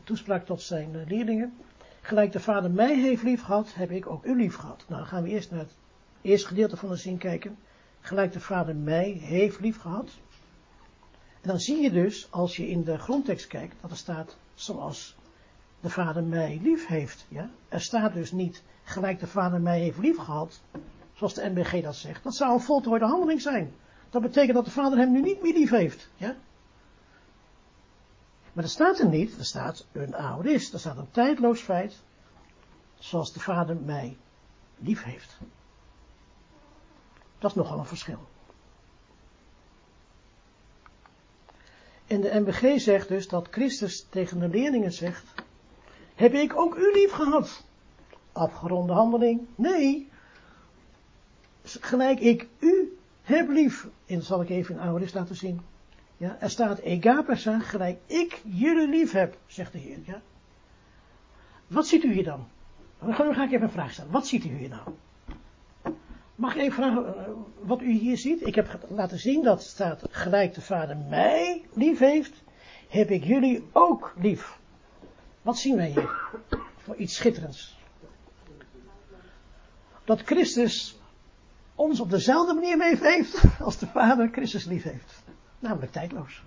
toespraak 0.04 0.46
tot 0.46 0.62
zijn 0.62 0.94
uh, 0.94 1.06
leerlingen. 1.06 1.54
Gelijk 2.00 2.32
de 2.32 2.40
Vader 2.40 2.70
mij 2.70 3.00
heeft 3.00 3.22
lief 3.22 3.42
gehad, 3.42 3.74
heb 3.74 3.90
ik 3.90 4.06
ook 4.06 4.24
u 4.24 4.36
lief 4.36 4.56
gehad. 4.56 4.84
Nou, 4.88 5.00
dan 5.00 5.10
gaan 5.10 5.22
we 5.22 5.28
eerst 5.28 5.50
naar 5.50 5.60
het 5.60 5.76
eerste 6.22 6.48
gedeelte 6.48 6.76
van 6.76 6.88
de 6.88 6.96
zin 6.96 7.18
kijken. 7.18 7.56
Gelijk 8.00 8.32
de 8.32 8.40
Vader 8.40 8.76
mij 8.76 9.10
heeft 9.10 9.60
lief 9.60 9.80
gehad. 9.80 10.10
En 11.40 11.48
dan 11.48 11.58
zie 11.58 11.82
je 11.82 11.90
dus, 11.90 12.28
als 12.30 12.56
je 12.56 12.68
in 12.68 12.84
de 12.84 12.98
grondtekst 12.98 13.46
kijkt, 13.46 13.74
dat 13.80 13.90
er 13.90 13.96
staat 13.96 14.36
zoals 14.54 15.16
de 15.80 15.90
Vader 15.90 16.22
mij 16.22 16.60
lief 16.62 16.86
heeft. 16.86 17.26
Ja? 17.28 17.50
Er 17.68 17.80
staat 17.80 18.12
dus 18.12 18.32
niet 18.32 18.62
gelijk 18.82 19.20
de 19.20 19.26
Vader 19.26 19.60
mij 19.60 19.80
heeft 19.80 19.98
lief 19.98 20.18
gehad, 20.18 20.60
zoals 21.20 21.34
de 21.34 21.50
NBG 21.50 21.82
dat 21.82 21.96
zegt. 21.96 22.22
Dat 22.22 22.34
zou 22.34 22.52
een 22.52 22.60
voltooide 22.60 23.04
handeling 23.04 23.40
zijn. 23.40 23.74
Dat 24.10 24.22
betekent 24.22 24.54
dat 24.54 24.64
de 24.64 24.70
Vader 24.70 24.98
hem 24.98 25.12
nu 25.12 25.20
niet 25.20 25.42
meer 25.42 25.52
lief 25.52 25.70
heeft. 25.70 26.08
Ja? 26.16 26.36
Maar 28.52 28.64
dat 28.64 28.72
staat 28.72 28.98
er 28.98 29.08
niet. 29.08 29.38
Er 29.38 29.44
staat 29.44 29.86
een 29.92 30.16
aorist. 30.16 30.72
Er 30.72 30.78
staat 30.78 30.96
een 30.96 31.10
tijdloos 31.10 31.60
feit. 31.60 32.02
Zoals 32.98 33.32
de 33.32 33.40
Vader 33.40 33.76
mij 33.76 34.16
lief 34.78 35.02
heeft. 35.02 35.38
Dat 37.38 37.50
is 37.50 37.56
nogal 37.56 37.78
een 37.78 37.86
verschil. 37.86 38.28
En 42.06 42.20
de 42.20 42.40
MBG 42.40 42.80
zegt 42.80 43.08
dus 43.08 43.28
dat 43.28 43.48
Christus 43.50 44.06
tegen 44.08 44.38
de 44.38 44.48
leerlingen 44.48 44.92
zegt, 44.92 45.24
heb 46.14 46.32
ik 46.32 46.56
ook 46.56 46.74
u 46.74 46.92
lief 46.92 47.12
gehad? 47.12 47.64
Afgeronde 48.32 48.92
handeling? 48.92 49.46
Nee. 49.54 50.09
Gelijk 51.80 52.20
ik 52.20 52.46
u 52.58 52.98
heb 53.22 53.48
lief. 53.48 53.86
En 54.06 54.14
dat 54.14 54.24
zal 54.24 54.42
ik 54.42 54.48
even 54.48 54.74
in 54.74 54.80
oude 54.80 55.06
laten 55.14 55.36
zien. 55.36 55.60
Ja, 56.16 56.36
er 56.40 56.50
staat 56.50 56.78
egapesa, 56.78 57.58
gelijk 57.58 57.98
ik 58.06 58.42
jullie 58.44 58.88
lief 58.88 59.12
heb, 59.12 59.38
zegt 59.46 59.72
de 59.72 59.78
Heer. 59.78 59.98
Ja. 60.04 60.20
Wat 61.66 61.86
ziet 61.86 62.04
u 62.04 62.12
hier 62.12 62.24
dan? 62.24 62.48
Dan 62.98 63.14
ga 63.14 63.44
ik 63.44 63.52
even 63.52 63.62
een 63.62 63.70
vraag 63.70 63.92
stellen. 63.92 64.10
Wat 64.10 64.26
ziet 64.26 64.44
u 64.44 64.48
hier 64.48 64.68
nou? 64.68 64.90
Mag 66.34 66.54
ik 66.54 66.60
even 66.60 66.72
vragen 66.72 67.06
eh, 67.06 67.30
wat 67.60 67.80
u 67.80 67.92
hier 67.92 68.18
ziet? 68.18 68.46
Ik 68.46 68.54
heb 68.54 68.78
laten 68.88 69.18
zien 69.18 69.42
dat 69.42 69.62
staat 69.62 70.02
gelijk 70.10 70.54
de 70.54 70.60
Vader 70.60 70.96
mij 70.96 71.64
lief 71.74 71.98
heeft, 71.98 72.42
heb 72.88 73.10
ik 73.10 73.24
jullie 73.24 73.64
ook 73.72 74.14
lief. 74.16 74.58
Wat 75.42 75.58
zien 75.58 75.76
wij 75.76 75.88
hier? 75.88 76.10
Voor 76.76 76.96
iets 76.96 77.14
schitterends. 77.14 77.78
Dat 80.04 80.22
Christus 80.22 80.99
ons 81.80 82.00
op 82.00 82.10
dezelfde 82.10 82.54
manier 82.54 82.76
mee 82.76 82.96
heeft 83.00 83.44
als 83.60 83.78
de 83.78 83.86
Vader 83.86 84.28
Christus 84.32 84.64
lief 84.64 84.82
heeft. 84.82 85.22
Namelijk 85.58 85.92
tijdloos. 85.92 86.42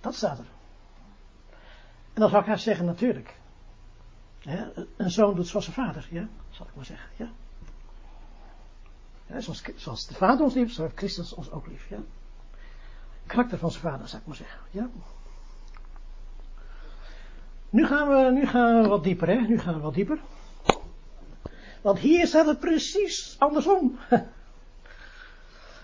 Dat 0.00 0.14
staat 0.14 0.38
er. 0.38 0.44
En 2.12 2.20
dan 2.20 2.28
zou 2.30 2.42
ik 2.42 2.48
haar 2.48 2.58
zeggen, 2.58 2.86
natuurlijk. 2.86 3.34
een 4.96 5.10
zoon 5.10 5.34
doet 5.34 5.46
zoals 5.46 5.64
zijn 5.64 5.86
vader, 5.86 6.08
ja, 6.10 6.28
zal 6.50 6.66
ik 6.66 6.74
maar 6.74 6.84
zeggen, 6.84 7.10
ja. 7.16 7.30
Zoals, 9.40 9.62
zoals, 9.76 10.06
de 10.06 10.14
vader 10.14 10.44
ons 10.44 10.54
lief, 10.54 10.72
zo 10.72 10.82
heeft 10.82 10.96
Christus 10.96 11.32
ons 11.32 11.50
ook 11.50 11.66
lief. 11.66 11.88
Ja? 11.88 11.98
Karakter 13.26 13.58
van 13.58 13.70
zijn 13.70 13.82
vader, 13.82 14.08
zou 14.08 14.20
ik 14.20 14.26
maar 14.26 14.36
zeggen. 14.36 14.60
Ja? 14.70 14.88
Nu, 17.70 17.86
gaan 17.86 18.08
we, 18.08 18.30
nu 18.32 18.46
gaan 18.46 18.82
we 18.82 18.88
wat 18.88 19.04
dieper, 19.04 19.28
hè? 19.28 19.34
Nu 19.34 19.58
gaan 19.58 19.74
we 19.74 19.80
wat 19.80 19.94
dieper. 19.94 20.18
Want 21.86 21.98
hier 21.98 22.26
staat 22.26 22.46
het 22.46 22.58
precies 22.58 23.36
andersom. 23.38 23.98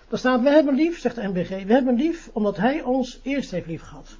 Er 0.09 0.17
staat, 0.17 0.41
we 0.41 0.49
hebben 0.49 0.75
lief, 0.75 0.99
zegt 0.99 1.15
de 1.15 1.27
MBG, 1.27 1.49
we 1.49 1.73
hebben 1.73 1.95
lief 1.95 2.29
omdat 2.33 2.57
hij 2.57 2.81
ons 2.81 3.19
eerst 3.23 3.51
heeft 3.51 3.67
lief 3.67 3.81
gehad. 3.81 4.17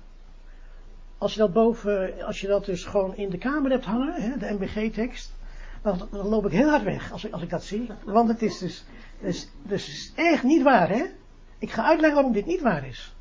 Als 1.17 1.33
je 1.33 1.39
dat 1.39 1.53
boven, 1.53 2.23
als 2.25 2.41
je 2.41 2.47
dat 2.47 2.65
dus 2.65 2.83
gewoon 2.83 3.15
in 3.15 3.29
de 3.29 3.37
kamer 3.37 3.71
hebt 3.71 3.85
hangen, 3.85 4.13
hè, 4.13 4.37
de 4.37 4.53
MBG-tekst, 4.53 5.31
dan, 5.81 6.07
dan, 6.11 6.27
loop 6.27 6.45
ik 6.45 6.51
heel 6.51 6.69
hard 6.69 6.83
weg 6.83 7.11
als 7.11 7.23
ik, 7.23 7.33
als 7.33 7.41
ik 7.41 7.49
dat 7.49 7.63
zie. 7.63 7.89
Want 8.05 8.29
het 8.29 8.41
is 8.41 8.57
dus 8.57 8.85
dus, 9.21 9.49
dus 9.61 10.11
echt 10.15 10.43
niet 10.43 10.63
waar, 10.63 10.89
hè? 10.89 11.05
Ik 11.57 11.71
ga 11.71 11.83
uitleggen 11.83 12.15
waarom 12.15 12.33
dit 12.33 12.45
niet 12.45 12.61
waar 12.61 12.87
is. 12.87 13.15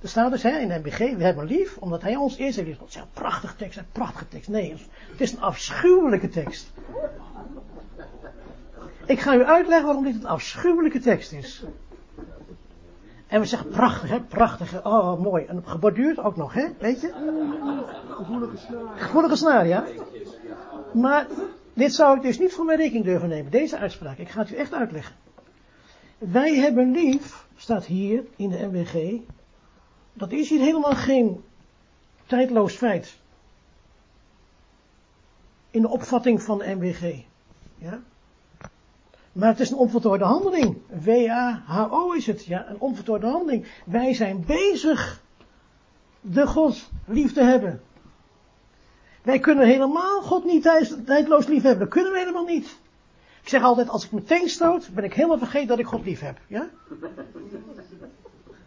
Er 0.00 0.08
staat 0.08 0.30
dus 0.30 0.42
hè, 0.42 0.58
in 0.58 0.68
de 0.68 0.78
MBG, 0.78 0.98
we 0.98 1.24
hebben 1.24 1.46
lief, 1.46 1.76
omdat 1.76 2.02
hij 2.02 2.16
ons 2.16 2.36
eerst 2.36 2.56
heeft 2.56 2.68
lief. 2.68 2.78
Dat 2.78 2.88
is 2.88 2.94
een 2.94 3.02
prachtige 3.12 3.56
tekst, 3.56 3.78
een 3.78 3.90
prachtige 3.92 4.28
tekst. 4.28 4.48
Nee, 4.48 4.76
het 5.10 5.20
is 5.20 5.32
een 5.32 5.40
afschuwelijke 5.40 6.28
tekst. 6.28 6.72
Ik 9.06 9.20
ga 9.20 9.34
u 9.34 9.44
uitleggen 9.44 9.86
waarom 9.86 10.04
dit 10.04 10.14
een 10.14 10.26
afschuwelijke 10.26 11.00
tekst 11.00 11.32
is. 11.32 11.64
En 13.26 13.40
we 13.40 13.46
zeggen 13.46 13.68
prachtig, 13.68 14.10
hè, 14.10 14.20
prachtig. 14.20 14.84
Oh, 14.84 15.20
mooi. 15.20 15.44
En 15.44 15.62
geborduurd 15.66 16.18
ook 16.18 16.36
nog, 16.36 16.52
hè, 16.52 16.66
weet 16.78 17.00
je? 17.00 17.12
Gevoelige 18.08 18.56
snaar. 18.56 18.98
Gevoelige 18.98 19.36
snaar, 19.36 19.66
ja. 19.66 19.84
Maar 20.92 21.26
dit 21.72 21.94
zou 21.94 22.16
ik 22.16 22.22
dus 22.22 22.38
niet 22.38 22.52
voor 22.52 22.64
mijn 22.64 22.78
rekening 22.78 23.04
durven 23.04 23.28
nemen, 23.28 23.50
deze 23.50 23.78
uitspraak. 23.78 24.18
Ik 24.18 24.28
ga 24.28 24.40
het 24.40 24.50
u 24.50 24.54
echt 24.54 24.74
uitleggen. 24.74 25.14
Wij 26.18 26.54
hebben 26.54 26.90
lief, 26.90 27.46
staat 27.56 27.84
hier 27.84 28.24
in 28.36 28.48
de 28.48 28.66
MWG. 28.66 29.20
Dat 30.18 30.32
is 30.32 30.48
hier 30.48 30.60
helemaal 30.60 30.94
geen 30.94 31.44
tijdloos 32.26 32.74
feit. 32.74 33.16
In 35.70 35.80
de 35.80 35.88
opvatting 35.88 36.42
van 36.42 36.58
de 36.58 36.74
MWG. 36.74 37.22
Ja? 37.78 38.00
Maar 39.32 39.48
het 39.48 39.60
is 39.60 39.70
een 39.70 39.76
onvoltooide 39.76 40.24
handeling. 40.24 40.76
W-A-H-O 41.04 42.12
is 42.12 42.26
het. 42.26 42.44
Ja, 42.44 42.68
een 42.68 42.80
onvoltooide 42.80 43.26
handeling. 43.26 43.66
Wij 43.84 44.14
zijn 44.14 44.44
bezig 44.46 45.22
de 46.20 46.46
God 46.46 46.90
lief 47.04 47.32
te 47.32 47.42
hebben. 47.42 47.82
Wij 49.22 49.38
kunnen 49.38 49.66
helemaal 49.66 50.22
God 50.22 50.44
niet 50.44 50.62
tijdloos 51.06 51.46
lief 51.46 51.62
hebben. 51.62 51.80
Dat 51.80 51.88
kunnen 51.88 52.12
we 52.12 52.18
helemaal 52.18 52.44
niet. 52.44 52.78
Ik 53.42 53.48
zeg 53.48 53.62
altijd, 53.62 53.88
als 53.88 54.04
ik 54.04 54.12
meteen 54.12 54.48
stoot, 54.48 54.88
ben 54.94 55.04
ik 55.04 55.14
helemaal 55.14 55.38
vergeten 55.38 55.68
dat 55.68 55.78
ik 55.78 55.86
God 55.86 56.04
lief 56.04 56.20
heb. 56.20 56.38
Ja? 56.46 56.68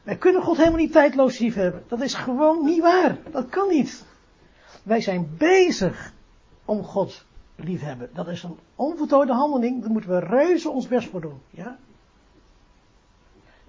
Wij 0.03 0.17
kunnen 0.17 0.41
God 0.41 0.57
helemaal 0.57 0.79
niet 0.79 0.91
tijdloos 0.91 1.37
lief 1.37 1.55
hebben. 1.55 1.83
Dat 1.87 2.01
is 2.01 2.13
gewoon 2.13 2.65
niet 2.65 2.81
waar. 2.81 3.17
Dat 3.31 3.49
kan 3.49 3.67
niet. 3.67 4.05
Wij 4.83 5.01
zijn 5.01 5.35
bezig 5.37 6.13
om 6.65 6.83
God 6.83 7.25
lief 7.55 7.81
hebben. 7.81 8.09
Dat 8.13 8.27
is 8.27 8.43
een 8.43 8.57
onvoltooide 8.75 9.33
handeling. 9.33 9.81
Daar 9.81 9.91
moeten 9.91 10.09
we 10.09 10.19
reuze 10.19 10.69
ons 10.69 10.87
best 10.87 11.09
voor 11.09 11.21
doen. 11.21 11.41
Ja? 11.49 11.77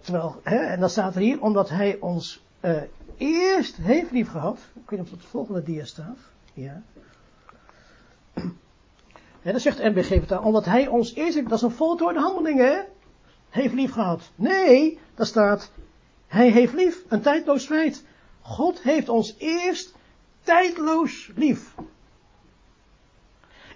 Terwijl, 0.00 0.40
hè, 0.42 0.56
en 0.56 0.80
dan 0.80 0.90
staat 0.90 1.14
er 1.14 1.20
hier, 1.20 1.40
omdat 1.40 1.68
hij 1.68 1.98
ons 2.00 2.44
uh, 2.60 2.82
eerst 3.16 3.76
heeft 3.76 4.10
lief 4.10 4.30
gehad. 4.30 4.58
Ik 4.74 4.90
weet 4.90 4.98
niet 4.98 5.00
of 5.00 5.10
het, 5.10 5.20
het 5.20 5.30
volgende 5.30 5.62
dia 5.62 5.84
staat. 5.84 6.18
Ja. 6.52 6.82
Ja, 9.44 9.52
dat 9.52 9.60
zegt 9.60 9.82
MBG 9.82 10.06
vertaal, 10.06 10.42
omdat 10.42 10.64
hij 10.64 10.86
ons 10.86 11.14
eerst, 11.14 11.42
dat 11.42 11.52
is 11.52 11.62
een 11.62 11.70
voltooide 11.70 12.20
handeling, 12.20 12.58
hè? 12.58 12.80
Heeft 13.48 13.74
lief 13.74 13.92
gehad. 13.92 14.30
Nee, 14.34 14.98
daar 15.14 15.26
staat, 15.26 15.70
hij 16.32 16.50
heeft 16.50 16.72
lief, 16.72 17.02
een 17.08 17.20
tijdloos 17.20 17.66
feit. 17.66 18.04
God 18.40 18.82
heeft 18.82 19.08
ons 19.08 19.34
eerst 19.38 19.94
tijdloos 20.42 21.30
lief. 21.34 21.74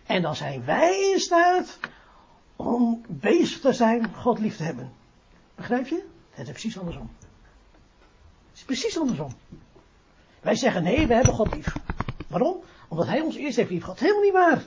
En 0.07 0.23
dan 0.23 0.37
zijn 0.37 0.65
wij 0.65 1.11
in 1.13 1.21
staat 1.21 1.79
om 2.57 3.03
bezig 3.09 3.61
te 3.61 3.73
zijn 3.73 4.15
God 4.15 4.39
lief 4.39 4.57
te 4.57 4.63
hebben. 4.63 4.93
Begrijp 5.55 5.87
je? 5.87 6.05
Het 6.31 6.47
is 6.47 6.53
precies 6.53 6.79
andersom. 6.79 7.11
Het 8.49 8.57
is 8.57 8.63
precies 8.63 8.99
andersom. 8.99 9.33
Wij 10.41 10.55
zeggen 10.55 10.83
nee, 10.83 11.07
we 11.07 11.15
hebben 11.15 11.35
God 11.35 11.55
lief. 11.55 11.77
Waarom? 12.29 12.63
Omdat 12.89 13.07
hij 13.07 13.21
ons 13.21 13.37
eerst 13.37 13.57
heeft 13.57 13.71
lief 13.71 13.83
gehad. 13.83 13.99
Helemaal 13.99 14.23
niet 14.23 14.33
waar. 14.33 14.63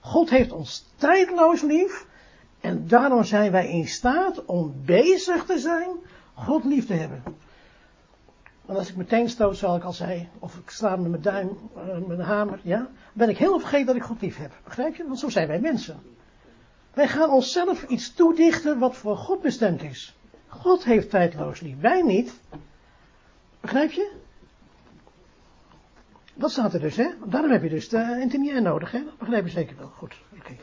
God 0.00 0.30
heeft 0.30 0.52
ons 0.52 0.84
tijdloos 0.96 1.62
lief. 1.62 2.06
En 2.60 2.88
daarom 2.88 3.24
zijn 3.24 3.50
wij 3.50 3.68
in 3.68 3.88
staat 3.88 4.44
om 4.44 4.82
bezig 4.84 5.44
te 5.44 5.58
zijn 5.58 5.88
God 6.34 6.64
lief 6.64 6.86
te 6.86 6.94
hebben. 6.94 7.22
Want 8.64 8.78
als 8.78 8.88
ik 8.88 8.96
meteen 8.96 9.28
stoot, 9.28 9.56
zoals 9.56 9.76
ik 9.76 9.84
al 9.84 9.92
zei, 9.92 10.28
of 10.38 10.56
ik 10.56 10.70
sla 10.70 10.96
met 10.96 11.10
mijn 11.10 11.22
duim, 11.22 11.58
uh, 11.76 12.06
met 12.06 12.18
een 12.18 12.24
hamer, 12.24 12.60
ja, 12.62 12.88
ben 13.12 13.28
ik 13.28 13.38
heel 13.38 13.58
vergeten 13.58 13.86
dat 13.86 13.96
ik 13.96 14.02
God 14.02 14.20
lief 14.20 14.36
heb. 14.36 14.52
Begrijp 14.64 14.94
je? 14.94 15.06
Want 15.06 15.18
zo 15.18 15.28
zijn 15.28 15.48
wij 15.48 15.60
mensen. 15.60 16.00
Wij 16.94 17.08
gaan 17.08 17.30
onszelf 17.30 17.82
iets 17.82 18.14
toedichten 18.14 18.78
wat 18.78 18.96
voor 18.96 19.16
God 19.16 19.42
bestemd 19.42 19.82
is. 19.82 20.16
God 20.46 20.84
heeft 20.84 21.10
tijdloos 21.10 21.60
lief, 21.60 21.80
wij 21.80 22.02
niet. 22.02 22.40
Begrijp 23.60 23.90
je? 23.90 24.12
Dat 26.34 26.50
staat 26.50 26.74
er 26.74 26.80
dus, 26.80 26.96
hè? 26.96 27.08
Daarom 27.24 27.50
heb 27.50 27.62
je 27.62 27.68
dus 27.68 27.88
de 27.88 28.18
internier 28.20 28.62
nodig, 28.62 28.90
hè? 28.90 29.04
Dat 29.04 29.18
begrijp 29.18 29.44
je 29.44 29.50
zeker 29.50 29.76
wel. 29.76 29.88
Goed, 29.88 30.14
oké. 30.38 30.56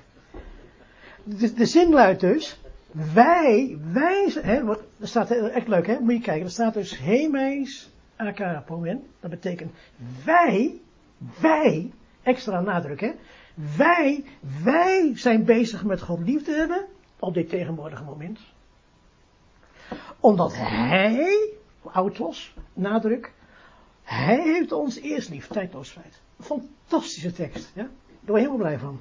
De, 1.24 1.54
de, 1.54 1.66
zin 1.66 1.90
luidt 1.90 2.20
dus, 2.20 2.60
wij, 2.92 3.78
wij, 3.92 4.32
hè, 4.42 4.64
wat, 4.64 4.82
er 5.00 5.08
staat 5.08 5.32
echt 5.32 5.68
leuk, 5.68 5.88
hè? 5.88 6.00
Moet 6.00 6.14
je 6.14 6.20
kijken, 6.20 6.46
er 6.46 6.52
staat 6.52 6.74
dus 6.74 6.98
hemeis 6.98 7.92
akapomen. 8.16 9.04
Dat 9.20 9.30
betekent 9.30 9.72
wij, 10.26 10.82
wij, 11.40 11.92
extra 12.22 12.62
nadruk, 12.62 13.00
hè? 13.00 13.12
Wij, 13.78 14.24
wij 14.64 15.12
zijn 15.16 15.46
bezig 15.46 15.84
met 15.84 16.02
God 16.02 16.20
lief 16.20 16.44
te 16.44 16.52
hebben 16.52 16.86
op 17.20 17.34
dit 17.34 17.50
tegenwoordige 17.50 18.04
moment. 18.04 18.40
Omdat 20.20 20.54
hij, 20.56 21.54
autos, 21.92 22.54
nadruk, 22.74 23.34
hij 24.04 24.42
heeft 24.42 24.72
ons 24.72 25.00
eerst 25.00 25.30
lief, 25.30 25.48
tijdloos 25.48 25.90
feit. 25.90 26.22
Fantastische 26.40 27.32
tekst, 27.32 27.72
ja? 27.76 27.84
Daar 27.84 27.92
word 28.26 28.42
je 28.42 28.48
helemaal 28.48 28.68
blij 28.68 28.80
van. 28.80 29.00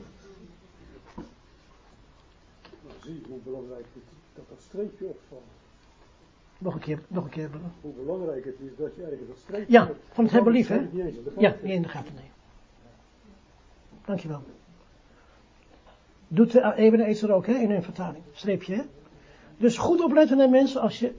Zie 3.09 3.23
hoe 3.29 3.39
belangrijk 3.45 3.85
het 3.95 4.03
is 4.03 4.19
dat 4.35 4.49
dat 4.49 4.61
streepje 4.61 5.07
opvalt. 5.07 5.43
Nog 6.59 6.75
een 6.75 6.81
keer, 6.81 7.01
nog 7.09 7.25
een 7.25 7.31
keer. 7.31 7.51
Hoe 7.81 7.93
belangrijk 7.93 8.45
het 8.45 8.61
is 8.61 8.77
dat 8.77 8.95
je 8.95 9.01
eigenlijk 9.01 9.29
dat 9.29 9.39
streepje 9.39 9.73
Ja, 9.73 9.91
van 10.13 10.25
het 10.25 10.33
hebben 10.33 10.53
lief, 10.53 10.69
hè? 10.69 10.89
Ja, 11.37 11.55
niet 11.63 11.75
in 11.75 11.83
de 11.83 11.89
gaten, 11.89 12.15
nee. 12.15 12.31
Dankjewel. 14.05 14.43
Doet 16.29 16.55
even 16.55 17.01
eens 17.01 17.23
er 17.23 17.33
ook, 17.33 17.47
hè, 17.47 17.55
in 17.55 17.71
een 17.71 17.83
vertaling. 17.83 18.25
Streepje, 18.33 18.75
hè? 18.75 18.83
Dus 19.57 19.79
goed 19.79 20.01
opletten 20.01 20.37
naar 20.37 20.51
mensen 20.51 20.81
als 20.81 20.99
je, 20.99 21.15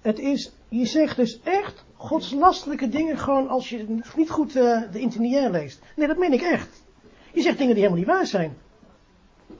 het 0.00 0.18
is, 0.18 0.52
je 0.68 0.86
zegt 0.86 1.16
dus 1.16 1.40
echt 1.42 1.84
godslastelijke 1.94 2.88
dingen 2.88 3.18
gewoon 3.18 3.48
als 3.48 3.68
je 3.68 4.00
niet 4.16 4.30
goed 4.30 4.56
uh, 4.56 4.92
de 4.92 4.98
internier 4.98 5.50
leest. 5.50 5.82
Nee, 5.96 6.06
dat 6.06 6.18
meen 6.18 6.32
ik 6.32 6.42
echt. 6.42 6.84
Je 7.32 7.42
zegt 7.42 7.58
dingen 7.58 7.74
die 7.74 7.82
helemaal 7.82 8.04
niet 8.04 8.14
waar 8.14 8.26
zijn. 8.26 8.56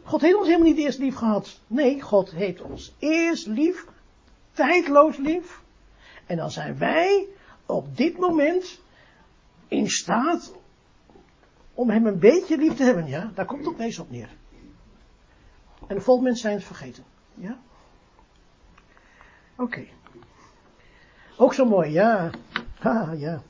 God 0.09 0.21
heeft 0.21 0.37
ons 0.37 0.47
helemaal 0.47 0.69
niet 0.69 0.79
eerst 0.79 0.99
lief 0.99 1.15
gehad. 1.15 1.61
Nee, 1.67 2.03
God 2.03 2.31
heeft 2.31 2.63
ons 2.63 2.95
eerst 2.99 3.47
lief, 3.47 3.87
tijdloos 4.53 5.17
lief. 5.17 5.63
En 6.27 6.37
dan 6.37 6.51
zijn 6.51 6.79
wij 6.79 7.27
op 7.67 7.97
dit 7.97 8.19
moment 8.19 8.81
in 9.69 9.91
staat 9.91 10.55
om 11.75 11.91
hem 11.91 12.07
een 12.07 12.19
beetje 12.19 12.57
lief 12.57 12.75
te 12.75 12.83
hebben. 12.83 13.07
Ja, 13.07 13.31
daar 13.35 13.45
komt 13.45 13.65
het 13.65 13.75
opeens 13.75 13.99
op 13.99 14.11
neer. 14.11 14.29
En 15.87 15.95
de 15.95 16.01
volgende 16.01 16.29
mensen 16.29 16.49
zijn 16.49 16.55
het 16.55 16.67
vergeten. 16.67 17.05
Ja? 17.35 17.59
Oké. 19.57 19.87
Ook 21.37 21.55
zo 21.55 21.65
mooi, 21.65 21.91
ja. 21.91 22.31
Ha, 22.79 23.13
ja. 23.17 23.43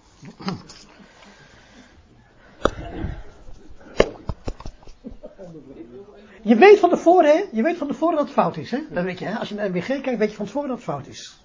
Je 6.42 6.56
weet 6.56 6.78
van 6.78 6.90
tevoren, 6.90 7.36
hè? 7.36 7.44
Je 7.52 7.62
weet 7.62 7.76
van 7.76 7.86
tevoren 7.86 8.16
dat 8.16 8.24
het 8.24 8.34
fout 8.34 8.56
is, 8.56 8.70
hè? 8.70 8.78
Dat 8.90 9.04
weet 9.04 9.18
je, 9.18 9.24
hè? 9.24 9.38
Als 9.38 9.48
je 9.48 9.54
naar 9.54 9.70
MWG 9.70 9.86
kijkt, 9.86 10.18
weet 10.18 10.30
je 10.30 10.36
van 10.36 10.46
tevoren 10.46 10.68
dat 10.68 10.76
het 10.76 10.86
fout 10.86 11.06
is. 11.06 11.40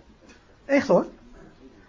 Echt 0.65 0.87
hoor. 0.87 1.05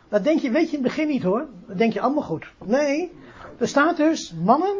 Dat 0.09 0.25
denk 0.25 0.41
je, 0.41 0.51
weet 0.51 0.71
je 0.71 0.77
in 0.77 0.83
het 0.83 0.93
begin 0.93 1.09
niet 1.09 1.23
hoor. 1.23 1.47
Dat 1.67 1.79
denk 1.79 1.93
je 1.93 2.01
allemaal 2.01 2.23
goed. 2.23 2.53
Nee, 2.65 3.13
er 3.59 3.69
staat 3.69 3.97
dus, 3.97 4.35
mannen, 4.45 4.77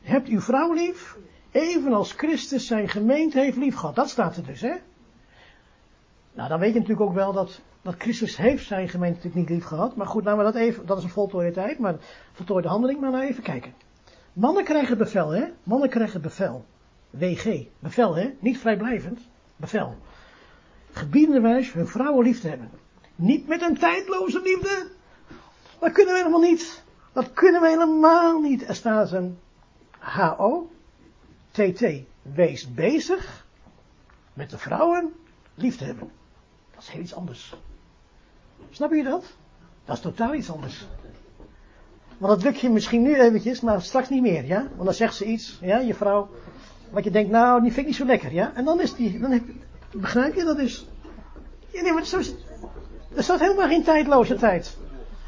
hebt 0.00 0.28
uw 0.28 0.40
vrouw 0.40 0.72
lief, 0.72 1.16
evenals 1.50 2.12
Christus 2.12 2.66
zijn 2.66 2.88
gemeente 2.88 3.40
heeft 3.40 3.56
lief 3.56 3.76
gehad. 3.76 3.94
Dat 3.94 4.08
staat 4.08 4.36
er 4.36 4.44
dus, 4.44 4.60
hè? 4.60 4.74
Nou, 6.32 6.48
dan 6.48 6.58
weet 6.58 6.72
je 6.72 6.80
natuurlijk 6.80 7.08
ook 7.08 7.14
wel 7.14 7.32
dat, 7.32 7.60
dat 7.82 7.94
Christus 7.98 8.36
heeft 8.36 8.66
zijn 8.66 8.88
gemeente 8.88 9.16
natuurlijk 9.16 9.48
niet 9.48 9.58
lief 9.58 9.68
gehad. 9.68 9.96
Maar 9.96 10.06
goed, 10.06 10.24
laten 10.24 10.44
we 10.44 10.52
dat 10.52 10.62
even, 10.62 10.86
dat 10.86 10.98
is 10.98 11.04
een 11.04 11.10
voltooide 11.10 11.52
tijd, 11.52 11.78
maar 11.78 11.96
voltooide 12.32 12.68
handeling, 12.68 13.00
maar 13.00 13.10
nou 13.10 13.24
even 13.24 13.42
kijken. 13.42 13.74
Mannen 14.32 14.64
krijgen 14.64 14.98
bevel, 14.98 15.28
hè? 15.28 15.44
Mannen 15.62 15.88
krijgen 15.88 16.22
bevel. 16.22 16.64
WG. 17.10 17.66
Bevel, 17.78 18.14
hè? 18.14 18.34
Niet 18.38 18.58
vrijblijvend. 18.58 19.20
Bevel. 19.56 19.96
Gebiedenderwijs 20.92 21.72
hun 21.72 21.86
vrouwen 21.86 22.24
lief 22.24 22.40
te 22.40 22.48
hebben. 22.48 22.70
Niet 23.14 23.46
met 23.46 23.62
een 23.62 23.78
tijdloze 23.78 24.40
liefde. 24.40 24.90
Dat 25.78 25.92
kunnen 25.92 26.14
we 26.14 26.20
helemaal 26.20 26.40
niet. 26.40 26.82
Dat 27.12 27.32
kunnen 27.32 27.60
we 27.60 27.68
helemaal 27.68 28.40
niet. 28.40 28.68
Er 28.68 28.74
staat 28.74 29.12
een 29.12 29.38
HO, 29.98 30.70
TT. 31.50 31.84
Wees 32.22 32.74
bezig 32.74 33.46
met 34.32 34.50
de 34.50 34.58
vrouwen 34.58 35.12
lief 35.54 35.76
te 35.76 35.84
hebben. 35.84 36.10
Dat 36.74 36.82
is 36.82 36.88
heel 36.88 37.02
iets 37.02 37.14
anders. 37.14 37.54
Snap 38.70 38.92
je 38.92 39.02
dat? 39.02 39.36
Dat 39.84 39.96
is 39.96 40.02
totaal 40.02 40.34
iets 40.34 40.50
anders. 40.50 40.86
Want 42.22 42.34
dat 42.34 42.42
lukt 42.42 42.60
je 42.60 42.70
misschien 42.70 43.02
nu 43.02 43.20
eventjes, 43.20 43.60
maar 43.60 43.82
straks 43.82 44.08
niet 44.08 44.22
meer, 44.22 44.44
ja? 44.44 44.60
Want 44.60 44.84
dan 44.84 44.94
zegt 44.94 45.14
ze 45.14 45.24
iets, 45.24 45.58
ja, 45.60 45.78
je 45.78 45.94
vrouw, 45.94 46.28
wat 46.90 47.04
je 47.04 47.10
denkt, 47.10 47.30
nou, 47.30 47.62
die 47.62 47.72
vind 47.72 47.80
ik 47.80 47.86
niet 47.86 47.96
zo 47.96 48.04
lekker, 48.04 48.32
ja? 48.32 48.52
En 48.54 48.64
dan 48.64 48.80
is 48.80 48.94
die, 48.94 49.18
dan 49.20 49.30
heb, 49.30 49.42
begrijp 49.92 50.34
je, 50.34 50.44
dat 50.44 50.58
is, 50.58 50.88
ja, 51.70 51.82
nee, 51.82 51.92
maar 51.92 52.02
is, 52.02 52.34
er 53.14 53.22
staat 53.22 53.40
helemaal 53.40 53.68
geen 53.68 53.82
tijdloze 53.82 54.34
tijd. 54.34 54.76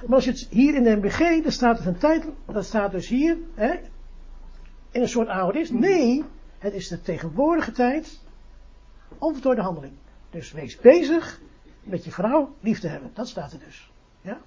Maar 0.06 0.14
als 0.14 0.24
je 0.24 0.30
het 0.30 0.46
hier 0.50 0.74
in 0.74 0.82
de 0.82 0.96
MBG, 0.96 1.42
dan 1.42 1.52
staat 1.52 1.78
het 1.78 1.86
een 1.86 1.98
tijd, 1.98 2.24
dat 2.46 2.64
staat 2.64 2.90
dus 2.90 3.08
hier, 3.08 3.36
hè, 3.54 3.72
in 4.90 5.00
een 5.00 5.08
soort 5.08 5.28
oude 5.28 5.66
Nee, 5.70 6.24
het 6.58 6.72
is 6.72 6.88
de 6.88 7.00
tegenwoordige 7.00 7.72
tijd, 7.72 8.20
onvoltooide 9.18 9.62
handeling. 9.62 9.94
Dus 10.30 10.52
wees 10.52 10.76
bezig 10.76 11.40
met 11.82 12.04
je 12.04 12.10
vrouw 12.10 12.54
lief 12.60 12.80
te 12.80 12.88
hebben. 12.88 13.10
Dat 13.14 13.28
staat 13.28 13.52
er 13.52 13.58
dus. 13.58 13.90
Ja? 14.20 14.40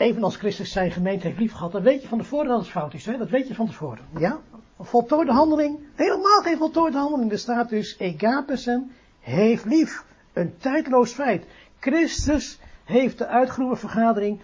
Evenals 0.00 0.36
Christus 0.36 0.72
zijn 0.72 0.90
gemeente 0.90 1.26
heeft 1.26 1.38
lief 1.38 1.52
gehad, 1.52 1.72
dan 1.72 1.82
weet 1.82 2.02
je 2.02 2.08
van 2.08 2.18
tevoren 2.18 2.48
dat 2.48 2.58
het 2.58 2.68
fout 2.68 2.94
is. 2.94 3.06
Hè? 3.06 3.18
Dat 3.18 3.30
weet 3.30 3.48
je 3.48 3.54
van 3.54 3.66
tevoren. 3.66 4.04
Ja? 4.18 4.40
Voltooide 4.78 5.32
handeling, 5.32 5.78
helemaal 5.94 6.40
geen 6.42 6.56
voltooide 6.56 6.98
handeling. 6.98 7.32
Er 7.32 7.38
staat 7.38 7.68
dus 7.68 7.98
Egapesen 7.98 8.92
heeft 9.20 9.64
lief. 9.64 10.04
Een 10.32 10.56
tijdloos 10.58 11.12
feit. 11.12 11.46
Christus 11.78 12.58
heeft 12.84 13.18
de 13.18 13.26
uitgeroepen 13.26 13.78
vergadering 13.78 14.40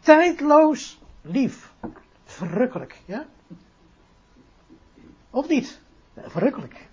tijdloos 0.00 1.00
lief. 1.22 1.72
Verrukkelijk, 2.24 3.00
ja? 3.04 3.26
Of 5.30 5.48
niet? 5.48 5.80
Verrukkelijk. 6.16 6.88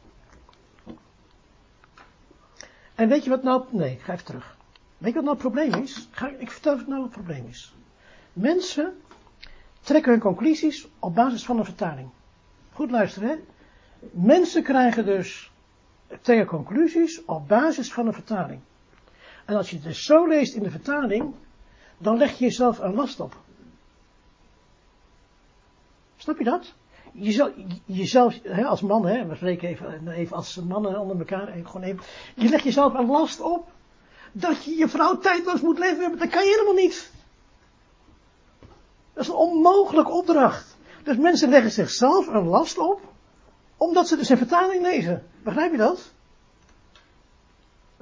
En 2.96 3.08
weet 3.08 3.24
je 3.24 3.30
wat 3.30 3.44
nou, 3.44 3.64
nee, 3.70 4.00
ga 4.02 4.14
even 4.14 4.26
terug. 4.26 4.58
Weet 4.98 5.14
je 5.14 5.22
wat 5.22 5.24
nou 5.24 5.38
het 5.38 5.54
probleem 5.54 5.84
is? 5.84 6.08
Ga, 6.12 6.28
ik 6.38 6.52
vertel 6.52 6.76
wat 6.76 6.88
nou 6.88 7.02
het 7.02 7.12
probleem 7.12 7.48
is. 7.48 7.76
Mensen 8.38 9.02
trekken 9.82 10.12
hun 10.12 10.22
conclusies 10.22 10.88
op 11.00 11.16
basis 11.16 11.46
van 11.46 11.58
een 11.58 11.66
vertaling. 11.66 12.10
Goed 12.74 12.92
luisteren, 12.92 13.30
hè? 13.30 13.36
Mensen 14.12 14.64
krijgen 14.64 15.06
dus 15.06 15.52
trekken 16.22 16.46
conclusies 16.46 17.26
op 17.26 17.48
basis 17.48 17.94
van 17.94 18.08
een 18.08 18.14
vertaling. 18.14 18.62
En 19.46 19.56
als 19.56 19.70
je 19.70 19.76
het 19.76 19.86
dus 19.86 20.04
zo 20.04 20.28
leest 20.28 20.56
in 20.56 20.64
de 20.64 20.70
vertaling, 20.70 21.34
dan 21.98 22.18
leg 22.18 22.38
je 22.38 22.46
jezelf 22.46 22.80
een 22.80 22.94
last 22.94 23.20
op. 23.20 23.36
Snap 26.18 26.38
je 26.38 26.44
dat? 26.44 26.74
Jezelf, 27.86 28.40
hè, 28.44 28.66
als 28.66 28.82
man, 28.82 29.06
hè, 29.06 29.26
we 29.26 29.36
spreken 29.36 29.70
even, 29.70 30.08
even 30.08 30.36
als 30.36 30.56
mannen 30.56 31.00
onder 31.00 31.18
elkaar, 31.18 31.48
gewoon 31.48 31.84
even, 31.84 32.04
je 32.36 32.50
legt 32.50 32.64
jezelf 32.64 32.94
een 32.94 33.08
last 33.08 33.42
op 33.42 33.72
dat 34.32 34.64
je 34.64 34.76
je 34.76 34.88
vrouw 34.88 35.18
tijdloos 35.18 35.62
moet 35.62 35.80
leven. 35.80 36.18
Dat 36.18 36.30
kan 36.30 36.44
je 36.44 36.50
helemaal 36.50 36.84
niet. 36.84 37.16
Dat 39.18 39.26
is 39.26 39.32
een 39.32 39.40
onmogelijke 39.40 40.12
opdracht. 40.12 40.78
Dus 41.04 41.18
mensen 41.18 41.50
leggen 41.50 41.72
zichzelf 41.72 42.28
een 42.28 42.46
last 42.46 42.78
op, 42.78 43.02
omdat 43.78 44.08
ze 44.08 44.18
dus 44.18 44.30
een 44.30 44.38
vertaling 44.38 44.82
lezen. 44.82 45.24
Begrijp 45.44 45.72
je 45.72 45.78
dat? 45.78 46.12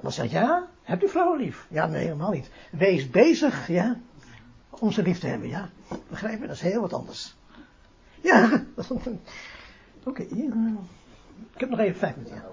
Dan 0.02 0.12
zeg 0.12 0.32
je, 0.32 0.38
ja, 0.38 0.68
hebt 0.84 1.04
u 1.04 1.10
vrouwen 1.10 1.40
lief? 1.40 1.68
Ja, 1.70 1.86
nee, 1.86 2.04
helemaal 2.04 2.32
niet. 2.32 2.50
Wees 2.72 3.10
bezig, 3.10 3.68
ja, 3.68 3.98
om 4.70 4.92
ze 4.92 5.02
lief 5.02 5.20
te 5.20 5.28
hebben, 5.28 5.50
ja. 5.50 5.70
Begrijp 6.10 6.40
je? 6.40 6.48
Dat 6.48 6.56
is 6.56 6.62
heel 6.62 6.82
wat 6.82 6.94
anders. 6.94 7.36
Ja, 8.22 8.64
oké. 8.88 9.18
Okay. 10.04 10.26
Ik 11.54 11.60
heb 11.60 11.70
nog 11.70 11.80
even 11.80 12.00
vijf 12.00 12.16
minuten. 12.16 12.44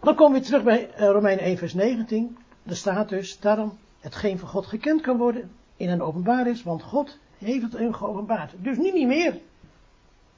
Dan 0.00 0.14
komen 0.14 0.40
we 0.40 0.46
terug 0.46 0.62
bij 0.62 0.90
eh, 0.90 1.06
Romein 1.06 1.38
1 1.38 1.58
vers 1.58 1.74
19. 1.74 2.38
Er 2.62 2.76
staat 2.76 3.08
dus, 3.08 3.40
daarom 3.40 3.78
hetgeen 4.00 4.38
van 4.38 4.48
God 4.48 4.66
gekend 4.66 5.00
kan 5.00 5.16
worden 5.16 5.50
in 5.76 5.88
een 5.88 6.02
openbaar 6.02 6.46
is, 6.46 6.62
want 6.62 6.82
God 6.82 7.18
heeft 7.38 7.62
het 7.62 7.72
hem 7.72 7.92
geopenbaard. 7.92 8.52
Dus 8.58 8.76
niet, 8.76 8.94
niet 8.94 9.06
meer, 9.06 9.40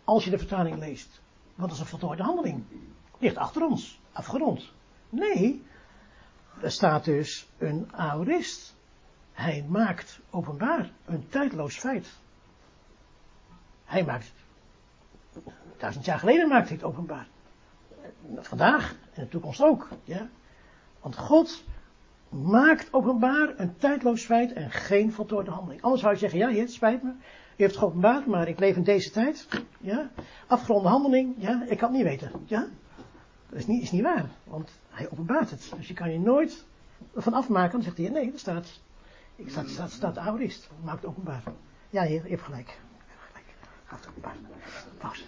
als 0.05 0.24
je 0.24 0.30
de 0.30 0.39
vertaling 0.39 0.78
leest. 0.78 1.20
Want 1.55 1.68
dat 1.68 1.78
is 1.78 1.84
een 1.84 1.91
voltooide 1.91 2.22
handeling. 2.22 2.64
Ligt 3.18 3.36
achter 3.36 3.66
ons, 3.66 4.01
afgerond. 4.12 4.72
Nee, 5.09 5.62
er 6.61 6.70
staat 6.70 7.05
dus 7.05 7.49
een 7.59 7.89
aorist. 7.93 8.74
Hij 9.32 9.64
maakt 9.68 10.20
openbaar 10.30 10.91
een 11.05 11.28
tijdloos 11.28 11.78
feit. 11.78 12.09
Hij 13.84 14.05
maakt, 14.05 14.32
duizend 15.76 16.05
jaar 16.05 16.18
geleden 16.18 16.49
maakte 16.49 16.68
hij 16.68 16.76
het 16.76 16.86
openbaar. 16.86 17.28
Vandaag, 18.36 18.95
in 19.12 19.22
de 19.22 19.28
toekomst 19.28 19.62
ook. 19.62 19.89
Ja? 20.05 20.28
Want 21.01 21.16
God 21.16 21.64
maakt 22.28 22.92
openbaar 22.92 23.54
een 23.56 23.76
tijdloos 23.76 24.24
feit 24.24 24.52
en 24.52 24.70
geen 24.70 25.12
voltooide 25.12 25.50
handeling. 25.50 25.82
Anders 25.82 26.00
zou 26.02 26.12
je 26.12 26.18
zeggen, 26.18 26.38
ja, 26.38 26.50
het 26.50 26.72
spijt 26.72 27.02
me. 27.02 27.10
U 27.10 27.14
heeft 27.56 27.70
het 27.70 27.80
geopenbaard, 27.82 28.26
maar 28.26 28.48
ik 28.48 28.58
leef 28.58 28.76
in 28.76 28.82
deze 28.82 29.10
tijd. 29.10 29.48
Ja? 29.80 30.10
Afgeronde 30.46 30.88
handeling, 30.88 31.34
ja, 31.38 31.64
ik 31.68 31.78
kan 31.78 31.88
het 31.88 31.96
niet 31.96 32.06
weten. 32.06 32.30
Ja? 32.44 32.66
Dat 33.48 33.58
is 33.58 33.66
niet, 33.66 33.82
is 33.82 33.90
niet 33.90 34.02
waar, 34.02 34.28
want 34.44 34.70
hij 34.88 35.10
openbaart 35.10 35.50
het. 35.50 35.72
Dus 35.76 35.88
je 35.88 35.94
kan 35.94 36.12
je 36.12 36.18
nooit 36.18 36.64
ervan 37.14 37.32
afmaken. 37.32 37.72
Dan 37.72 37.82
zegt 37.82 37.96
hij, 37.96 38.08
nee, 38.08 38.32
er 38.32 38.38
staat, 38.38 38.80
er 39.36 39.50
staat, 39.50 39.68
staat, 39.68 39.90
staat 39.90 40.18
aorist, 40.18 40.68
maakt 40.84 41.06
openbaar. 41.06 41.42
Ja, 41.90 42.02
heer, 42.02 42.22
je 42.22 42.30
hebt 42.30 42.42
gelijk. 42.42 42.68
Je 42.68 42.74
hebt 43.06 43.22
gelijk. 43.30 43.46
Gaat 43.84 44.08
openbaar. 44.08 44.36
Pauze. 44.98 45.24